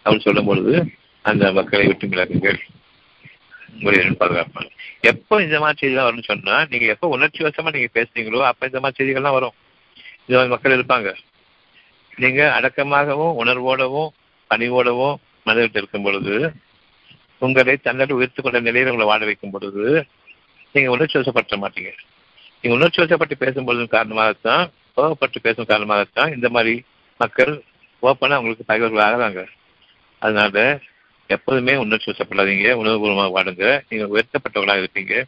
அப்படின்னு 0.05 0.19
சொல்லும் 0.19 0.45
பொழுது 0.45 0.73
அந்த 1.21 1.51
மக்களை 1.51 1.85
விட்டு 1.85 2.07
விளக்குங்கள் 2.07 2.59
உங்களை 3.73 3.97
பாதுகாப்பாங்க 3.99 4.69
எப்போ 5.01 5.41
இந்த 5.43 5.59
மாதிரி 5.59 5.77
செய்திகள் 5.77 6.07
வரும்னு 6.07 6.23
சொன்னா 6.23 6.65
நீங்க 6.69 6.85
எப்போ 6.85 7.07
உணர்ச்சி 7.07 7.43
வசமா 7.43 7.73
நீங்க 7.73 7.89
பேசுறீங்களோ 7.93 8.41
அப்ப 8.41 8.65
இந்த 8.65 8.79
மாதிரி 8.79 8.97
செய்திகள்லாம் 8.99 9.38
வரும். 9.38 9.53
இந்த 10.25 10.38
மாதிரி 10.39 10.53
மக்கள் 10.53 10.77
இருப்பாங்க. 10.79 11.15
நீங்க 12.15 12.41
அடக்கமாகவும் 12.59 13.35
உணர்வோடவும் 13.43 14.09
பணிவோடவும் 14.49 15.15
மனதில் 15.43 15.69
இருக்கும் 15.73 16.03
பொழுது 16.03 16.51
உங்களை 17.38 17.77
தன்னோடு 17.77 18.15
உயர்த்து 18.15 18.41
கொண்ட 18.41 18.59
நிலையில் 18.59 18.91
உங்களை 18.91 19.09
வாழ 19.09 19.25
வைக்கும் 19.25 19.51
பொழுது 19.51 20.05
நீங்க 20.74 20.89
உணர்ச்சி 20.91 21.18
வசப்பட்ட 21.20 21.57
மாட்டீங்க. 21.57 21.91
நீங்க 22.61 22.76
உணர்ச்சி 22.78 23.01
வசப்பட்டு 23.03 23.36
பேசும்பொழுது 23.43 23.86
காரணமாகத்தான் 23.95 24.63
கோபப்பட்டு 24.97 25.39
பேசும் 25.41 25.70
காரணமாகத்தான் 25.70 26.34
இந்த 26.34 26.49
மாதிரி 26.49 26.74
மக்கள் 27.20 27.53
ஓப்பனா 28.03 28.38
அவங்களுக்கு 28.38 28.65
பகைவர்கள் 28.65 29.05
ஆகிறாங்க 29.07 29.41
அதனால 30.20 30.82
எப்போதுமே 31.28 31.76
உணர்ச்சி 31.76 32.11
வசப்படாதீங்க 32.11 32.68
உணர்வுபூர்வமாக 32.82 33.32
வாடுங்க 33.38 33.84
நீங்க 33.89 34.05
உயர்த்தப்பட்டவர்களாக 34.13 34.84
இருப்பீங்க. 34.84 35.24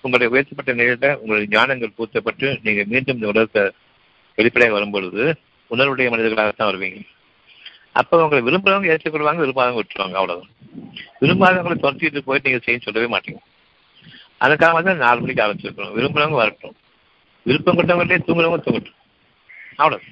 உங்களுடைய 0.00 0.28
உயர்த்தப்பட்ட 0.34 0.72
நிலையில 0.72 1.08
உங்களுடைய 1.16 1.46
ஞானங்கள் 1.56 1.94
பூர்த்தப்பட்டு 1.96 2.46
நீங்க 2.62 2.84
மீண்டும் 2.86 3.16
இந்த 3.16 3.26
உலகத்தை 3.26 3.62
வெளிப்படையாக 4.38 4.76
வரும்பொழுது 4.76 5.22
உணர்வுடைய 5.70 6.08
மனிதர்களாகத்தான் 6.14 6.70
வருவீங்க. 6.70 7.00
அப்ப 7.92 8.22
உங்களை 8.22 8.42
விரும்புறவங்க 8.48 8.92
ஏற்றுக்கொள்வாங்க 8.94 9.42
விரும்பாதவங்க 9.44 9.80
விட்டுருவாங்க 9.80 10.16
அவ்வளவுதான். 10.20 10.52
விரும்பாதவங்களை 11.20 11.76
துரத்திட்டு 11.84 12.22
போயிட்டு 12.28 12.48
நீங்க 12.50 12.62
செய்ய 12.64 12.80
சொல்லவே 12.82 13.08
மாட்டீங்க. 13.16 13.40
அதுக்காக 14.40 14.72
வந்து 14.72 14.94
நாலு 14.94 15.20
மணிக்கு 15.20 15.42
ஆரம்பிச்சிருக்கணும் 15.42 15.94
விரும்புறவங்க 15.98 16.30
வரட்டும். 16.30 16.76
விருப்பம் 17.42 17.78
கொண்டவங்களே 17.78 18.18
தூங்குறவங்க 18.18 18.60
தூங்கட்டும். 18.66 18.96
அவ்வளவு 19.76 20.02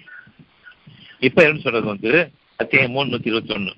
இப்ப 1.19 1.43
என்ன 1.43 1.61
சொல்றது 1.61 1.87
வந்து? 1.87 2.31
அத்தியாயம் 2.57 2.93
மூணு 2.93 3.17
நூத்தி 3.17 3.27
இருபத்தி 3.27 3.55
ஒண்ணு 3.55 3.75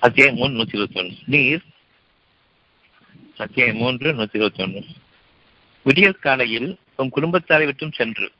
அத்தியாயம் 0.00 0.34
மூணு 0.34 0.62
நூத்தி 0.62 0.74
இருபத்தி 0.74 1.18
நீர். 1.26 1.62
அத்தியாயம் 3.36 3.76
மூன்று 3.76 4.12
நூத்தி 4.12 4.28
இருபத்தி 4.32 4.62
ஒன்று 4.62 4.84
விடியற் 5.82 6.20
காலையில் 6.20 6.78
உன் 6.96 7.12
குடும்பத்தாரை 7.16 7.64
விட்டும் 7.64 7.92
சென்று. 7.92 8.32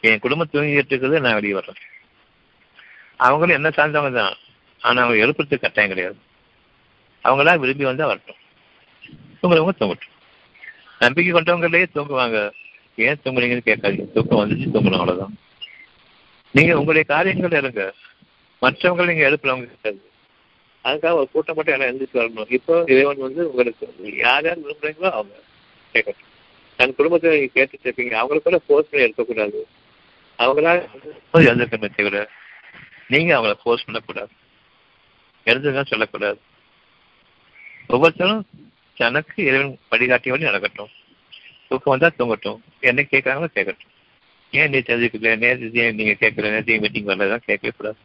என் 0.00 0.18
குடும்பம் 0.18 0.48
தூங்கிட்டு 0.52 0.92
இருக்குது 0.92 1.20
நான் 1.20 1.34
வெளியே 1.34 1.52
வர்றேன். 1.52 1.74
அவங்களும் 3.26 3.56
என்ன 3.58 3.68
சார்ந்தவங்க 3.76 4.12
தான். 4.20 4.36
ஆனால் 4.82 5.02
அவங்க 5.04 5.22
எழுப்புறதுக்கு 5.24 5.64
கட்டாயம் 5.64 5.92
கிடையாது. 5.92 6.18
அவங்களா 7.24 7.54
விரும்பி 7.62 7.84
வந்தால் 7.88 8.10
வரட்டும். 8.10 8.40
தூங்குறவங்க 9.40 9.74
தூங்கட்டும். 9.80 10.14
நம்பிக்கை 11.04 11.30
கொண்டவங்களே 11.32 11.86
தூங்குவாங்க. 11.96 12.38
ஏன் 13.06 13.20
தூங்குறீங்கன்னு 13.24 13.68
கேட்காதீங்க. 13.70 14.06
தூக்கம் 14.16 14.40
வந்துச்சு 14.42 14.68
தூங்கணும் 14.74 15.00
அவ்வளோதான் 15.00 15.34
நீங்கள் 16.54 16.78
உங்களுடைய 16.80 17.04
காரியங்கள் 17.14 17.58
இருங்க 17.62 17.82
மற்றவங்களை 18.62 19.08
நீங்கள் 19.10 19.28
எழுப்புறவங்க 19.28 19.66
கிடையாது. 19.72 20.00
அதுக்காக 20.84 21.18
ஒரு 21.20 21.28
கூட்டம் 21.32 21.56
மட்டும் 21.56 21.74
எல்லாம் 21.74 21.90
எழுந்துட்டு 21.90 22.20
வரணும். 22.20 22.48
இப்போ 22.56 22.74
இறைவன் 22.92 23.26
வந்து 23.26 23.42
உங்களுக்கு 23.50 23.86
யார் 24.24 24.46
யார் 24.48 24.64
விரும்புறீங்களோ 24.64 25.10
அவங்க 25.18 25.34
கேட்கட்டும். 25.94 26.30
தன் 26.78 26.96
குடும்பத்தை 26.98 27.30
நீங்கள் 27.34 27.54
கேட்டுட்டு 27.56 27.86
இருப்பீங்க. 27.88 28.14
அவங்களுக்குள்ள 28.20 28.58
ஃபோர்ஸ் 28.66 28.90
பண்ணி 28.90 29.06
எடுக்கக்கூடாது 29.06 29.60
அவங்களா 30.38 30.72
எழுந்திருக்கமே 31.48 31.88
தவிர 31.96 32.18
நீங்க 33.08 33.38
அவங்கள 33.38 33.52
ஃபோர்ஸ் 33.52 33.84
பண்ணக்கூடாது. 33.84 34.28
எழுதுங்க 35.44 35.86
சொல்லக்கூடாது. 35.86 36.40
ஒவ்வொருத்தரும் 37.86 38.46
தனக்கு 38.94 39.44
இறைவன் 39.44 39.78
வழிகாட்டிய 39.90 40.30
வழி 40.30 40.44
நடக்கட்டும். 40.44 40.88
தூக்கம் 41.68 41.98
வந்தா 41.98 42.10
தூங்கட்டும். 42.18 42.60
என்ன 42.80 43.06
கேட்கறாங்களோ 43.10 43.46
கேட்கட்டும். 43.54 43.96
ஏன் 44.50 44.70
நீ 44.70 44.78
தெரிஞ்சுக்கல? 44.78 45.36
நேரத்தையும் 45.36 45.94
நீங்க 45.94 46.16
கேட்கல. 46.20 46.42
நேரத்தையும் 46.42 46.82
மீட்டிங் 46.82 47.04
வரலாம் 47.04 47.40
கேட்கவே 47.46 47.74
கூடாது. 47.76 47.96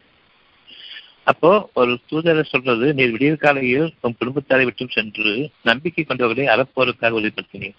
அப்போ 1.23 1.69
ஒரு 1.73 1.99
தூதரை 2.11 2.43
சொல்றது 2.43 2.93
நீ 2.93 3.03
விடிய 3.03 3.35
காலையில் 3.35 3.93
உன் 4.01 4.15
குடும்பத்தாரை 4.19 4.63
விட்டும் 4.63 4.89
சென்று 4.89 5.49
நம்பிக்கை 5.63 6.05
கொண்டவர்களை 6.07 6.47
அறப்போருக்காக 6.47 7.13
உறுதிப்படுத்தினீர். 7.13 7.75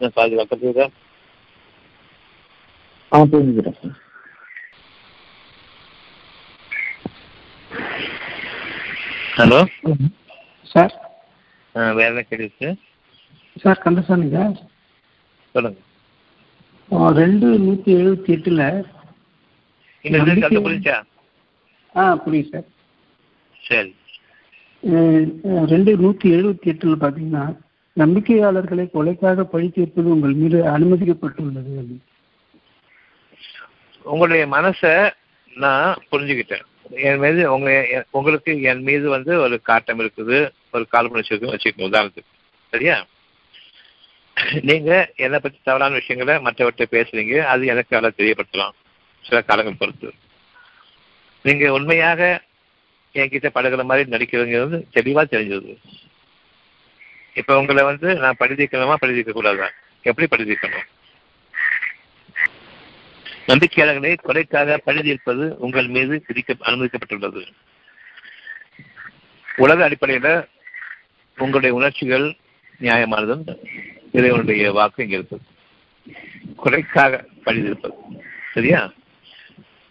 நிர்வாகிக்கிறேன் 0.00 0.16
பாதுகாக்கிறதா 0.16 0.86
ஆ 3.12 3.22
புரிஞ்சுக்கிறேன் 3.24 3.78
சார் 3.78 3.94
ஹலோ? 9.38 9.58
சார்? 10.66 10.92
வேற 11.94 12.06
என்ன 12.10 12.22
கேள்வி 12.22 12.48
சார் 13.56 13.82
கந்தசாமிங்க 13.82 14.38
சொல்லுங்க. 15.54 15.78
ரெண்டு 17.16 17.46
நூற்றி 17.58 17.90
எழுபத்தி 17.96 18.30
எட்டில் 18.34 18.62
புரிஞ்சா 20.66 20.96
ஆ 21.94 22.02
புரியுது 22.24 22.50
சார். 22.52 22.66
சரி. 23.62 23.92
ரெண்டு 25.72 25.92
நூற்றி 25.98 26.26
எழுபத்தி 26.36 26.70
எட்டில் 26.72 27.02
பார்த்தீங்கன்னா 27.02 27.44
நம்பிக்கையாளர்களை 27.98 28.88
கொலைக்காக 28.94 29.42
பழி 29.42 29.68
தீர்ப்பது 29.68 30.08
உங்கள் 30.08 30.32
மீது 30.32 30.62
அனுமதிக்கப்பட்டுள்ளது 30.64 31.96
உங்களுடைய 34.02 34.46
மனசை 34.46 35.10
நான் 35.54 35.96
புரிஞ்சுக்கிட்டேன். 36.12 36.64
என் 36.90 37.18
மீது 37.18 37.52
உங்க 37.52 38.04
உங்களுக்கு 38.10 38.62
என் 38.62 38.82
மீது 38.82 39.08
வந்து 39.08 39.40
ஒரு 39.40 39.62
காட்டம் 39.62 40.00
இருக்குது 40.00 40.50
ஒரு 40.72 40.86
கால்புணர்ச்சி 40.88 41.34
இருக்கு 41.34 41.54
வச்சுக்கோங்க 41.54 41.90
உதாரணத்துக்கு. 41.90 42.32
சரியா? 42.70 43.06
நீங்க 44.62 45.12
என்னை 45.16 45.38
பத்தி 45.38 45.58
தவறான 45.62 45.94
விஷயங்களை 45.94 46.42
மற்றவர்கிட்ட 46.42 46.84
பேசுறீங்க 46.90 47.38
அது 47.38 47.66
எனக்கு 47.66 47.96
அதை 47.96 48.10
தெரியப்படுத்தலாம் 48.16 48.70
சில 49.20 49.42
காலங்கள் 49.42 49.76
பொறுத்து. 49.78 50.12
நீங்க 51.42 51.72
உண்மையாக 51.72 52.42
என்கிட்ட 53.14 53.48
பழகுற 53.54 53.84
மாதிரி 53.84 54.10
நடிக்கிறதுங்கிறது 54.10 54.82
தெளிவா 54.94 55.24
தெரிஞ்சது. 55.30 55.76
இப்ப 57.36 57.58
உங்களை 57.58 57.84
வந்து 57.84 58.14
நான் 58.14 58.36
படிதிக்கணுமா 58.38 58.94
படிதிக்க 58.94 59.32
கூடாதா 59.32 59.70
எப்படி 60.02 60.26
படிதிக்கணும் 60.34 60.86
நம்பிக்கையாளர்களை 63.48 64.16
கொலைக்காக 64.24 64.78
பழுதியிருப்பது 64.86 65.44
உங்கள் 65.58 65.86
மீது 65.86 66.24
விதிக்க 66.28 66.54
அனுமதிக்கப்பட்டுள்ளது. 66.62 67.42
உலக 69.56 69.84
அடிப்படையில் 69.84 70.48
உங்களுடைய 71.36 71.76
உணர்ச்சிகள் 71.76 72.36
நியாயமானதும் 72.80 73.44
இறைவனுடைய 74.12 74.72
வாக்கு 74.72 75.04
இங்கே 75.04 75.18
இருக்குது 75.18 75.46
கொலைக்காக 76.64 77.24
பழுதியிருப்பது 77.44 77.94
சரியா? 78.54 78.92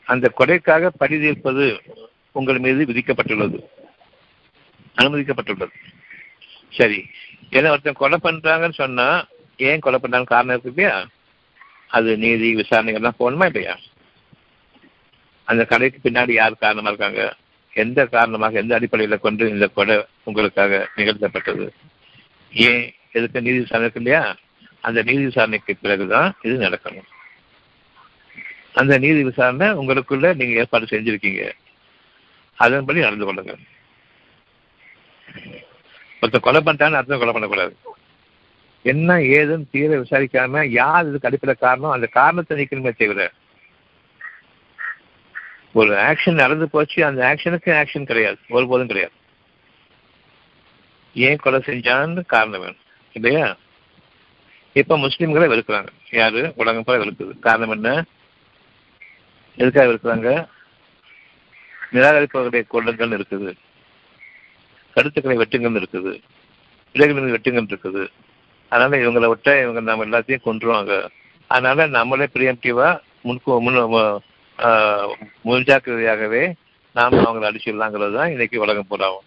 அந்த 0.03 0.31
கொலைக்காக 0.37 0.91
பழுதியிருப்பது 0.99 1.65
உங்கள் 2.31 2.59
மீது 2.59 2.85
விதிக்கப்பட்டுள்ளது. 2.85 3.59
அனுமதிக்கப்பட்டுள்ளது. 4.97 5.71
சரி. 6.75 7.05
ஏன்னா 7.49 7.69
ஒருத்தன் 7.69 7.93
கொலை 7.93 8.17
பண்றாங்கன்னு 8.23 8.73
சொன்னா 8.73 9.25
ஏன் 9.57 9.79
கொலை 9.79 9.99
பண்றாங்க 9.99 10.35
காரணம் 10.35 10.59
இருக்கு 10.59 10.81
இல்லையா? 10.81 11.07
அது 11.87 12.17
நீதி 12.17 12.55
விசாரணைகள்லாம் 12.55 13.11
போகணுமா 13.19 13.45
இல்லையா? 13.45 13.77
அந்த 15.43 15.65
கடைக்கு 15.65 16.09
பின்னாடி 16.09 16.31
யார் 16.31 16.57
காரணமா 16.57 16.87
இருக்காங்க? 16.87 17.35
எந்த 17.73 18.05
காரணமாக 18.05 18.59
எந்த 18.59 18.79
அடிப்படையில 18.79 19.19
கொண்டு 19.19 19.49
இந்த 19.49 19.67
கொலை 19.67 20.05
உங்களுக்காக 20.23 20.89
நிகழ்த்தப்பட்டது? 20.95 21.69
ஏன் 22.53 22.93
எதுக்கு 23.11 23.41
நீதி 23.41 23.59
விசாரணை 23.59 23.89
இருக்கு 23.91 24.11
இல்லையா? 24.11 24.35
அந்த 24.81 25.03
நீதி 25.03 25.23
விசாரணைக்கு 25.23 25.75
பிறகுதான் 25.81 26.35
இது 26.41 26.57
நடக்கணும். 26.57 27.05
அந்த 28.73 28.97
நீதி 28.97 29.23
விசாரணை 29.23 29.67
உங்களுக்குள்ள 29.67 30.35
நீங்க 30.35 30.59
ஏற்பாடு 30.59 30.85
செஞ்சிருக்கீங்க. 30.85 31.51
அதன்படி 32.55 32.99
நடந்து 32.99 33.25
கொள்ளுங்கள். 33.25 33.59
ஒருத்தர் 36.25 36.39
கொலை 36.39 36.61
பண்ணிட்டான்னு 36.61 36.93
அர்த்தம் 36.93 37.19
கொலை 37.19 37.31
பண்ணக்கூடாது. 37.31 37.77
என்ன 38.81 39.17
ஏதுன்னு 39.17 39.69
தீர 39.71 39.97
விசாரிக்காம 39.99 40.69
யார் 40.69 41.07
இதுக்கு 41.07 41.27
அடிப்படை 41.27 41.55
காரணம்? 41.59 41.89
அந்த 41.89 42.05
காரணத்தை 42.05 42.57
நீக்கணுமே 42.57 42.95
தவிர 42.97 43.31
ஒரு 45.73 45.95
ஆக்ஷன் 45.95 46.33
நடந்து 46.33 46.69
போச்சு 46.69 47.05
அந்த 47.05 47.35
ஆக்ஷனுக்கு 47.35 47.65
ஆக்ஷன் 47.65 48.05
கிடையாது. 48.05 48.37
ஒருபோதும் 48.49 48.87
கிடையாது. 48.87 49.13
ஏன் 51.13 51.35
கொலை 51.35 51.59
செஞ்சான்னு 51.59 52.25
காரணம் 52.25 52.59
வேணும். 52.59 52.77
இல்லையா? 53.13 53.55
இப்ப 54.73 54.97
முஸ்லிம்களை 54.97 55.47
வெறுக்கிறாங்க. 55.49 55.87
யாரு? 56.11 56.53
உலகம் 56.55 56.83
போல 56.83 57.03
வெறுக்குது. 57.03 57.39
காரணம் 57.39 57.69
என்ன? 57.69 58.03
எதுக்காக 59.55 59.91
வெறுக்கிறாங்க? 59.91 60.47
நிராகரிப்பவர்களுடைய 61.91 62.67
கொள்ளுங்கள் 62.67 63.09
இருக்குது. 63.09 63.53
கருத்துக்களை 64.95 65.35
வெட்டுங்கன்னு 65.41 65.81
இருக்குது. 65.81 66.13
இடைகளில் 66.95 67.35
வெட்டுங்கன்னு 67.35 67.71
இருக்குது. 67.73 68.03
அதனால 68.71 68.97
இவங்களை 69.03 69.27
விட்ட 69.31 69.49
இவங்க 69.63 69.81
நம்ம 69.89 70.05
எல்லாத்தையும் 70.07 70.45
கொண்டுருவாங்க 70.47 70.93
அதனால 71.53 71.87
நம்மளே 71.97 72.27
பிரியம்டிவா 72.35 72.87
முன்கூ 73.27 73.53
முன் 73.65 73.79
முன்ஜாக்கிரதையாகவே 75.47 76.43
நாம் 76.97 77.15
அவங்களை 77.27 77.47
அடிச்சிடலாங்கிறது 77.49 78.13
தான் 78.17 78.33
இன்னைக்கு 78.33 78.61
உலகம் 78.65 78.89
பூராவும் 78.91 79.25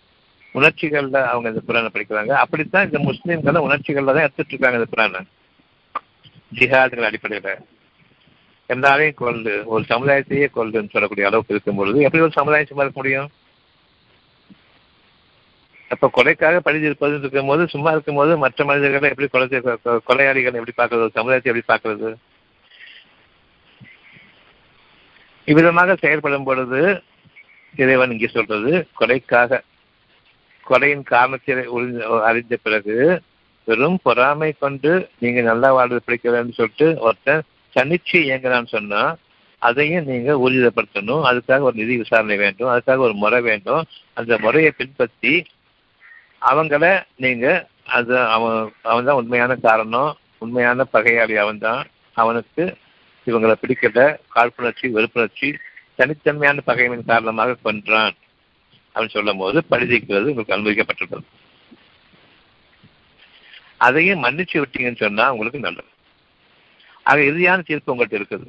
உணர்ச்சிகளில் 0.59 1.19
அவங்க 1.31 1.49
இந்த 1.53 1.63
புராணம் 1.69 1.95
படிக்கிறாங்க. 1.95 2.33
அப்படித்தான் 2.43 2.87
இந்த 2.89 2.99
முஸ்லீம்களை 3.09 3.61
உணர்ச்சிகளில் 3.67 4.15
தான் 4.17 4.27
எடுத்துட்டு 4.27 4.53
இருக்காங்க 4.55 4.79
இந்த 4.81 4.89
புராணம். 4.93 5.27
ஜிஹாதுகள் 6.59 7.09
அடிப்படையில். 7.09 7.51
எல்லாரையும் 8.75 9.19
கொள்ளு 9.21 9.53
ஒரு 9.73 9.83
சமுதாயத்தையே 9.93 10.47
கொள்ளுன்னு 10.57 10.93
சொல்லக்கூடிய 10.95 11.29
அளவுக்கு 11.29 11.55
இருக்கும் 11.55 11.79
பொழுது 11.81 11.99
எப்படி 12.07 12.25
ஒரு 12.27 12.35
சமுதாயம் 12.39 12.71
சும்மா 12.71 12.85
இருக்க 12.85 13.01
முடியும்? 13.01 13.29
அப்ப 15.93 16.11
கொலைக்காக 16.17 16.57
பழிது 16.65 16.87
இருக்கும் 16.89 17.15
இருக்கும்போது 17.19 17.63
சும்மா 17.75 17.91
இருக்கும்போது 17.95 18.33
மற்ற 18.43 18.65
மனிதர்களை 18.71 19.11
எப்படி 19.13 19.29
கொலை 19.35 19.47
கொலையாளிகளை 20.09 20.59
எப்படி 20.61 20.75
பார்க்கறது 20.81 21.17
சமுதாயத்தை 21.19 21.51
எப்படி 21.51 21.67
பார்க்கறது? 21.73 22.11
இவ்விதமாக 25.51 25.97
செயல்படும் 26.03 26.47
பொழுது 26.49 26.81
இறைவன் 27.83 28.13
இங்கே 28.15 28.31
சொல்றது 28.37 28.73
கொலைக்காக 29.01 29.61
கொலையின் 30.67 31.07
காரணத்தை 31.13 31.55
அறிந்த 32.29 32.57
பிறகு 32.67 32.97
வெறும் 33.69 33.99
பொறாமை 34.03 34.51
கொண்டு 34.65 34.91
நீங்க 35.23 35.41
நல்லா 35.51 35.69
வாழ்றது 35.77 36.07
பிடிக்க 36.07 36.29
வேண்டும் 36.31 36.59
சொல்லிட்டு 36.59 36.87
ஒருத்தன் 37.07 37.43
தனிச்சு 37.77 38.19
இயங்குறான்னு 38.27 38.75
சொன்னா 38.77 39.03
அதையும் 39.63 40.09
நீங்க 40.11 40.33
ஊர்ஜிதப்படுத்தணும் 40.45 41.25
அதுக்காக 41.29 41.67
ஒரு 41.69 41.77
நிதி 41.81 41.95
விசாரணை 42.03 42.37
வேண்டும். 42.43 42.71
அதுக்காக 42.75 43.05
ஒரு 43.07 43.15
முறை 43.23 43.41
வேண்டும். 43.49 43.83
அந்த 44.15 44.33
முறையை 44.45 44.71
பின்பற்றி 44.81 45.33
அவங்கள 46.43 46.87
நீங்க 47.25 47.47
அது 47.97 48.15
அவன் 48.35 48.59
அவன் 48.91 49.07
தான் 49.09 49.19
உண்மையான 49.21 49.53
காரணம். 49.69 50.11
உண்மையான 50.45 50.85
பகையாளி 50.95 51.35
அவன் 51.45 51.65
தான் 51.67 51.81
அவனுக்கு 52.23 52.65
இவங்களை 53.27 53.55
பிடிக்கல. 53.63 54.03
காழ்ப்புணர்ச்சி 54.35 54.87
வெறுப்புணர்ச்சி 54.97 55.49
தனித்தன்மையான 55.99 56.63
பகைமையின் 56.71 57.11
காரணமாக 57.13 57.59
கொன்றான் 57.67 58.17
அப்படின்னு 58.95 59.17
சொல்லும் 59.17 59.43
போது 59.43 59.59
பரிதிக்கிறது 59.73 60.31
உங்களுக்கு 60.33 60.57
அனுமதிக்கப்பட்டிருக்கிறது 60.57 61.27
அதையும் 63.87 64.23
மன்னிச்சு 64.25 64.57
விட்டீங்கன்னு 64.61 65.03
சொன்னா 65.05 65.25
உங்களுக்கு 65.33 65.67
நல்லது. 65.67 65.91
ஆக 67.11 67.19
இறுதியான 67.31 67.65
தீர்ப்பு 67.69 67.93
உங்கள்கிட்ட 67.93 68.21
இருக்குது. 68.21 68.49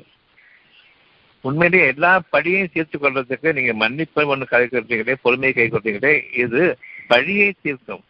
உண்மையிலேயே 1.44 1.84
எல்லா 1.94 2.12
படியையும் 2.36 2.72
தீர்த்து 2.74 2.98
கொள்றதுக்கு 2.98 3.50
நீங்க 3.58 3.74
மன்னிப்பை 3.84 4.24
ஒன்று 4.32 4.46
கை 4.54 4.64
கொடுத்தீங்களே 4.64 5.16
பொறுமையை 5.26 5.54
கை 5.56 5.68
கொடுத்தீங்களே 5.70 6.14
இது 6.44 6.64
பழியை 7.10 7.56
தீர்க்கும். 7.62 8.04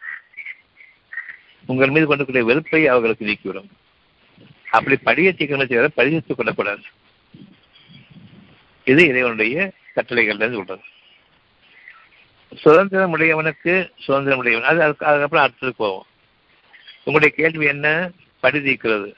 உங்கள் 1.66 1.90
மீது 1.90 2.16
கொண்டக்கூடிய 2.16 2.40
வெறுப்பை 2.40 2.86
அவர்களுக்கு 2.86 3.26
நீக்கிவிடும். 3.26 3.68
அப்படி 4.70 4.96
பழியை 4.96 5.32
தீர்க்கணும் 5.32 5.66
செய்ய 5.66 5.88
பழித்து 5.88 6.34
கொள்ளக்கூடாது. 6.34 6.82
இது 8.84 9.06
இறைவனுடைய 9.06 9.72
கட்டளைகள்ல 9.96 10.52
சொல்றது. 10.52 10.82
சுதந்திரம் 12.56 13.16
உடையவனுக்கு 13.16 13.90
சுதந்திரம் 13.98 14.38
உடையவன் 14.38 14.68
அது 14.68 14.82
அதுக்கு 14.82 15.06
அதுக்கப்புறம் 15.06 15.44
அடுத்தது 15.44 15.74
போவோம். 15.74 16.06
உங்களுடைய 17.04 17.34
கேள்வி 17.34 17.66
என்ன? 17.66 18.10
படி 18.40 18.58
தீர்க்கிறது. 18.58 19.14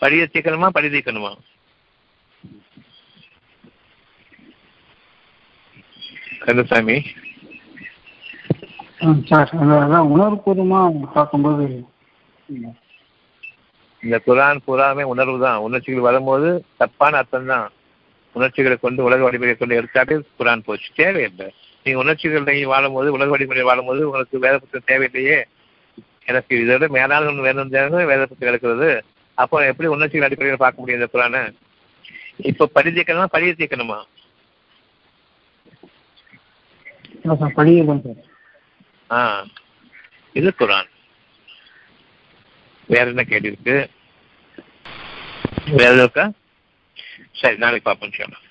படியை 0.00 0.26
தீக்கணுமா 0.32 0.68
படி 0.68 0.88
தீர்க்கணுமா? 0.88 1.36
கந்தசாமி 6.38 7.02
ஆ, 9.02 9.08
சார். 9.28 9.50
அது 9.56 9.74
அதான் 9.78 10.10
உணர்வுபூர்வமாக 10.12 10.84
பார்க்கும்போது 11.14 11.64
ம், 12.48 12.72
இந்த 14.02 14.16
குரான் 14.26 14.62
பூராமே 14.64 15.04
உணர்வு 15.12 15.38
தான். 15.44 15.58
உணர்ச்சிகள் 15.66 16.06
வரும்போது 16.08 16.48
தப்பான 16.80 17.18
அர்த்தம் 17.20 17.50
தான். 17.52 17.66
உணர்ச்சிகளை 18.34 18.76
கொண்டு 18.78 19.06
உலக 19.08 19.20
வழிமுறையை 19.26 19.56
கொண்டு 19.56 19.78
எடுத்தாலே 19.78 20.16
குரான் 20.38 20.66
போச்சு. 20.66 20.88
தேவையில்லை. 21.00 21.48
நீங்க 21.86 21.98
உணர்ச்சிகளை 22.02 22.56
வாழும்போது 22.72 23.08
உலக 23.16 23.28
வழிமுறையை 23.34 23.66
வாழும்போது 23.70 24.06
உங்களுக்கு 24.08 24.44
வேத 24.44 24.56
புத்தகம் 24.58 24.88
தேவையில்லையே. 24.90 25.38
எனக்கு 26.28 26.52
இதை 26.56 26.74
விட 26.74 26.86
மேலான 26.96 27.28
ஒன்று 27.30 27.46
வேணும் 27.46 27.72
தேவை 27.74 28.02
வேத 28.10 28.22
புத்தகம் 28.24 28.52
இருக்கிறது 28.52 28.88
அப்போ 29.38 29.56
எப்படி 29.70 29.88
உணர்ச்சிகள் 29.94 30.26
அடிப்படையில் 30.26 30.62
பார்க்க 30.62 30.82
முடியும் 30.82 31.00
இந்த 31.00 31.08
குரானை? 31.12 31.42
இப்போ 32.50 32.64
படி 32.74 32.90
தீர்க்கணுமா 32.90 33.26
படியை 33.34 33.54
சார். 37.94 38.20
ஆ. 39.12 39.46
இது 40.32 40.54
குரான். 40.58 40.88
வேற 42.88 43.08
என்ன 43.08 43.22
கேள்வி 43.24 43.46
இருக்கு? 43.46 43.76
வேற 45.66 45.84
எதுவும் 45.84 45.98
இருக்கா? 45.98 46.24
சரி 47.32 47.56
நாளைக்கு 47.56 47.82
பார்ப்போம் 47.82 48.12
சொல்லலாம் 48.12 48.41